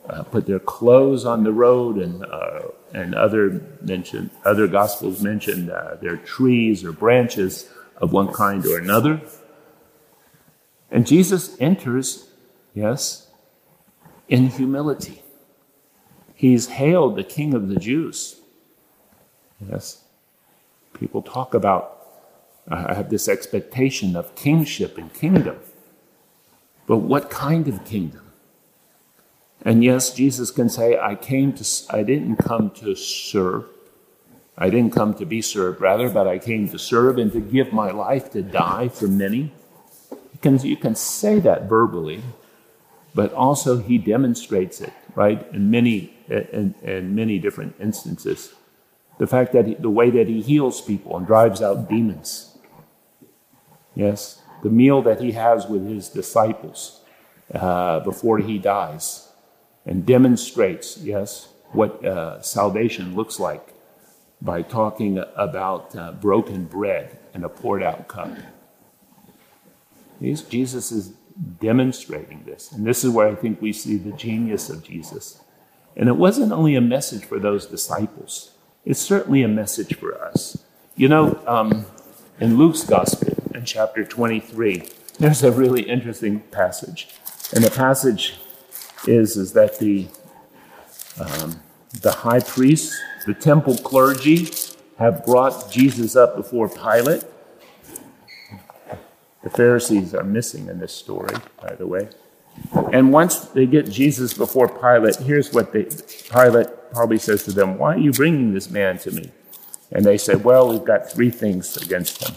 uh, 0.07 0.23
put 0.25 0.47
their 0.47 0.59
clothes 0.59 1.25
on 1.25 1.45
the 1.45 1.53
road, 1.53 1.97
and 1.97 2.27
uh, 2.27 2.61
and 2.93 3.15
other 3.15 3.63
mention 3.81 4.31
other 4.45 4.67
gospels 4.67 5.23
mention 5.23 5.71
uh, 5.71 5.97
their 6.03 6.19
trees 6.19 6.85
or 6.85 6.93
branches 6.93 7.71
of 7.97 8.13
one 8.13 8.31
kind 8.31 8.67
or 8.67 8.77
another. 8.77 9.23
And 10.91 11.07
Jesus 11.07 11.57
enters, 11.59 12.29
yes, 12.75 13.29
in 14.29 14.49
humility. 14.49 15.23
He's 16.35 16.69
hailed 16.69 17.17
the 17.17 17.25
King 17.25 17.55
of 17.55 17.69
the 17.69 17.77
Jews. 17.77 18.37
Yes, 19.59 20.05
people 20.99 21.23
talk 21.23 21.55
about. 21.55 21.95
I 22.69 22.95
have 22.95 23.09
this 23.09 23.29
expectation 23.29 24.15
of 24.15 24.35
kingship 24.35 24.99
and 24.99 25.13
kingdom. 25.13 25.59
But 26.87 26.99
what 26.99 27.31
kind 27.31 27.67
of 27.69 27.85
kingdom? 27.85 28.33
And 29.63 29.83
yes, 29.83 30.13
Jesus 30.13 30.51
can 30.51 30.69
say, 30.69 30.99
I 30.99 31.15
came 31.15 31.53
to, 31.55 31.65
I 31.91 32.03
didn't 32.03 32.37
come 32.37 32.71
to 32.73 32.95
serve. 32.95 33.67
I 34.57 34.71
didn't 34.71 34.93
come 34.93 35.15
to 35.15 35.25
be 35.25 35.41
served, 35.41 35.81
rather, 35.81 36.11
but 36.11 36.27
I 36.27 36.39
came 36.39 36.69
to 36.71 36.79
serve 36.79 37.19
and 37.19 37.33
to 37.33 37.41
give 37.41 37.73
my 37.73 37.91
life 37.91 38.31
to 38.33 38.43
die 38.43 38.89
for 38.89 39.07
many. 39.07 39.53
You 40.11 40.39
can, 40.43 40.59
you 40.61 40.77
can 40.77 40.95
say 40.95 41.39
that 41.41 41.69
verbally, 41.69 42.23
but 43.15 43.33
also 43.33 43.79
he 43.79 43.99
demonstrates 43.99 44.81
it, 44.81 44.93
right, 45.15 45.47
in 45.53 45.71
many, 45.71 46.13
in, 46.29 46.75
in 46.83 47.15
many 47.15 47.39
different 47.39 47.77
instances. 47.81 48.53
The 49.19 49.27
fact 49.27 49.53
that 49.53 49.67
he, 49.67 49.75
the 49.75 49.91
way 49.91 50.11
that 50.11 50.29
he 50.29 50.41
heals 50.41 50.81
people 50.81 51.17
and 51.17 51.27
drives 51.27 51.61
out 51.61 51.89
demons. 51.89 52.57
Yes, 53.95 54.41
the 54.63 54.71
meal 54.71 55.03
that 55.03 55.21
he 55.21 55.33
has 55.33 55.67
with 55.67 55.87
his 55.87 56.09
disciples 56.09 57.01
uh, 57.53 58.01
before 58.01 58.39
he 58.39 58.59
dies 58.59 59.29
and 59.85 60.07
demonstrates, 60.07 60.99
yes, 60.99 61.49
what 61.73 62.05
uh, 62.05 62.41
salvation 62.41 63.17
looks 63.17 63.41
like 63.41 63.75
by 64.41 64.63
talking 64.63 65.19
about 65.37 65.95
uh, 65.97 66.13
broken 66.13 66.65
bread 66.65 67.19
and 67.35 67.45
a 67.45 67.49
poured 67.49 67.83
out 67.83 68.07
cup. 68.07 68.31
He's, 70.21 70.43
Jesus 70.43 70.93
is 70.93 71.09
demonstrating 71.61 72.45
this. 72.45 72.73
And 72.73 72.87
this 72.87 73.05
is 73.05 73.11
where 73.11 73.29
I 73.29 73.35
think 73.35 73.61
we 73.61 73.73
see 73.73 73.97
the 73.97 74.13
genius 74.13 74.71
of 74.71 74.83
Jesus. 74.83 75.43
And 75.97 76.09
it 76.09 76.17
wasn't 76.17 76.53
only 76.53 76.75
a 76.75 76.81
message 76.81 77.25
for 77.25 77.39
those 77.39 77.67
disciples, 77.67 78.53
it's 78.85 79.01
certainly 79.01 79.43
a 79.43 79.49
message 79.49 79.95
for 79.97 80.21
us. 80.21 80.59
You 80.97 81.09
know, 81.09 81.41
um, 81.47 81.87
in 82.41 82.57
Luke's 82.57 82.85
Gospel, 82.85 83.35
in 83.55 83.65
chapter 83.65 84.05
23, 84.05 84.89
there's 85.19 85.43
a 85.43 85.53
really 85.53 85.83
interesting 85.83 86.41
passage. 86.51 87.09
And 87.55 87.65
the 87.65 87.71
passage 87.71 88.39
is, 89.07 89.37
is 89.37 89.53
that 89.53 89.79
the, 89.79 90.07
um, 91.21 91.61
the 92.03 92.13
high 92.13 92.41
priests, 92.41 93.01
the 93.27 93.35
temple 93.35 93.77
clergy, 93.79 94.49
have 94.99 95.25
brought 95.25 95.71
Jesus 95.71 96.17
up 96.17 96.37
before 96.37 96.69
Pilate. 96.69 97.25
The 99.43 99.51
Pharisees 99.51 100.15
are 100.15 100.25
missing 100.25 100.69
in 100.69 100.79
this 100.79 100.93
story, 100.93 101.35
by 101.63 101.75
the 101.75 101.87
way. 101.87 102.09
And 102.93 103.13
once 103.13 103.41
they 103.41 103.67
get 103.67 103.91
Jesus 103.91 104.35
before 104.35 104.69
Pilate, 104.69 105.17
here's 105.17 105.53
what 105.53 105.73
they, 105.73 105.85
Pilate 106.31 106.69
probably 106.93 107.19
says 107.19 107.45
to 107.45 107.53
them, 107.53 107.79
Why 107.79 107.95
are 107.95 107.99
you 107.99 108.13
bringing 108.13 108.55
this 108.55 108.71
man 108.71 108.99
to 108.99 109.11
me? 109.11 109.31
And 109.91 110.05
they 110.05 110.19
say, 110.19 110.35
Well, 110.35 110.69
we've 110.69 110.85
got 110.85 111.11
three 111.11 111.31
things 111.31 111.77
against 111.77 112.27
him. 112.27 112.37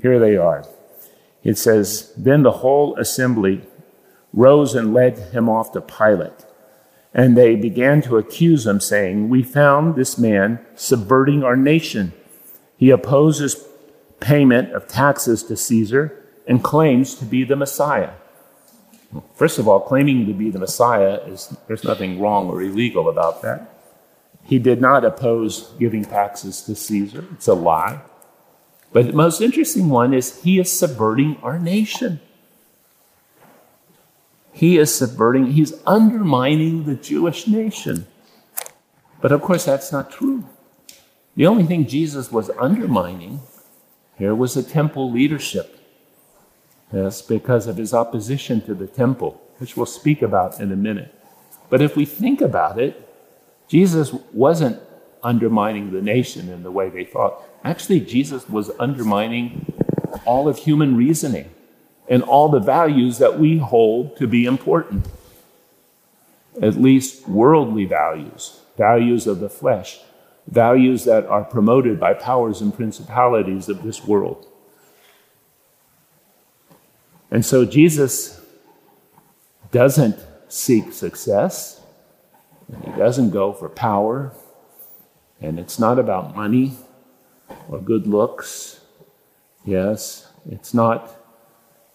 Here 0.00 0.18
they 0.18 0.36
are. 0.36 0.66
It 1.42 1.58
says, 1.58 2.12
Then 2.16 2.42
the 2.42 2.50
whole 2.52 2.96
assembly 2.96 3.62
rose 4.32 4.74
and 4.74 4.94
led 4.94 5.18
him 5.32 5.48
off 5.48 5.72
to 5.72 5.80
Pilate. 5.80 6.44
And 7.12 7.36
they 7.36 7.56
began 7.56 8.02
to 8.02 8.18
accuse 8.18 8.66
him, 8.66 8.80
saying, 8.80 9.28
We 9.28 9.42
found 9.42 9.96
this 9.96 10.16
man 10.16 10.64
subverting 10.74 11.42
our 11.42 11.56
nation. 11.56 12.12
He 12.76 12.90
opposes 12.90 13.66
payment 14.20 14.72
of 14.72 14.86
taxes 14.86 15.42
to 15.44 15.56
Caesar 15.56 16.24
and 16.46 16.62
claims 16.62 17.14
to 17.16 17.24
be 17.24 17.44
the 17.44 17.56
Messiah. 17.56 18.12
First 19.34 19.58
of 19.58 19.66
all, 19.66 19.80
claiming 19.80 20.26
to 20.26 20.32
be 20.32 20.50
the 20.50 20.58
Messiah 20.58 21.20
is 21.26 21.56
there's 21.66 21.84
nothing 21.84 22.20
wrong 22.20 22.48
or 22.48 22.62
illegal 22.62 23.08
about 23.08 23.42
that. 23.42 23.76
He 24.44 24.58
did 24.58 24.80
not 24.80 25.04
oppose 25.04 25.72
giving 25.78 26.04
taxes 26.04 26.62
to 26.62 26.74
Caesar. 26.74 27.24
It's 27.32 27.48
a 27.48 27.54
lie. 27.54 28.00
But 28.92 29.06
the 29.06 29.12
most 29.12 29.40
interesting 29.40 29.88
one 29.88 30.12
is 30.12 30.42
he 30.42 30.58
is 30.58 30.76
subverting 30.76 31.36
our 31.42 31.58
nation. 31.58 32.20
He 34.52 34.78
is 34.78 34.94
subverting, 34.94 35.52
he's 35.52 35.74
undermining 35.86 36.84
the 36.84 36.96
Jewish 36.96 37.46
nation. 37.46 38.06
But 39.20 39.32
of 39.32 39.42
course, 39.42 39.64
that's 39.64 39.92
not 39.92 40.10
true. 40.10 40.44
The 41.36 41.46
only 41.46 41.64
thing 41.64 41.86
Jesus 41.86 42.32
was 42.32 42.50
undermining 42.50 43.40
here 44.18 44.34
was 44.34 44.54
the 44.54 44.62
temple 44.62 45.10
leadership. 45.10 45.79
Yes, 46.92 47.22
because 47.22 47.66
of 47.66 47.76
his 47.76 47.94
opposition 47.94 48.60
to 48.62 48.74
the 48.74 48.86
temple, 48.86 49.40
which 49.58 49.76
we'll 49.76 49.86
speak 49.86 50.22
about 50.22 50.60
in 50.60 50.72
a 50.72 50.76
minute. 50.76 51.14
But 51.68 51.80
if 51.80 51.96
we 51.96 52.04
think 52.04 52.40
about 52.40 52.80
it, 52.80 53.08
Jesus 53.68 54.12
wasn't 54.32 54.80
undermining 55.22 55.92
the 55.92 56.02
nation 56.02 56.48
in 56.48 56.62
the 56.62 56.70
way 56.70 56.88
they 56.88 57.04
thought. 57.04 57.42
Actually, 57.62 58.00
Jesus 58.00 58.48
was 58.48 58.70
undermining 58.80 59.72
all 60.24 60.48
of 60.48 60.58
human 60.58 60.96
reasoning 60.96 61.50
and 62.08 62.24
all 62.24 62.48
the 62.48 62.58
values 62.58 63.18
that 63.18 63.38
we 63.38 63.58
hold 63.58 64.16
to 64.16 64.26
be 64.26 64.44
important. 64.44 65.06
At 66.60 66.74
least 66.74 67.28
worldly 67.28 67.84
values, 67.84 68.60
values 68.76 69.28
of 69.28 69.38
the 69.38 69.48
flesh, 69.48 70.00
values 70.48 71.04
that 71.04 71.26
are 71.26 71.44
promoted 71.44 72.00
by 72.00 72.14
powers 72.14 72.60
and 72.60 72.74
principalities 72.74 73.68
of 73.68 73.84
this 73.84 74.04
world. 74.04 74.48
And 77.30 77.44
so 77.44 77.64
Jesus 77.64 78.40
doesn't 79.70 80.18
seek 80.48 80.92
success, 80.92 81.80
he 82.84 82.90
doesn't 82.92 83.30
go 83.30 83.52
for 83.52 83.68
power, 83.68 84.32
and 85.40 85.58
it's 85.58 85.78
not 85.78 85.98
about 85.98 86.34
money 86.34 86.76
or 87.68 87.80
good 87.80 88.06
looks. 88.06 88.80
Yes, 89.64 90.28
it's 90.48 90.74
not 90.74 91.16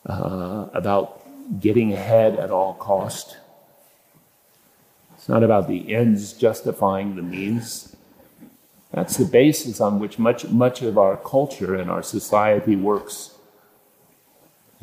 uh, 0.05 0.67
about 0.73 1.21
getting 1.59 1.93
ahead 1.93 2.37
at 2.37 2.51
all 2.51 2.73
cost. 2.75 3.37
It's 5.15 5.27
not 5.27 5.43
about 5.43 5.67
the 5.67 5.93
ends 5.93 6.33
justifying 6.33 7.15
the 7.15 7.21
means. 7.21 7.95
That's 8.91 9.17
the 9.17 9.25
basis 9.25 9.81
on 9.81 9.99
which 9.99 10.17
much, 10.19 10.45
much 10.47 10.81
of 10.81 10.97
our 10.97 11.17
culture 11.17 11.75
and 11.75 11.89
our 11.89 12.03
society 12.03 12.75
works. 12.75 13.34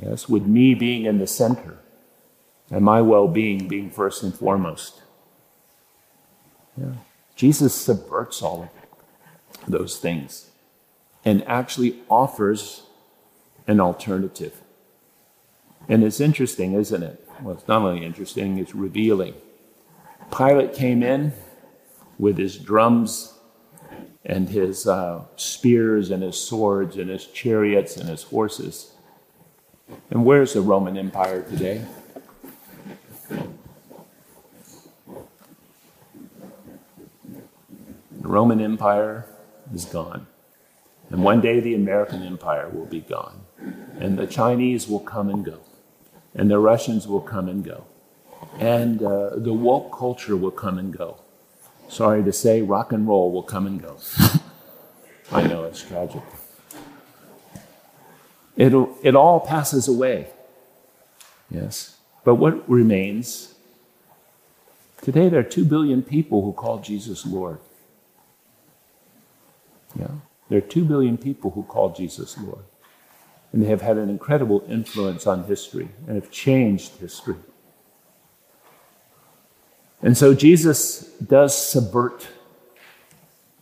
Yes, 0.01 0.29
with 0.29 0.47
me 0.47 0.75
being 0.75 1.05
in 1.05 1.19
the 1.19 1.27
center 1.27 1.79
and 2.71 2.85
my 2.85 3.01
well 3.03 3.29
being 3.29 3.69
being 3.69 3.91
first 3.91 4.23
and 4.23 4.35
foremost. 4.35 5.03
Yeah. 6.77 6.95
Jesus 7.37 7.75
subverts 7.75 8.43
all 8.43 8.63
of 8.63 9.71
those 9.71 9.99
things 9.99 10.51
and 11.25 11.47
actually 11.47 12.01
offers 12.09 12.83
an 13.67 13.81
alternative. 13.81 14.61
And 15.89 16.03
it's 16.03 16.21
interesting, 16.21 16.75
isn't 16.75 17.03
it? 17.03 17.29
Well, 17.41 17.55
it's 17.55 17.69
not 17.69 17.83
only 17.83 18.05
interesting, 18.05 18.59
it's 18.59 18.75
revealing. 18.75 19.35
Pilate 20.37 20.75
came 20.75 21.03
in 21.03 21.33
with 22.19 22.39
his 22.39 22.57
drums 22.57 23.35
and 24.25 24.49
his 24.49 24.87
uh, 24.87 25.25
spears 25.37 26.11
and 26.11 26.23
his 26.23 26.39
swords 26.39 26.97
and 26.97 27.11
his 27.11 27.27
chariots 27.27 27.97
and 27.97 28.09
his 28.09 28.23
horses. 28.23 28.92
And 30.11 30.25
where's 30.25 30.53
the 30.53 30.61
Roman 30.61 30.97
Empire 30.97 31.43
today? 31.43 31.85
The 38.21 38.29
Roman 38.29 38.61
Empire 38.61 39.27
is 39.75 39.85
gone. 39.85 40.27
And 41.11 41.23
one 41.23 41.41
day 41.41 41.61
the 41.61 41.75
American 41.75 42.23
Empire 42.23 42.69
will 42.69 42.87
be 42.87 43.01
gone. 43.01 43.45
And 43.99 44.19
the 44.19 44.27
Chinese 44.27 44.89
will 44.89 45.01
come 45.01 45.29
and 45.29 45.45
go. 45.45 45.61
And 46.35 46.51
the 46.51 46.59
Russians 46.59 47.07
will 47.07 47.21
come 47.21 47.49
and 47.49 47.65
go. 47.65 47.85
And 48.59 49.03
uh, 49.03 49.37
the 49.37 49.53
woke 49.53 49.97
culture 49.97 50.37
will 50.37 50.51
come 50.51 50.79
and 50.79 50.97
go. 50.97 51.21
Sorry 51.89 52.23
to 52.25 52.33
say, 52.33 52.63
rock 52.63 52.93
and 52.93 53.07
roll 53.07 53.31
will 53.31 53.43
come 53.43 53.67
and 53.67 53.81
go. 53.83 53.99
I 55.33 55.47
know 55.47 55.65
it's 55.65 55.83
tragic. 55.83 56.23
It'll, 58.57 58.97
it 59.03 59.17
all 59.17 59.41
passes 59.41 59.88
away. 59.88 60.29
Yes. 61.51 61.97
But 62.25 62.37
what 62.37 62.69
remains? 62.69 63.55
Today 65.01 65.29
there 65.29 65.41
are 65.41 65.45
two 65.45 65.65
billion 65.65 66.03
people 66.03 66.43
who 66.43 66.53
call 66.53 66.79
Jesus 66.79 67.27
Lord. 67.27 67.59
Yeah. 69.99 70.09
There 70.49 70.59
are 70.59 70.61
two 70.61 70.85
billion 70.85 71.19
people 71.19 71.51
who 71.51 71.62
call 71.62 71.91
Jesus 71.91 72.38
Lord. 72.38 72.65
And 73.53 73.62
they 73.62 73.69
have 73.69 73.83
had 73.83 73.99
an 73.99 74.09
incredible 74.09 74.65
influence 74.69 75.27
on 75.27 75.45
history 75.45 75.88
and 76.07 76.15
have 76.17 76.31
changed 76.31 76.97
history. 76.97 77.37
And 80.01 80.17
so 80.17 80.35
Jesus 80.35 81.05
does 81.19 81.57
subvert, 81.57 82.29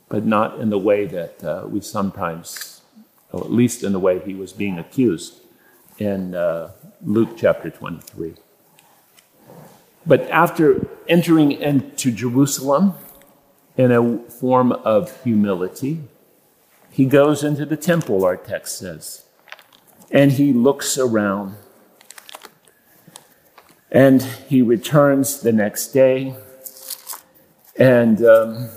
but 0.08 0.24
not 0.24 0.58
in 0.58 0.70
the 0.70 0.78
way 0.78 1.06
that 1.06 1.44
uh, 1.44 1.66
we 1.68 1.80
sometimes 1.80 2.79
at 3.38 3.52
least 3.52 3.82
in 3.82 3.92
the 3.92 4.00
way 4.00 4.18
he 4.18 4.34
was 4.34 4.52
being 4.52 4.78
accused 4.78 5.40
in 5.98 6.34
uh, 6.34 6.72
Luke 7.02 7.36
chapter 7.36 7.70
23. 7.70 8.34
But 10.06 10.28
after 10.30 10.88
entering 11.08 11.52
into 11.52 12.10
Jerusalem 12.10 12.94
in 13.76 13.92
a 13.92 14.18
form 14.28 14.72
of 14.72 15.22
humility, 15.22 16.02
he 16.90 17.04
goes 17.04 17.44
into 17.44 17.64
the 17.64 17.76
temple, 17.76 18.24
our 18.24 18.36
text 18.36 18.78
says, 18.78 19.24
and 20.10 20.32
he 20.32 20.52
looks 20.52 20.98
around. 20.98 21.56
And 23.92 24.22
he 24.22 24.62
returns 24.62 25.40
the 25.40 25.52
next 25.52 25.88
day. 25.88 26.34
And 27.76 28.24
um, 28.24 28.70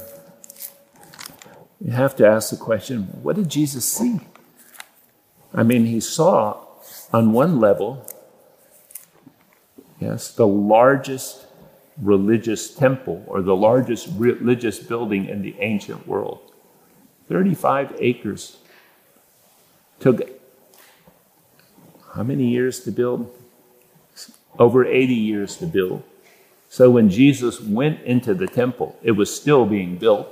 you 1.80 1.92
have 1.92 2.16
to 2.18 2.28
ask 2.28 2.50
the 2.50 2.58
question 2.58 3.04
what 3.22 3.36
did 3.36 3.50
Jesus 3.50 3.86
see? 3.86 4.20
I 5.54 5.64
mean, 5.64 5.86
he 5.86 6.00
saw 6.00 6.58
on 7.12 7.32
one 7.32 7.60
level, 7.60 8.06
yes, 10.00 10.32
the 10.32 10.48
largest 10.48 11.46
religious 12.02 12.74
temple 12.74 13.24
or 13.28 13.42
the 13.42 13.56
largest 13.56 14.10
religious 14.16 14.80
building 14.80 15.26
in 15.26 15.42
the 15.44 15.56
ancient 15.60 16.08
world. 16.08 16.52
35 17.30 17.96
acres. 18.00 18.58
Took 20.00 20.22
how 22.14 22.24
many 22.24 22.48
years 22.48 22.80
to 22.82 22.92
build? 22.92 23.32
Over 24.60 24.86
80 24.86 25.14
years 25.14 25.58
to 25.58 25.66
build. 25.66 26.04
So 26.70 26.90
when 26.90 27.10
Jesus 27.10 27.62
went 27.62 28.02
into 28.02 28.34
the 28.34 28.48
temple, 28.48 28.98
it 29.04 29.12
was 29.12 29.34
still 29.34 29.66
being 29.66 29.98
built. 29.98 30.28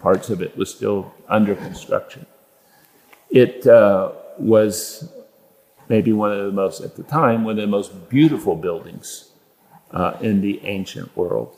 Parts 0.00 0.28
of 0.30 0.42
it 0.42 0.56
was 0.56 0.74
still 0.74 1.14
under 1.28 1.54
construction. 1.54 2.26
It 3.30 3.66
uh, 3.66 4.12
was 4.38 5.08
maybe 5.88 6.12
one 6.12 6.32
of 6.32 6.44
the 6.44 6.52
most, 6.52 6.80
at 6.80 6.96
the 6.96 7.02
time, 7.02 7.44
one 7.44 7.58
of 7.58 7.62
the 7.62 7.66
most 7.66 8.08
beautiful 8.08 8.56
buildings 8.56 9.30
uh, 9.90 10.16
in 10.20 10.40
the 10.40 10.64
ancient 10.64 11.16
world. 11.16 11.56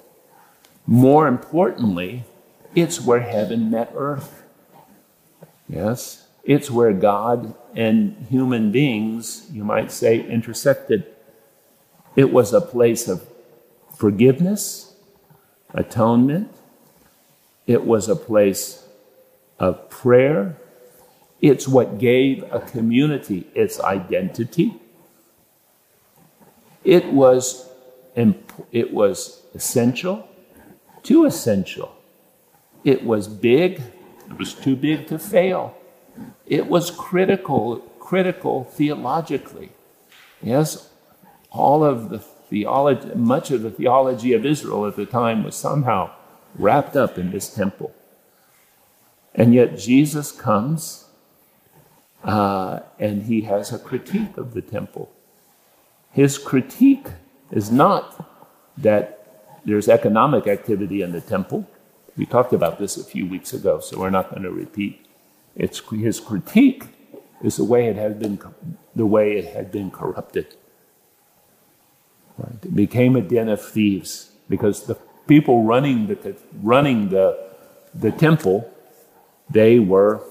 More 0.86 1.26
importantly, 1.26 2.24
it's 2.74 3.00
where 3.00 3.20
heaven 3.20 3.70
met 3.70 3.92
earth. 3.94 4.42
Yes, 5.68 6.26
it's 6.44 6.70
where 6.70 6.92
God 6.92 7.54
and 7.74 8.26
human 8.30 8.70
beings, 8.70 9.48
you 9.52 9.64
might 9.64 9.90
say, 9.90 10.20
intersected. 10.20 11.04
It 12.14 12.32
was 12.32 12.52
a 12.52 12.60
place 12.60 13.08
of 13.08 13.26
forgiveness, 13.94 14.94
atonement. 15.74 16.52
It 17.66 17.84
was 17.84 18.08
a 18.08 18.14
place 18.14 18.86
of 19.58 19.90
prayer 19.90 20.56
it's 21.40 21.68
what 21.68 21.98
gave 21.98 22.44
a 22.50 22.60
community 22.60 23.46
its 23.54 23.80
identity. 23.80 24.74
It 26.84 27.06
was, 27.12 27.68
it 28.72 28.92
was 28.92 29.42
essential, 29.54 30.28
too 31.02 31.24
essential. 31.24 31.94
It 32.84 33.04
was 33.04 33.28
big, 33.28 33.82
it 34.30 34.38
was 34.38 34.54
too 34.54 34.76
big 34.76 35.08
to 35.08 35.18
fail. 35.18 35.76
It 36.46 36.68
was 36.68 36.90
critical, 36.90 37.78
critical 37.98 38.64
theologically. 38.64 39.70
Yes, 40.40 40.90
all 41.50 41.84
of 41.84 42.10
the 42.10 42.18
theology, 42.18 43.14
much 43.14 43.50
of 43.50 43.62
the 43.62 43.70
theology 43.70 44.32
of 44.32 44.46
Israel 44.46 44.86
at 44.86 44.96
the 44.96 45.06
time 45.06 45.42
was 45.42 45.56
somehow 45.56 46.12
wrapped 46.54 46.96
up 46.96 47.18
in 47.18 47.30
this 47.30 47.52
temple. 47.52 47.94
And 49.34 49.52
yet 49.52 49.76
Jesus 49.76 50.32
comes 50.32 51.05
uh, 52.26 52.80
and 52.98 53.22
he 53.22 53.42
has 53.42 53.72
a 53.72 53.78
critique 53.78 54.36
of 54.36 54.52
the 54.52 54.60
temple. 54.60 55.10
His 56.10 56.38
critique 56.38 57.06
is 57.52 57.70
not 57.70 58.28
that 58.76 59.60
there's 59.64 59.88
economic 59.88 60.46
activity 60.48 61.02
in 61.02 61.12
the 61.12 61.20
temple. 61.20 61.68
We 62.16 62.26
talked 62.26 62.52
about 62.52 62.78
this 62.78 62.96
a 62.96 63.04
few 63.04 63.26
weeks 63.26 63.52
ago, 63.52 63.78
so 63.80 64.00
we're 64.00 64.10
not 64.10 64.30
going 64.30 64.42
to 64.42 64.50
repeat. 64.50 65.06
It's 65.54 65.80
his 65.90 66.18
critique 66.18 66.84
is 67.42 67.56
the 67.56 67.64
way 67.64 67.86
it 67.86 67.96
had 67.96 68.18
been, 68.18 68.40
the 68.94 69.06
way 69.06 69.38
it 69.38 69.54
had 69.54 69.70
been 69.70 69.90
corrupted. 69.90 70.56
Right? 72.38 72.64
It 72.64 72.74
became 72.74 73.14
a 73.14 73.22
den 73.22 73.48
of 73.48 73.64
thieves 73.64 74.32
because 74.48 74.86
the 74.86 74.96
people 75.28 75.62
running 75.64 76.08
the 76.08 76.36
running 76.62 77.10
the 77.10 77.38
the 77.94 78.10
temple, 78.10 78.70
they 79.48 79.78
were 79.78 80.22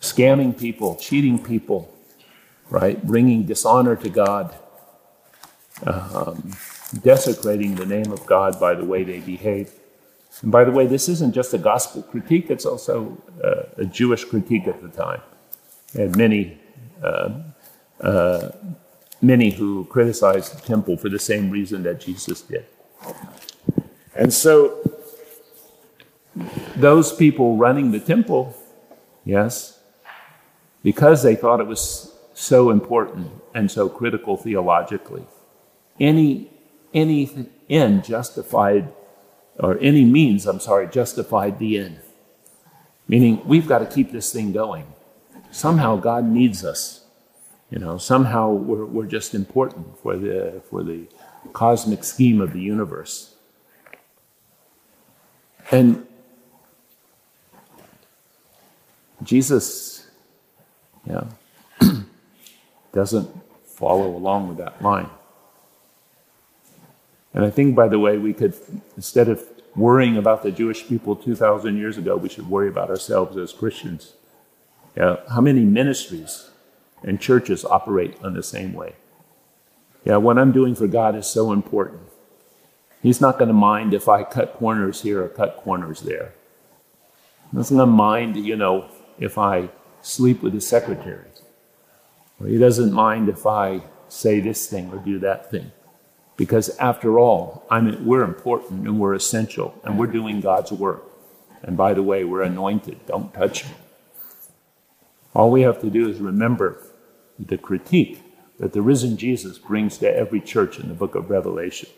scamming 0.00 0.58
people, 0.58 0.96
cheating 0.96 1.42
people, 1.42 1.92
right? 2.70 3.04
Bringing 3.06 3.44
dishonor 3.44 3.96
to 3.96 4.08
God, 4.08 4.54
um, 5.84 6.52
desecrating 7.02 7.74
the 7.74 7.86
name 7.86 8.12
of 8.12 8.24
God 8.26 8.60
by 8.60 8.74
the 8.74 8.84
way 8.84 9.04
they 9.04 9.20
behave. 9.20 9.72
And 10.42 10.52
by 10.52 10.64
the 10.64 10.72
way, 10.72 10.86
this 10.86 11.08
isn't 11.08 11.34
just 11.34 11.54
a 11.54 11.58
gospel 11.58 12.02
critique, 12.02 12.50
it's 12.50 12.66
also 12.66 13.18
uh, 13.42 13.82
a 13.82 13.86
Jewish 13.86 14.24
critique 14.24 14.66
at 14.68 14.82
the 14.82 14.88
time. 14.88 15.22
And 15.94 16.16
many, 16.16 16.58
uh, 17.02 17.40
uh, 18.00 18.50
many 19.22 19.50
who 19.50 19.86
criticized 19.86 20.56
the 20.56 20.62
temple 20.62 20.96
for 20.96 21.08
the 21.08 21.18
same 21.18 21.50
reason 21.50 21.82
that 21.84 22.00
Jesus 22.00 22.42
did. 22.42 22.66
And 24.14 24.32
so, 24.32 24.80
those 26.76 27.12
people 27.14 27.56
running 27.56 27.90
the 27.90 28.00
temple, 28.00 28.54
yes, 29.24 29.78
because 30.82 31.22
they 31.22 31.34
thought 31.34 31.60
it 31.60 31.66
was 31.66 32.14
so 32.34 32.70
important 32.70 33.30
and 33.54 33.70
so 33.70 33.88
critical 33.88 34.36
theologically, 34.36 35.24
any, 35.98 36.50
any 36.92 37.48
end 37.68 38.04
justified 38.04 38.92
or 39.58 39.78
any 39.80 40.04
means, 40.04 40.46
I'm 40.46 40.60
sorry, 40.60 40.86
justified 40.86 41.58
the 41.58 41.78
end. 41.78 42.00
Meaning, 43.08 43.40
we've 43.46 43.66
got 43.66 43.78
to 43.78 43.86
keep 43.86 44.12
this 44.12 44.32
thing 44.32 44.52
going. 44.52 44.84
Somehow 45.50 45.96
God 45.96 46.24
needs 46.24 46.64
us. 46.64 47.04
You 47.70 47.78
know, 47.78 47.98
somehow 47.98 48.50
we're, 48.50 48.84
we're 48.84 49.06
just 49.06 49.34
important 49.34 49.98
for 50.02 50.16
the, 50.16 50.62
for 50.68 50.82
the 50.82 51.06
cosmic 51.52 52.04
scheme 52.04 52.40
of 52.40 52.52
the 52.52 52.60
universe. 52.60 53.34
And 55.70 56.06
Jesus, 59.22 60.06
yeah, 61.06 61.24
doesn't 62.92 63.30
follow 63.64 64.16
along 64.16 64.48
with 64.48 64.58
that 64.58 64.80
line. 64.82 65.10
And 67.34 67.44
I 67.44 67.50
think, 67.50 67.74
by 67.74 67.88
the 67.88 67.98
way, 67.98 68.16
we 68.16 68.32
could, 68.32 68.54
instead 68.96 69.28
of 69.28 69.42
worrying 69.74 70.16
about 70.16 70.42
the 70.42 70.50
Jewish 70.50 70.86
people 70.88 71.14
2,000 71.14 71.76
years 71.76 71.98
ago, 71.98 72.16
we 72.16 72.30
should 72.30 72.48
worry 72.48 72.68
about 72.68 72.88
ourselves 72.88 73.36
as 73.36 73.52
Christians. 73.52 74.14
Yeah, 74.96 75.16
how 75.28 75.42
many 75.42 75.64
ministries 75.64 76.50
and 77.02 77.20
churches 77.20 77.64
operate 77.64 78.16
in 78.24 78.32
the 78.32 78.42
same 78.42 78.72
way? 78.72 78.94
Yeah, 80.04 80.16
what 80.16 80.38
I'm 80.38 80.52
doing 80.52 80.74
for 80.74 80.86
God 80.86 81.14
is 81.14 81.26
so 81.26 81.52
important. 81.52 82.00
He's 83.02 83.20
not 83.20 83.38
going 83.38 83.48
to 83.48 83.54
mind 83.54 83.92
if 83.92 84.08
I 84.08 84.24
cut 84.24 84.54
corners 84.54 85.02
here 85.02 85.22
or 85.22 85.28
cut 85.28 85.56
corners 85.58 86.00
there. 86.00 86.32
He 87.50 87.56
doesn't 87.58 87.88
mind, 87.88 88.36
you 88.36 88.56
know, 88.56 88.88
if 89.18 89.38
I 89.38 89.70
sleep 90.02 90.42
with 90.42 90.52
the 90.52 90.60
secretary. 90.60 91.24
Or 92.40 92.46
he 92.46 92.58
doesn't 92.58 92.92
mind 92.92 93.28
if 93.28 93.46
I 93.46 93.82
say 94.08 94.40
this 94.40 94.66
thing 94.66 94.90
or 94.92 94.98
do 94.98 95.18
that 95.20 95.50
thing. 95.50 95.72
Because 96.36 96.76
after 96.78 97.18
all, 97.18 97.64
I 97.70 97.80
mean, 97.80 98.04
we're 98.04 98.22
important 98.22 98.86
and 98.86 99.00
we're 99.00 99.14
essential 99.14 99.74
and 99.84 99.98
we're 99.98 100.06
doing 100.06 100.40
God's 100.40 100.70
work. 100.70 101.02
And 101.62 101.76
by 101.76 101.94
the 101.94 102.02
way, 102.02 102.24
we're 102.24 102.42
anointed. 102.42 103.06
Don't 103.06 103.32
touch 103.32 103.64
me. 103.64 103.70
All 105.34 105.50
we 105.50 105.62
have 105.62 105.80
to 105.80 105.90
do 105.90 106.08
is 106.08 106.18
remember 106.18 106.82
the 107.38 107.58
critique 107.58 108.22
that 108.58 108.72
the 108.72 108.82
risen 108.82 109.16
Jesus 109.16 109.58
brings 109.58 109.98
to 109.98 110.14
every 110.14 110.40
church 110.40 110.78
in 110.78 110.88
the 110.88 110.94
book 110.94 111.14
of 111.14 111.30
Revelation. 111.30 111.88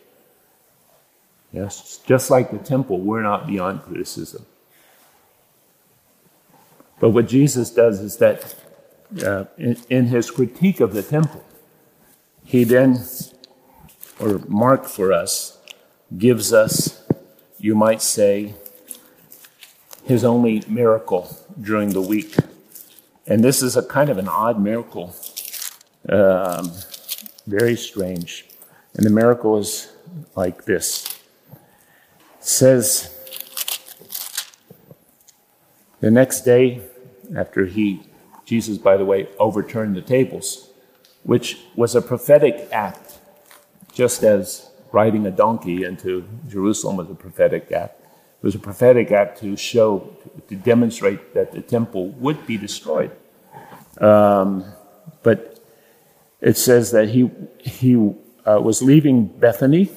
Yes, 1.52 2.00
just 2.04 2.30
like 2.30 2.50
the 2.50 2.58
temple, 2.58 3.00
we're 3.00 3.22
not 3.22 3.46
beyond 3.46 3.82
criticism. 3.82 4.44
But 7.00 7.10
what 7.10 7.28
Jesus 7.28 7.70
does 7.70 8.00
is 8.00 8.16
that 8.16 8.54
uh, 9.24 9.44
in, 9.56 9.76
in 9.88 10.06
his 10.06 10.30
critique 10.30 10.80
of 10.80 10.92
the 10.92 11.02
temple, 11.02 11.44
he 12.44 12.64
then 12.64 13.00
or 14.18 14.40
Mark 14.48 14.84
for 14.86 15.12
us 15.12 15.58
gives 16.16 16.52
us, 16.52 17.02
you 17.58 17.74
might 17.74 18.02
say, 18.02 18.54
his 20.04 20.24
only 20.24 20.62
miracle 20.66 21.36
during 21.60 21.90
the 21.90 22.00
week. 22.00 22.36
And 23.26 23.44
this 23.44 23.62
is 23.62 23.76
a 23.76 23.82
kind 23.82 24.08
of 24.08 24.16
an 24.16 24.26
odd 24.26 24.60
miracle, 24.60 25.14
um, 26.08 26.72
very 27.46 27.76
strange. 27.76 28.46
And 28.94 29.04
the 29.04 29.10
miracle 29.10 29.58
is 29.58 29.92
like 30.34 30.64
this 30.64 31.06
it 32.40 32.46
says, 32.46 33.17
the 36.00 36.10
next 36.10 36.42
day, 36.42 36.82
after 37.36 37.66
he, 37.66 38.02
Jesus, 38.44 38.78
by 38.78 38.96
the 38.96 39.04
way, 39.04 39.28
overturned 39.38 39.96
the 39.96 40.02
tables, 40.02 40.70
which 41.22 41.58
was 41.76 41.94
a 41.94 42.02
prophetic 42.02 42.68
act 42.72 43.18
just 43.92 44.22
as 44.22 44.70
riding 44.92 45.26
a 45.26 45.30
donkey 45.30 45.84
into 45.84 46.24
Jerusalem 46.48 46.96
was 46.96 47.10
a 47.10 47.14
prophetic 47.14 47.72
act. 47.72 48.00
It 48.00 48.44
was 48.44 48.54
a 48.54 48.58
prophetic 48.58 49.10
act 49.10 49.40
to 49.40 49.56
show, 49.56 50.16
to 50.48 50.54
demonstrate 50.54 51.34
that 51.34 51.52
the 51.52 51.60
temple 51.60 52.10
would 52.10 52.46
be 52.46 52.56
destroyed. 52.56 53.10
Um, 54.00 54.64
but 55.22 55.58
it 56.40 56.56
says 56.56 56.92
that 56.92 57.08
he, 57.08 57.30
he 57.58 57.96
uh, 58.46 58.60
was 58.62 58.80
leaving 58.80 59.26
Bethany, 59.26 59.90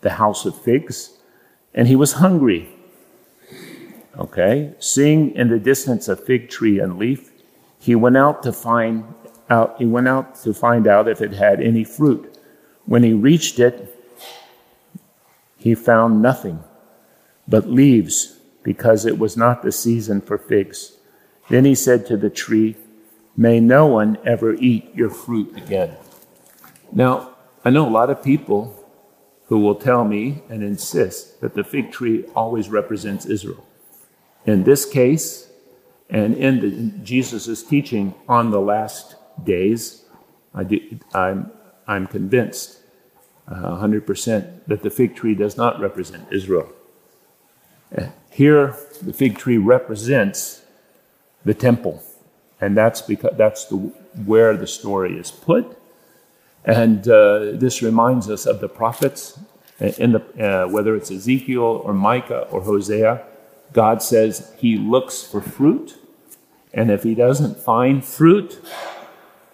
the 0.00 0.10
house 0.10 0.46
of 0.46 0.56
figs, 0.62 1.18
and 1.74 1.88
he 1.88 1.96
was 1.96 2.12
hungry. 2.12 2.73
Okay, 4.16 4.74
seeing 4.78 5.34
in 5.34 5.48
the 5.48 5.58
distance 5.58 6.08
a 6.08 6.14
fig 6.14 6.48
tree 6.48 6.78
and 6.78 6.98
leaf, 6.98 7.32
he 7.80 7.94
went 7.94 8.16
out 8.16 8.42
to 8.44 8.52
find 8.52 9.04
out. 9.50 9.76
He 9.78 9.86
went 9.86 10.08
out 10.08 10.36
to 10.42 10.54
find 10.54 10.86
out 10.86 11.08
if 11.08 11.20
it 11.20 11.32
had 11.32 11.60
any 11.60 11.82
fruit. 11.84 12.38
When 12.86 13.02
he 13.02 13.12
reached 13.12 13.58
it, 13.58 13.90
he 15.58 15.74
found 15.74 16.22
nothing 16.22 16.62
but 17.48 17.68
leaves 17.68 18.38
because 18.62 19.04
it 19.04 19.18
was 19.18 19.36
not 19.36 19.62
the 19.62 19.72
season 19.72 20.20
for 20.20 20.38
figs. 20.38 20.96
Then 21.48 21.64
he 21.64 21.74
said 21.74 22.06
to 22.06 22.16
the 22.16 22.30
tree, 22.30 22.76
May 23.36 23.58
no 23.60 23.86
one 23.86 24.18
ever 24.24 24.54
eat 24.54 24.94
your 24.94 25.10
fruit 25.10 25.56
again. 25.56 25.96
Now, 26.92 27.34
I 27.64 27.70
know 27.70 27.88
a 27.88 27.90
lot 27.90 28.10
of 28.10 28.22
people 28.22 28.80
who 29.46 29.58
will 29.58 29.74
tell 29.74 30.04
me 30.04 30.42
and 30.48 30.62
insist 30.62 31.40
that 31.40 31.54
the 31.54 31.64
fig 31.64 31.90
tree 31.90 32.24
always 32.36 32.68
represents 32.68 33.26
Israel. 33.26 33.66
In 34.46 34.64
this 34.64 34.84
case, 34.84 35.50
and 36.10 36.34
in 36.36 37.04
Jesus' 37.04 37.62
teaching 37.62 38.14
on 38.28 38.50
the 38.50 38.60
last 38.60 39.16
days, 39.44 40.04
I 40.54 40.64
do, 40.64 40.80
I'm 41.14 41.50
I'm 41.86 42.06
convinced 42.06 42.78
uh, 43.48 43.54
100% 43.54 44.60
that 44.66 44.82
the 44.82 44.90
fig 44.90 45.16
tree 45.16 45.34
does 45.34 45.56
not 45.56 45.80
represent 45.80 46.32
Israel. 46.32 46.72
Here, 48.30 48.76
the 49.02 49.12
fig 49.12 49.38
tree 49.38 49.58
represents 49.58 50.62
the 51.44 51.54
temple, 51.54 52.02
and 52.60 52.76
that's 52.76 53.02
because 53.02 53.34
that's 53.36 53.66
the, 53.66 53.76
where 53.76 54.56
the 54.56 54.66
story 54.66 55.18
is 55.18 55.30
put. 55.30 55.78
And 56.64 57.06
uh, 57.08 57.52
this 57.52 57.82
reminds 57.82 58.30
us 58.30 58.46
of 58.46 58.60
the 58.60 58.68
prophets, 58.68 59.38
uh, 59.80 59.86
in 59.98 60.12
the, 60.12 60.22
uh, 60.42 60.68
whether 60.68 60.96
it's 60.96 61.10
Ezekiel 61.10 61.82
or 61.84 61.92
Micah 61.94 62.48
or 62.50 62.62
Hosea. 62.62 63.24
God 63.74 64.02
says 64.02 64.54
He 64.58 64.78
looks 64.78 65.22
for 65.22 65.42
fruit, 65.42 65.98
and 66.72 66.90
if 66.90 67.02
He 67.02 67.14
doesn't 67.14 67.58
find 67.58 68.02
fruit, 68.02 68.58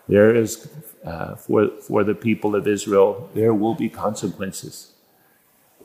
there 0.06 0.34
is 0.34 0.68
uh, 1.04 1.34
for, 1.34 1.70
for 1.80 2.04
the 2.04 2.14
people 2.14 2.54
of 2.54 2.68
Israel, 2.68 3.30
there 3.34 3.54
will 3.54 3.74
be 3.74 3.88
consequences. 3.88 4.92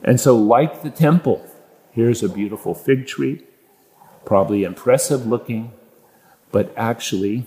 And 0.02 0.20
so, 0.20 0.36
like 0.36 0.82
the 0.82 0.90
temple, 0.90 1.44
here's 1.92 2.22
a 2.22 2.28
beautiful 2.28 2.74
fig 2.74 3.06
tree, 3.06 3.42
probably 4.24 4.62
impressive 4.64 5.26
looking, 5.26 5.72
but 6.52 6.72
actually, 6.76 7.46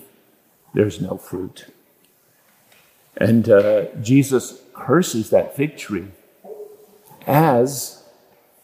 there's 0.74 1.00
no 1.00 1.16
fruit. 1.16 1.72
And 3.16 3.48
uh, 3.48 3.86
Jesus 4.00 4.62
curses 4.72 5.30
that 5.30 5.54
fig 5.54 5.76
tree 5.76 6.08
as, 7.26 7.99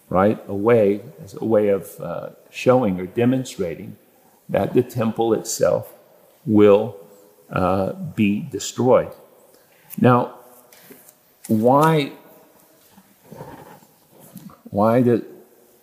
right, 0.08 0.42
a 0.48 0.54
way, 0.54 1.02
as 1.22 1.34
a 1.34 1.44
way 1.44 1.68
of 1.68 2.00
uh, 2.00 2.30
showing 2.50 3.00
or 3.00 3.06
demonstrating 3.06 3.96
that 4.48 4.74
the 4.74 4.82
temple 4.82 5.34
itself 5.34 5.92
will 6.44 6.96
uh, 7.50 7.92
be 7.92 8.40
destroyed. 8.40 9.12
Now, 10.00 10.38
why? 11.48 12.12
Why 14.70 15.02
did? 15.02 15.24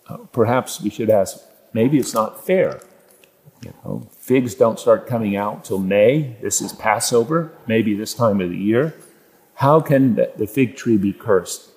Uh, 0.08 0.18
perhaps 0.32 0.80
we 0.80 0.90
should 0.90 1.10
ask. 1.10 1.38
Maybe 1.72 1.98
it's 1.98 2.14
not 2.14 2.44
fair. 2.46 2.80
You 3.62 3.72
know, 3.84 4.08
figs 4.18 4.54
don't 4.54 4.78
start 4.78 5.06
coming 5.06 5.36
out 5.36 5.64
till 5.64 5.78
May. 5.78 6.36
This 6.42 6.60
is 6.60 6.72
Passover. 6.72 7.52
Maybe 7.66 7.94
this 7.94 8.14
time 8.14 8.40
of 8.40 8.50
the 8.50 8.56
year. 8.56 8.94
How 9.54 9.80
can 9.80 10.16
the 10.16 10.46
fig 10.46 10.76
tree 10.76 10.96
be 10.96 11.12
cursed? 11.12 11.70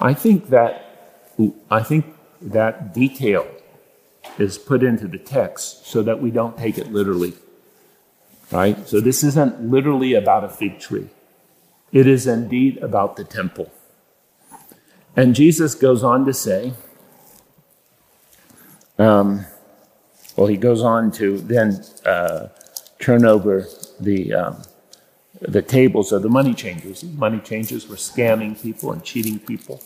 I 0.00 0.14
think 0.14 0.48
that 0.48 0.93
I 1.70 1.82
think 1.82 2.06
that 2.40 2.94
detail 2.94 3.46
is 4.38 4.58
put 4.58 4.82
into 4.82 5.06
the 5.06 5.18
text 5.18 5.86
so 5.86 6.02
that 6.02 6.20
we 6.20 6.30
don't 6.30 6.56
take 6.56 6.78
it 6.78 6.92
literally. 6.92 7.34
Right? 8.50 8.86
So 8.86 9.00
this 9.00 9.24
isn't 9.24 9.70
literally 9.70 10.14
about 10.14 10.44
a 10.44 10.48
fig 10.48 10.78
tree. 10.78 11.08
It 11.92 12.06
is 12.06 12.26
indeed 12.26 12.78
about 12.78 13.16
the 13.16 13.24
temple. 13.24 13.72
And 15.16 15.34
Jesus 15.34 15.74
goes 15.74 16.02
on 16.02 16.26
to 16.26 16.34
say, 16.34 16.72
um, 18.98 19.46
well, 20.36 20.48
he 20.48 20.56
goes 20.56 20.82
on 20.82 21.12
to 21.12 21.38
then 21.38 21.84
uh, 22.04 22.48
turn 22.98 23.24
over 23.24 23.66
the 24.00 24.34
um, 24.34 24.62
the 25.40 25.62
tables 25.62 26.10
of 26.12 26.22
the 26.22 26.28
money 26.28 26.54
changers. 26.54 27.04
Money 27.04 27.40
changers 27.40 27.88
were 27.88 27.96
scamming 27.96 28.60
people 28.60 28.92
and 28.92 29.04
cheating 29.04 29.38
people. 29.38 29.80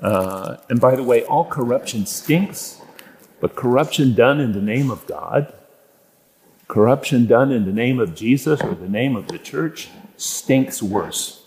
Uh, 0.00 0.56
and 0.68 0.80
by 0.80 0.94
the 0.94 1.02
way, 1.02 1.24
all 1.24 1.44
corruption 1.44 2.06
stinks, 2.06 2.80
but 3.40 3.56
corruption 3.56 4.14
done 4.14 4.40
in 4.40 4.52
the 4.52 4.62
name 4.62 4.90
of 4.90 5.06
God, 5.06 5.52
corruption 6.68 7.26
done 7.26 7.50
in 7.50 7.64
the 7.64 7.72
name 7.72 7.98
of 7.98 8.14
Jesus 8.14 8.60
or 8.60 8.74
the 8.74 8.88
name 8.88 9.16
of 9.16 9.28
the 9.28 9.38
church, 9.38 9.88
stinks 10.16 10.82
worse. 10.82 11.42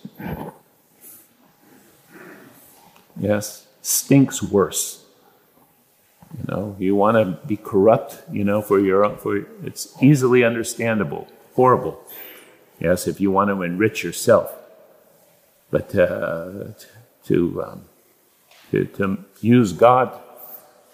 Yes, 3.17 3.67
stinks 3.81 4.41
worse. 4.41 5.05
You 6.37 6.45
know, 6.47 6.75
you 6.79 6.95
want 6.95 7.17
to 7.17 7.45
be 7.45 7.57
corrupt, 7.57 8.21
you 8.31 8.43
know, 8.43 8.61
for 8.61 8.79
your 8.79 9.03
own, 9.03 9.17
for 9.17 9.45
it's 9.63 9.95
easily 10.01 10.43
understandable, 10.43 11.27
horrible. 11.55 12.01
Yes, 12.79 13.05
if 13.05 13.19
you 13.19 13.31
want 13.31 13.49
to 13.49 13.61
enrich 13.61 14.03
yourself, 14.03 14.53
but 15.69 15.93
uh, 15.93 16.69
to, 17.25 17.63
um, 17.63 17.85
to 18.71 18.85
to 18.85 19.23
use 19.41 19.73
God 19.73 20.19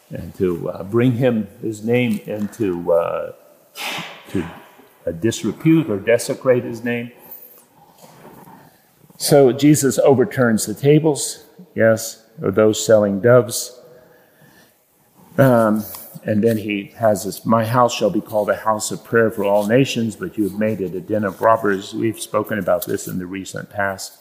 and 0.09 0.33
to 0.35 0.69
uh, 0.69 0.83
bring 0.83 1.13
Him 1.13 1.47
His 1.61 1.83
name 1.83 2.19
into 2.25 2.91
uh, 2.91 3.33
to 4.29 4.45
disrepute 5.19 5.89
or 5.89 5.97
desecrate 5.97 6.63
His 6.63 6.83
name. 6.83 7.11
So 9.17 9.51
Jesus 9.51 9.97
overturns 9.97 10.65
the 10.65 10.75
tables, 10.75 11.43
yes, 11.73 12.23
of 12.41 12.55
those 12.55 12.83
selling 12.85 13.19
doves. 13.19 13.79
Um, 15.37 15.83
and 16.23 16.43
then 16.43 16.57
he 16.57 16.91
has 16.97 17.23
this 17.23 17.45
My 17.45 17.65
house 17.65 17.93
shall 17.93 18.09
be 18.09 18.21
called 18.21 18.49
a 18.49 18.55
house 18.55 18.91
of 18.91 19.03
prayer 19.03 19.31
for 19.31 19.43
all 19.43 19.65
nations, 19.65 20.15
but 20.15 20.37
you 20.37 20.43
have 20.43 20.59
made 20.59 20.81
it 20.81 20.93
a 20.93 21.01
den 21.01 21.23
of 21.23 21.41
robbers. 21.41 21.93
We've 21.93 22.19
spoken 22.19 22.59
about 22.59 22.85
this 22.85 23.07
in 23.07 23.17
the 23.17 23.25
recent 23.25 23.69
past. 23.69 24.19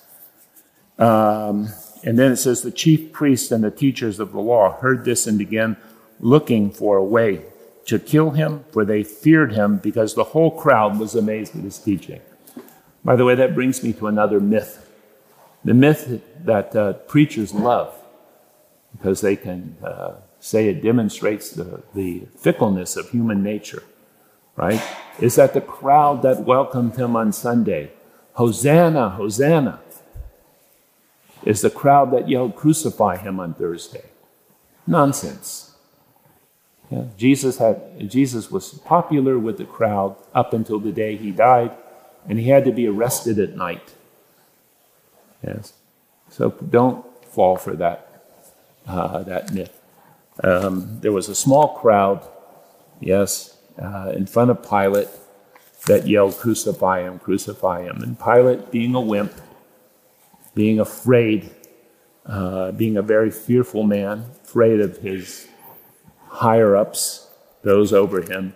Um, 0.99 1.69
and 2.07 2.19
then 2.19 2.33
it 2.33 2.37
says, 2.37 2.63
The 2.63 2.71
chief 2.71 3.13
priests 3.13 3.51
and 3.51 3.63
the 3.63 3.71
teachers 3.71 4.21
of 4.21 4.33
the 4.33 4.41
law 4.41 4.73
heard 4.81 5.05
this 5.05 5.27
and 5.27 5.37
began 5.37 5.77
looking 6.21 6.71
for 6.71 6.97
a 6.97 7.05
way 7.05 7.45
to 7.87 7.99
kill 7.99 8.31
him, 8.31 8.65
for 8.71 8.85
they 8.85 9.03
feared 9.03 9.53
him 9.53 9.77
because 9.79 10.15
the 10.15 10.25
whole 10.25 10.51
crowd 10.51 10.99
was 10.99 11.15
amazed 11.15 11.57
at 11.57 11.63
his 11.63 11.79
teaching. 11.79 12.21
By 13.05 13.17
the 13.17 13.25
way, 13.25 13.35
that 13.35 13.55
brings 13.55 13.83
me 13.83 13.93
to 13.95 14.07
another 14.07 14.41
myth 14.41 14.85
the 15.67 15.75
myth 15.75 16.23
that 16.45 16.77
uh, 16.77 16.93
preachers 16.93 17.53
love 17.53 17.93
because 18.93 19.21
they 19.21 19.35
can 19.35 19.77
uh, 19.83 20.15
say 20.39 20.69
it 20.69 20.81
demonstrates 20.81 21.51
the, 21.51 21.83
the 21.93 22.23
fickleness 22.39 22.97
of 22.97 23.11
human 23.11 23.43
nature, 23.43 23.83
right? 24.55 24.81
Is 25.19 25.35
that 25.35 25.55
the 25.55 25.61
crowd 25.61 26.23
that 26.23 26.45
welcomed 26.45 26.95
him 26.95 27.17
on 27.17 27.33
Sunday, 27.33 27.91
Hosanna, 28.35 29.11
Hosanna, 29.11 29.81
is 31.47 31.63
the 31.63 31.71
crowd 31.71 32.11
that 32.11 32.29
yelled, 32.29 32.57
Crucify 32.57 33.17
him 33.17 33.41
on 33.41 33.55
Thursday. 33.55 34.05
Nonsense. 34.87 35.75
Yeah, 36.91 37.05
Jesus, 37.17 37.59
had, 37.59 38.11
Jesus 38.11 38.51
was 38.51 38.75
popular 38.85 39.39
with 39.39 39.57
the 39.57 39.65
crowd 39.65 40.17
up 40.35 40.53
until 40.53 40.79
the 40.79 40.93
day 40.93 41.17
he 41.17 41.31
died, 41.31 41.71
and 42.29 42.39
he 42.39 42.49
had 42.49 42.65
to 42.65 42.73
be 42.73 42.87
arrested 42.87 43.39
at 43.39 43.57
night. 43.57 43.95
Yes. 45.45 45.73
So 46.29 46.51
don't 46.51 47.05
fall 47.27 47.57
for 47.57 47.75
that, 47.77 48.25
uh, 48.87 49.23
that 49.23 49.53
myth. 49.53 49.81
Um, 50.43 50.99
there 51.01 51.13
was 51.13 51.29
a 51.29 51.35
small 51.35 51.69
crowd, 51.69 52.27
yes, 53.01 53.57
uh, 53.81 54.13
in 54.15 54.27
front 54.27 54.51
of 54.51 54.69
Pilate 54.69 55.09
that 55.87 56.07
yelled, 56.07 56.37
Crucify 56.37 57.03
him, 57.03 57.19
crucify 57.19 57.83
him. 57.83 58.03
And 58.03 58.19
Pilate, 58.19 58.71
being 58.71 58.95
a 58.95 59.01
wimp, 59.01 59.33
being 60.57 60.81
afraid, 60.81 61.51
uh, 62.25 62.73
being 62.73 62.97
a 62.97 63.03
very 63.03 63.31
fearful 63.31 63.85
man, 63.85 64.25
afraid 64.43 64.81
of 64.81 64.97
his 64.97 65.47
higher 66.29 66.75
ups, 66.75 67.29
those 67.63 67.93
over 67.93 68.23
him, 68.23 68.55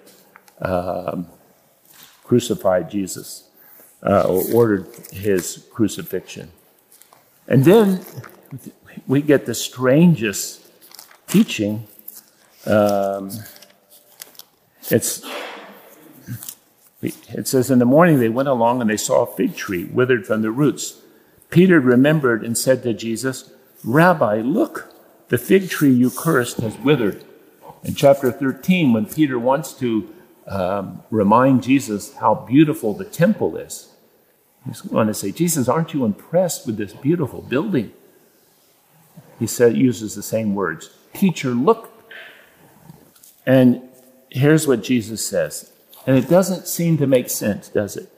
um, 0.62 1.28
crucified 2.24 2.90
Jesus, 2.90 3.50
uh, 4.02 4.22
or 4.22 4.42
ordered 4.52 4.86
his 5.12 5.68
crucifixion. 5.70 6.50
And 7.46 7.64
then 7.64 8.00
we 9.06 9.20
get 9.20 9.44
the 9.44 9.54
strangest 9.54 10.66
teaching. 11.28 11.86
Um, 12.66 13.30
it's 14.90 15.22
it 17.02 17.46
says, 17.46 17.70
In 17.70 17.78
the 17.78 17.84
morning 17.84 18.20
they 18.20 18.28
went 18.28 18.48
along 18.48 18.80
and 18.80 18.88
they 18.88 18.96
saw 18.96 19.22
a 19.22 19.36
fig 19.36 19.54
tree 19.54 19.84
withered 19.84 20.26
from 20.26 20.42
the 20.42 20.50
roots. 20.50 20.99
Peter 21.50 21.80
remembered 21.80 22.44
and 22.44 22.56
said 22.56 22.82
to 22.82 22.94
Jesus, 22.94 23.50
Rabbi, 23.84 24.40
look, 24.40 24.92
the 25.28 25.38
fig 25.38 25.68
tree 25.68 25.92
you 25.92 26.10
cursed 26.10 26.58
has 26.58 26.76
withered. 26.78 27.24
In 27.82 27.94
chapter 27.94 28.30
13, 28.30 28.92
when 28.92 29.06
Peter 29.06 29.38
wants 29.38 29.72
to 29.74 30.12
um, 30.46 31.02
remind 31.10 31.62
Jesus 31.62 32.14
how 32.14 32.34
beautiful 32.34 32.94
the 32.94 33.04
temple 33.04 33.56
is, 33.56 33.92
he's 34.66 34.80
going 34.80 35.06
to 35.06 35.14
say, 35.14 35.32
Jesus, 35.32 35.68
aren't 35.68 35.94
you 35.94 36.04
impressed 36.04 36.66
with 36.66 36.76
this 36.76 36.92
beautiful 36.92 37.42
building? 37.42 37.92
He 39.38 39.46
said, 39.46 39.76
uses 39.76 40.14
the 40.14 40.22
same 40.22 40.54
words. 40.54 40.90
Teacher, 41.14 41.50
look. 41.50 41.90
And 43.46 43.82
here's 44.28 44.66
what 44.66 44.82
Jesus 44.82 45.24
says. 45.24 45.72
And 46.06 46.16
it 46.16 46.28
doesn't 46.28 46.66
seem 46.66 46.98
to 46.98 47.06
make 47.06 47.30
sense, 47.30 47.68
does 47.68 47.96
it? 47.96 48.12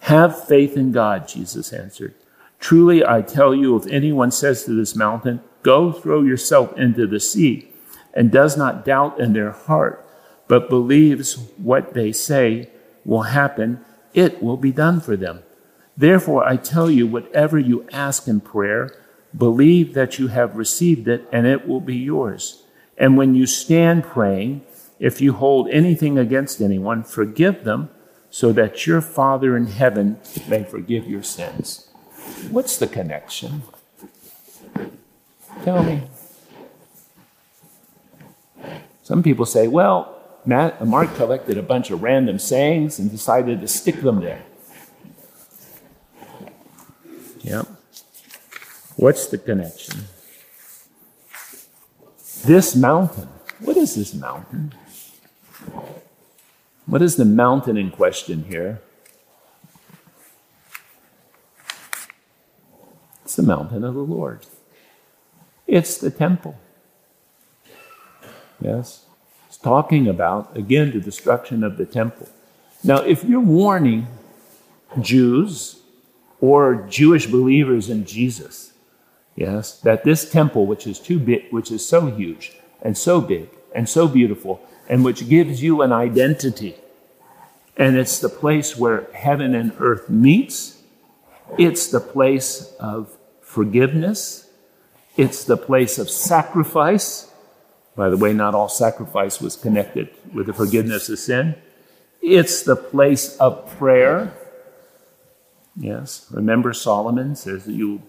Have 0.00 0.46
faith 0.46 0.76
in 0.76 0.92
God, 0.92 1.28
Jesus 1.28 1.72
answered. 1.72 2.14
Truly, 2.62 3.04
I 3.04 3.22
tell 3.22 3.52
you, 3.56 3.74
if 3.74 3.88
anyone 3.88 4.30
says 4.30 4.64
to 4.64 4.70
this 4.72 4.94
mountain, 4.94 5.40
Go 5.64 5.90
throw 5.90 6.22
yourself 6.22 6.76
into 6.78 7.08
the 7.08 7.18
sea, 7.18 7.68
and 8.14 8.30
does 8.30 8.56
not 8.56 8.84
doubt 8.84 9.18
in 9.18 9.32
their 9.32 9.50
heart, 9.50 10.06
but 10.46 10.70
believes 10.70 11.34
what 11.56 11.92
they 11.92 12.12
say 12.12 12.70
will 13.04 13.22
happen, 13.22 13.84
it 14.14 14.40
will 14.40 14.56
be 14.56 14.70
done 14.70 15.00
for 15.00 15.16
them. 15.16 15.42
Therefore, 15.96 16.48
I 16.48 16.56
tell 16.56 16.88
you, 16.88 17.04
whatever 17.06 17.58
you 17.58 17.84
ask 17.92 18.28
in 18.28 18.40
prayer, 18.40 18.96
Believe 19.36 19.94
that 19.94 20.18
you 20.18 20.28
have 20.28 20.56
received 20.56 21.08
it 21.08 21.26
and 21.32 21.46
it 21.46 21.66
will 21.66 21.80
be 21.80 21.96
yours. 21.96 22.64
And 22.98 23.16
when 23.16 23.34
you 23.34 23.46
stand 23.46 24.04
praying, 24.04 24.62
if 24.98 25.20
you 25.20 25.32
hold 25.32 25.70
anything 25.70 26.18
against 26.18 26.60
anyone, 26.60 27.02
forgive 27.02 27.64
them 27.64 27.88
so 28.28 28.52
that 28.52 28.86
your 28.86 29.00
Father 29.00 29.56
in 29.56 29.66
heaven 29.66 30.20
may 30.48 30.64
forgive 30.64 31.08
your 31.08 31.22
sins. 31.22 31.88
What's 32.50 32.76
the 32.76 32.86
connection? 32.86 33.62
Tell 35.64 35.82
me. 35.82 36.02
Some 39.02 39.22
people 39.22 39.46
say, 39.46 39.68
well, 39.68 40.18
Matt, 40.44 40.84
Mark 40.86 41.14
collected 41.14 41.56
a 41.56 41.62
bunch 41.62 41.90
of 41.90 42.02
random 42.02 42.38
sayings 42.38 42.98
and 42.98 43.10
decided 43.10 43.60
to 43.60 43.68
stick 43.68 44.00
them 44.02 44.20
there. 44.20 44.42
Yep. 47.40 47.66
What's 48.96 49.26
the 49.26 49.38
connection? 49.38 50.04
This 52.44 52.74
mountain. 52.74 53.28
What 53.60 53.76
is 53.76 53.94
this 53.94 54.14
mountain? 54.14 54.74
What 56.86 57.02
is 57.02 57.16
the 57.16 57.24
mountain 57.24 57.76
in 57.76 57.90
question 57.90 58.44
here? 58.44 58.80
It's 63.32 63.36
the 63.38 63.44
mountain 63.44 63.82
of 63.82 63.94
the 63.94 64.02
Lord. 64.02 64.44
It's 65.66 65.96
the 65.96 66.10
temple. 66.10 66.54
Yes? 68.60 69.06
It's 69.48 69.56
talking 69.56 70.06
about, 70.06 70.54
again, 70.54 70.90
the 70.90 71.00
destruction 71.00 71.64
of 71.64 71.78
the 71.78 71.86
temple. 71.86 72.28
Now, 72.84 72.98
if 72.98 73.24
you're 73.24 73.40
warning 73.40 74.06
Jews 75.00 75.80
or 76.42 76.86
Jewish 76.90 77.26
believers 77.26 77.88
in 77.88 78.04
Jesus. 78.04 78.74
Yes, 79.34 79.80
that 79.80 80.04
this 80.04 80.30
temple, 80.30 80.66
which 80.66 80.86
is 80.86 80.98
too 80.98 81.18
big, 81.18 81.50
which 81.50 81.70
is 81.70 81.88
so 81.88 82.08
huge 82.10 82.52
and 82.82 82.98
so 82.98 83.22
big 83.22 83.48
and 83.74 83.88
so 83.88 84.08
beautiful, 84.08 84.60
and 84.90 85.06
which 85.06 85.26
gives 85.26 85.62
you 85.62 85.80
an 85.80 85.90
identity, 85.90 86.74
and 87.78 87.96
it's 87.96 88.18
the 88.18 88.28
place 88.28 88.76
where 88.76 89.08
heaven 89.14 89.54
and 89.54 89.72
earth 89.78 90.10
meets. 90.10 90.82
It's 91.56 91.86
the 91.86 92.00
place 92.00 92.74
of 92.78 93.16
forgiveness. 93.52 94.48
It's 95.16 95.44
the 95.44 95.58
place 95.58 95.98
of 95.98 96.08
sacrifice. 96.08 97.30
By 97.94 98.08
the 98.08 98.16
way, 98.16 98.32
not 98.32 98.54
all 98.54 98.70
sacrifice 98.70 99.40
was 99.40 99.56
connected 99.56 100.08
with 100.32 100.46
the 100.46 100.54
forgiveness 100.54 101.10
of 101.10 101.18
sin. 101.18 101.56
It's 102.22 102.62
the 102.62 102.76
place 102.76 103.36
of 103.36 103.68
prayer. 103.76 104.32
Yes, 105.76 106.26
remember 106.30 106.72
Solomon 106.72 107.36
says 107.36 107.64
that 107.66 107.72
you 107.72 108.02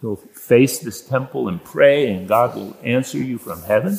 will 0.00 0.16
face 0.16 0.78
this 0.78 1.04
temple 1.04 1.48
and 1.48 1.62
pray, 1.64 2.08
and 2.12 2.28
God 2.28 2.54
will 2.54 2.76
answer 2.82 3.18
you 3.18 3.38
from 3.38 3.62
heaven. 3.62 3.98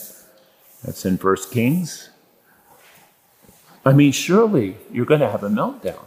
That's 0.83 1.05
in 1.05 1.17
First 1.17 1.51
Kings. 1.51 2.09
I 3.85 3.91
mean, 3.91 4.13
surely 4.13 4.77
you're 4.91 5.05
going 5.05 5.21
to 5.21 5.29
have 5.29 5.43
a 5.43 5.49
meltdown. 5.49 6.05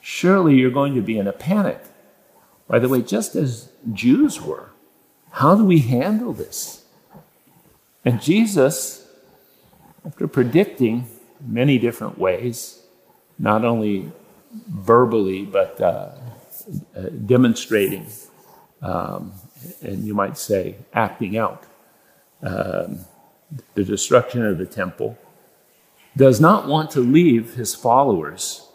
Surely 0.00 0.56
you're 0.56 0.70
going 0.70 0.94
to 0.94 1.00
be 1.00 1.16
in 1.16 1.26
a 1.26 1.32
panic. 1.32 1.80
By 2.72 2.78
the 2.78 2.88
way, 2.88 3.02
just 3.02 3.36
as 3.36 3.68
Jews 3.92 4.40
were, 4.40 4.70
how 5.32 5.54
do 5.54 5.62
we 5.62 5.80
handle 5.80 6.32
this? 6.32 6.86
And 8.02 8.18
Jesus, 8.22 9.06
after 10.06 10.26
predicting 10.26 11.06
many 11.46 11.76
different 11.76 12.16
ways, 12.16 12.80
not 13.38 13.66
only 13.66 14.10
verbally, 14.70 15.44
but 15.44 15.78
uh, 15.82 16.12
uh, 16.96 17.10
demonstrating, 17.26 18.06
um, 18.80 19.34
and 19.82 20.06
you 20.06 20.14
might 20.14 20.38
say 20.38 20.76
acting 20.94 21.36
out, 21.36 21.64
um, 22.42 23.00
the 23.74 23.84
destruction 23.84 24.46
of 24.46 24.56
the 24.56 24.64
temple, 24.64 25.18
does 26.16 26.40
not 26.40 26.66
want 26.66 26.90
to 26.92 27.00
leave 27.00 27.52
his 27.52 27.74
followers, 27.74 28.66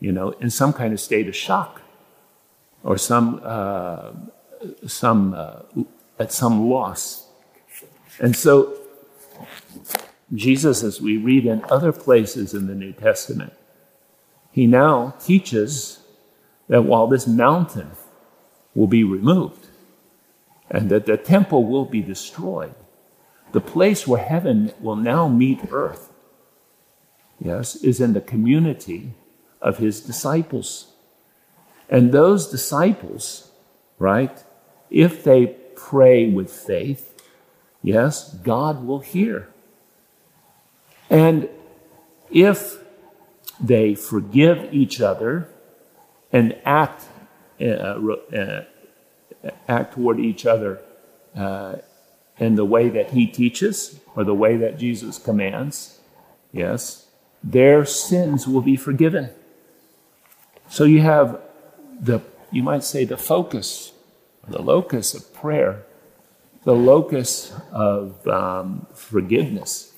you 0.00 0.10
know, 0.10 0.30
in 0.40 0.50
some 0.50 0.72
kind 0.72 0.92
of 0.92 0.98
state 0.98 1.28
of 1.28 1.36
shock 1.36 1.82
or 2.86 2.96
some, 2.96 3.40
uh, 3.42 4.12
some 4.86 5.34
uh, 5.34 5.62
at 6.18 6.32
some 6.32 6.70
loss. 6.70 7.26
And 8.20 8.34
so, 8.34 8.78
Jesus, 10.32 10.82
as 10.82 11.00
we 11.00 11.16
read 11.16 11.46
in 11.46 11.64
other 11.68 11.92
places 11.92 12.54
in 12.54 12.68
the 12.68 12.74
New 12.74 12.92
Testament, 12.92 13.52
he 14.52 14.66
now 14.66 15.14
teaches 15.20 15.98
that 16.68 16.82
while 16.82 17.08
this 17.08 17.26
mountain 17.26 17.90
will 18.74 18.86
be 18.86 19.04
removed 19.04 19.66
and 20.70 20.88
that 20.90 21.06
the 21.06 21.16
temple 21.16 21.64
will 21.64 21.84
be 21.84 22.00
destroyed, 22.00 22.74
the 23.52 23.60
place 23.60 24.06
where 24.06 24.22
heaven 24.22 24.72
will 24.80 24.96
now 24.96 25.26
meet 25.28 25.60
earth, 25.72 26.12
yes, 27.40 27.74
is 27.76 28.00
in 28.00 28.12
the 28.12 28.20
community 28.20 29.12
of 29.60 29.78
his 29.78 30.00
disciples. 30.00 30.92
And 31.88 32.12
those 32.12 32.48
disciples, 32.48 33.50
right, 33.98 34.42
if 34.90 35.22
they 35.22 35.46
pray 35.76 36.28
with 36.28 36.50
faith, 36.50 37.14
yes, 37.82 38.34
God 38.34 38.84
will 38.84 39.00
hear. 39.00 39.48
And 41.08 41.48
if 42.30 42.78
they 43.60 43.94
forgive 43.94 44.72
each 44.72 45.00
other 45.00 45.48
and 46.32 46.56
act, 46.64 47.04
uh, 47.60 47.64
uh, 47.64 48.64
act 49.68 49.94
toward 49.94 50.18
each 50.18 50.44
other 50.44 50.80
uh, 51.36 51.76
in 52.38 52.56
the 52.56 52.64
way 52.64 52.88
that 52.88 53.10
he 53.10 53.26
teaches 53.26 54.00
or 54.14 54.24
the 54.24 54.34
way 54.34 54.56
that 54.56 54.78
Jesus 54.78 55.18
commands, 55.18 56.00
yes, 56.52 57.06
their 57.42 57.84
sins 57.84 58.48
will 58.48 58.60
be 58.60 58.76
forgiven. 58.76 59.30
So 60.68 60.84
you 60.84 61.00
have 61.00 61.40
the, 62.00 62.20
you 62.50 62.62
might 62.62 62.84
say, 62.84 63.04
the 63.04 63.16
focus, 63.16 63.92
the 64.48 64.62
locus 64.62 65.14
of 65.14 65.32
prayer, 65.32 65.84
the 66.64 66.74
locus 66.74 67.52
of 67.72 68.26
um, 68.26 68.86
forgiveness 68.94 69.92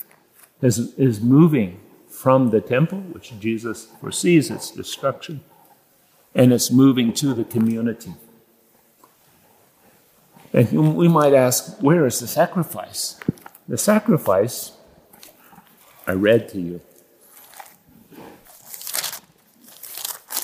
is, 0.60 0.94
is 0.94 1.20
moving 1.20 1.80
from 2.08 2.50
the 2.50 2.60
temple, 2.60 2.98
which 2.98 3.38
Jesus 3.38 3.86
foresees 4.00 4.50
its 4.50 4.70
destruction, 4.70 5.42
and 6.34 6.52
it's 6.52 6.70
moving 6.70 7.12
to 7.14 7.32
the 7.34 7.44
community. 7.44 8.14
And 10.52 10.96
we 10.96 11.08
might 11.08 11.34
ask, 11.34 11.78
where 11.80 12.06
is 12.06 12.20
the 12.20 12.26
sacrifice? 12.26 13.20
The 13.68 13.78
sacrifice, 13.78 14.72
I 16.06 16.12
read 16.12 16.48
to 16.50 16.60
you, 16.60 16.80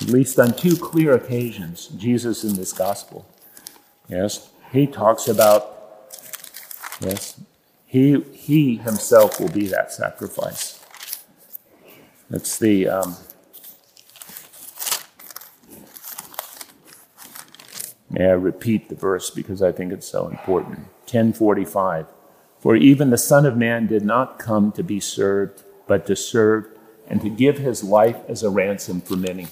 at 0.04 0.10
least 0.10 0.38
on 0.38 0.52
two 0.52 0.76
clear 0.76 1.14
occasions, 1.14 1.86
Jesus 1.88 2.44
in 2.44 2.56
this 2.56 2.74
gospel. 2.74 3.24
Yes, 4.06 4.50
he 4.70 4.86
talks 4.86 5.28
about, 5.28 6.10
yes, 7.00 7.40
he, 7.86 8.20
he 8.32 8.76
himself 8.76 9.40
will 9.40 9.48
be 9.48 9.66
that 9.68 9.92
sacrifice. 9.92 10.84
That's 12.28 12.58
the, 12.58 12.86
um, 12.86 13.16
may 18.10 18.26
I 18.26 18.32
repeat 18.32 18.90
the 18.90 18.94
verse 18.94 19.30
because 19.30 19.62
I 19.62 19.72
think 19.72 19.90
it's 19.90 20.06
so 20.06 20.28
important. 20.28 20.80
1045. 21.04 22.08
For 22.60 22.76
even 22.76 23.08
the 23.08 23.16
Son 23.16 23.46
of 23.46 23.56
Man 23.56 23.86
did 23.86 24.04
not 24.04 24.38
come 24.38 24.70
to 24.72 24.82
be 24.82 25.00
served, 25.00 25.62
but 25.86 26.06
to 26.08 26.14
serve 26.14 26.68
and 27.08 27.22
to 27.22 27.30
give 27.30 27.56
his 27.56 27.82
life 27.82 28.18
as 28.28 28.42
a 28.42 28.50
ransom 28.50 29.00
for 29.00 29.16
many. 29.16 29.46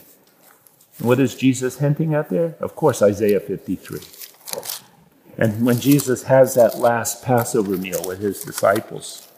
What 0.98 1.18
is 1.18 1.34
Jesus 1.34 1.78
hinting 1.78 2.14
at 2.14 2.28
there? 2.28 2.54
Of 2.60 2.76
course, 2.76 3.02
Isaiah 3.02 3.40
53. 3.40 4.00
And 5.38 5.64
when 5.64 5.80
Jesus 5.80 6.24
has 6.24 6.54
that 6.54 6.78
last 6.78 7.24
Passover 7.24 7.76
meal 7.76 8.02
with 8.06 8.20
his 8.20 8.42
disciples, 8.42 9.28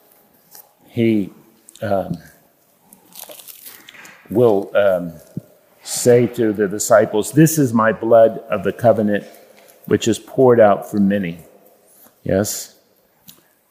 he 0.88 1.32
um, 1.80 2.16
will 4.28 4.70
um, 4.76 5.12
say 5.82 6.26
to 6.26 6.52
the 6.52 6.66
disciples, 6.66 7.32
This 7.32 7.58
is 7.58 7.72
my 7.72 7.92
blood 7.92 8.38
of 8.50 8.64
the 8.64 8.72
covenant, 8.72 9.24
which 9.86 10.08
is 10.08 10.18
poured 10.18 10.58
out 10.58 10.90
for 10.90 10.98
many. 10.98 11.38
Yes? 12.24 12.78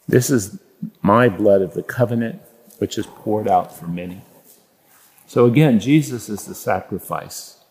This 0.08 0.30
is 0.30 0.60
my 1.02 1.28
blood 1.30 1.62
of 1.62 1.74
the 1.74 1.84
covenant, 1.84 2.42
which 2.78 2.98
is 2.98 3.06
poured 3.06 3.48
out 3.48 3.78
for 3.78 3.88
many. 3.88 4.22
So 5.28 5.46
again, 5.46 5.80
Jesus 5.80 6.30
is 6.30 6.46
the 6.46 6.56
sacrifice. 6.56 7.63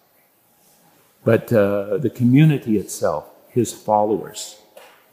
But 1.24 1.52
uh, 1.52 1.98
the 1.98 2.10
community 2.10 2.76
itself, 2.78 3.28
his 3.48 3.72
followers, 3.72 4.60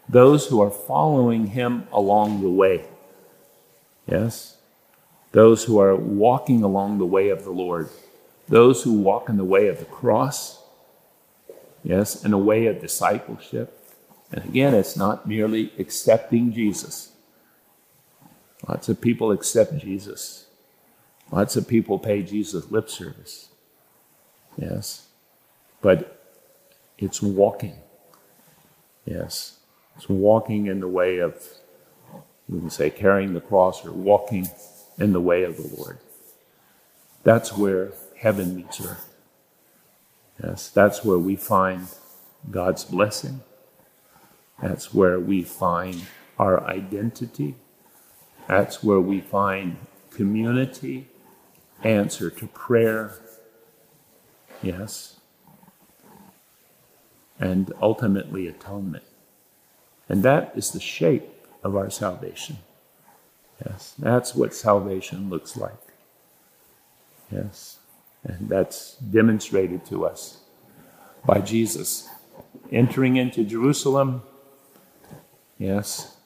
those 0.08 0.48
who 0.48 0.62
are 0.62 0.72
following 0.72 1.48
him 1.48 1.88
along 1.92 2.42
the 2.42 2.50
way, 2.50 2.86
yes? 4.08 4.58
Those 5.32 5.66
who 5.66 5.80
are 5.80 5.96
walking 5.96 6.64
along 6.64 6.98
the 6.98 7.06
way 7.06 7.30
of 7.30 7.44
the 7.44 7.52
Lord, 7.52 7.90
those 8.48 8.82
who 8.84 8.94
walk 8.94 9.30
in 9.30 9.38
the 9.38 9.44
way 9.44 9.68
of 9.68 9.78
the 9.78 9.86
cross, 9.86 10.64
yes, 11.84 12.26
in 12.26 12.34
a 12.34 12.38
way 12.40 12.66
of 12.66 12.82
discipleship. 12.82 13.76
And 14.32 14.46
again, 14.46 14.74
it's 14.74 14.98
not 14.98 15.28
merely 15.28 15.72
accepting 15.78 16.52
Jesus. 16.54 17.12
Lots 18.68 18.90
of 18.90 19.00
people 19.00 19.32
accept 19.32 19.78
Jesus. 19.78 20.48
Lots 21.32 21.56
of 21.56 21.68
people 21.68 22.00
pay 22.00 22.24
Jesus 22.24 22.72
lip 22.72 22.90
service. 22.90 23.50
Yes. 24.58 25.09
But 25.82 26.20
it's 26.98 27.22
walking. 27.22 27.76
Yes. 29.06 29.60
It's 29.96 30.10
walking 30.10 30.68
in 30.68 30.80
the 30.80 30.88
way 30.88 31.20
of, 31.20 31.42
we 32.48 32.60
can 32.60 32.70
say, 32.70 32.90
carrying 32.90 33.34
the 33.34 33.42
cross 33.42 33.86
or 33.86 33.92
walking 33.92 34.50
in 34.98 35.14
the 35.14 35.22
way 35.22 35.44
of 35.44 35.58
the 35.58 35.76
Lord. 35.78 35.98
That's 37.24 37.58
where 37.58 37.92
heaven 38.18 38.56
meets 38.56 38.82
earth. 38.82 39.14
Yes, 40.42 40.70
that's 40.70 41.04
where 41.04 41.18
we 41.18 41.36
find 41.36 41.88
God's 42.50 42.86
blessing. 42.86 43.42
That's 44.62 44.94
where 44.94 45.20
we 45.20 45.44
find 45.44 46.04
our 46.38 46.64
identity. 46.66 47.56
That's 48.48 48.84
where 48.84 49.02
we 49.02 49.20
find 49.20 49.78
community, 50.12 51.08
answer 51.84 52.30
to 52.30 52.48
prayer. 52.48 53.20
Yes 54.62 55.19
and 57.40 57.72
ultimately 57.82 58.48
atonement. 58.48 59.04
And 60.08 60.24
that 60.24 60.52
is 60.56 60.72
the 60.72 60.80
shape 60.80 61.30
of 61.64 61.76
our 61.76 61.90
salvation. 61.90 62.58
Yes, 63.66 63.94
that's 63.98 64.36
what 64.36 64.54
salvation 64.54 65.30
looks 65.30 65.56
like. 65.58 65.74
Yes. 67.32 67.80
And 68.24 68.50
that's 68.50 68.96
demonstrated 68.96 69.86
to 69.88 70.06
us 70.06 70.40
by 71.26 71.40
Jesus 71.40 72.10
entering 72.72 73.18
into 73.18 73.44
Jerusalem, 73.44 74.22
yes, 75.58 76.18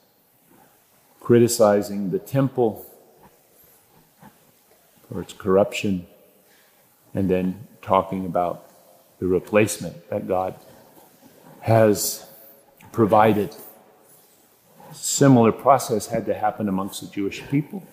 criticizing 1.20 2.11
the 2.11 2.20
temple 2.20 2.86
for 5.07 5.22
its 5.22 5.34
corruption, 5.34 6.07
and 7.14 7.30
then 7.30 7.68
talking 7.82 8.26
about 8.26 8.70
the 9.20 9.28
replacement 9.28 10.09
that 10.09 10.28
God 10.28 10.55
has 11.64 12.28
provided. 12.91 13.55
Similar 14.91 15.53
process 15.53 16.07
had 16.07 16.26
to 16.26 16.34
happen 16.34 16.68
amongst 16.68 16.99
the 16.99 17.07
Jewish 17.07 17.41
people. 17.49 17.88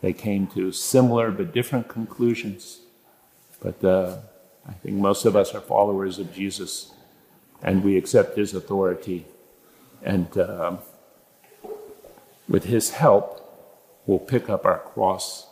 They 0.00 0.14
came 0.14 0.46
to 0.48 0.72
similar 0.72 1.30
but 1.30 1.52
different 1.52 1.88
conclusions. 1.88 2.80
But 3.60 3.84
uh, 3.84 4.16
I 4.66 4.72
think 4.72 4.96
most 4.96 5.26
of 5.26 5.36
us 5.36 5.54
are 5.54 5.60
followers 5.60 6.18
of 6.18 6.32
Jesus 6.32 6.94
and 7.62 7.84
we 7.84 7.98
accept 7.98 8.38
his 8.38 8.54
authority. 8.54 9.26
And 10.02 10.36
uh, 10.38 10.78
with 12.48 12.64
his 12.64 12.92
help, 12.92 14.02
we'll 14.06 14.18
pick 14.18 14.48
up 14.48 14.64
our 14.64 14.78
cross, 14.78 15.48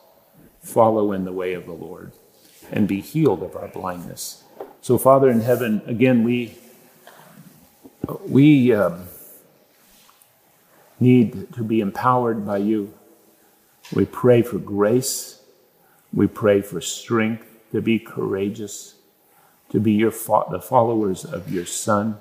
follow 0.63 1.13
in 1.13 1.25
the 1.25 1.33
way 1.33 1.53
of 1.53 1.67
the 1.67 1.73
Lord, 1.73 2.13
and 2.73 2.89
be 2.89 3.03
healed 3.03 3.43
of 3.43 3.55
our 3.55 3.69
blindness. 3.69 4.45
So, 4.81 4.97
Father 4.97 5.29
in 5.29 5.41
heaven, 5.41 5.83
again, 5.87 6.25
we, 6.25 6.57
we 8.29 8.73
um, 8.73 9.07
need 11.01 11.53
to 11.55 11.63
be 11.63 11.81
empowered 11.81 12.47
by 12.47 12.59
you. 12.59 12.95
We 13.93 14.05
pray 14.05 14.43
for 14.43 14.59
grace. 14.59 15.43
We 16.13 16.27
pray 16.27 16.63
for 16.63 16.81
strength 16.81 17.47
to 17.73 17.81
be 17.81 17.99
courageous 17.99 18.95
to 19.75 19.81
be 19.81 19.93
your 19.93 20.13
fo- 20.13 20.49
the 20.53 20.61
followers 20.61 21.25
of 21.25 21.53
your 21.53 21.67
Son. 21.67 22.19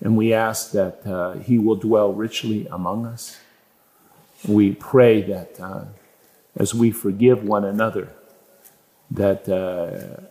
And 0.00 0.16
we 0.16 0.32
ask 0.32 0.70
that 0.70 1.04
uh, 1.04 1.32
He 1.32 1.58
will 1.58 1.74
dwell 1.74 2.12
richly 2.12 2.68
among 2.68 3.06
us. 3.06 3.40
We 4.46 4.72
pray 4.72 5.20
that 5.22 5.58
uh, 5.58 5.86
as 6.54 6.74
we 6.74 6.92
forgive 6.92 7.42
one 7.42 7.64
another, 7.64 8.12
that 9.10 9.48
uh, 9.48 10.22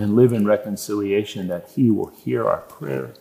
and 0.00 0.14
live 0.14 0.32
in 0.32 0.46
reconciliation, 0.46 1.48
that 1.48 1.70
He 1.74 1.90
will 1.90 2.12
hear 2.24 2.48
our 2.48 2.60
prayer, 2.60 3.14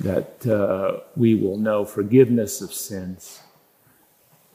that 0.00 0.46
uh, 0.46 1.00
we 1.16 1.34
will 1.34 1.56
know 1.56 1.84
forgiveness 1.84 2.60
of 2.60 2.72
sins, 2.72 3.40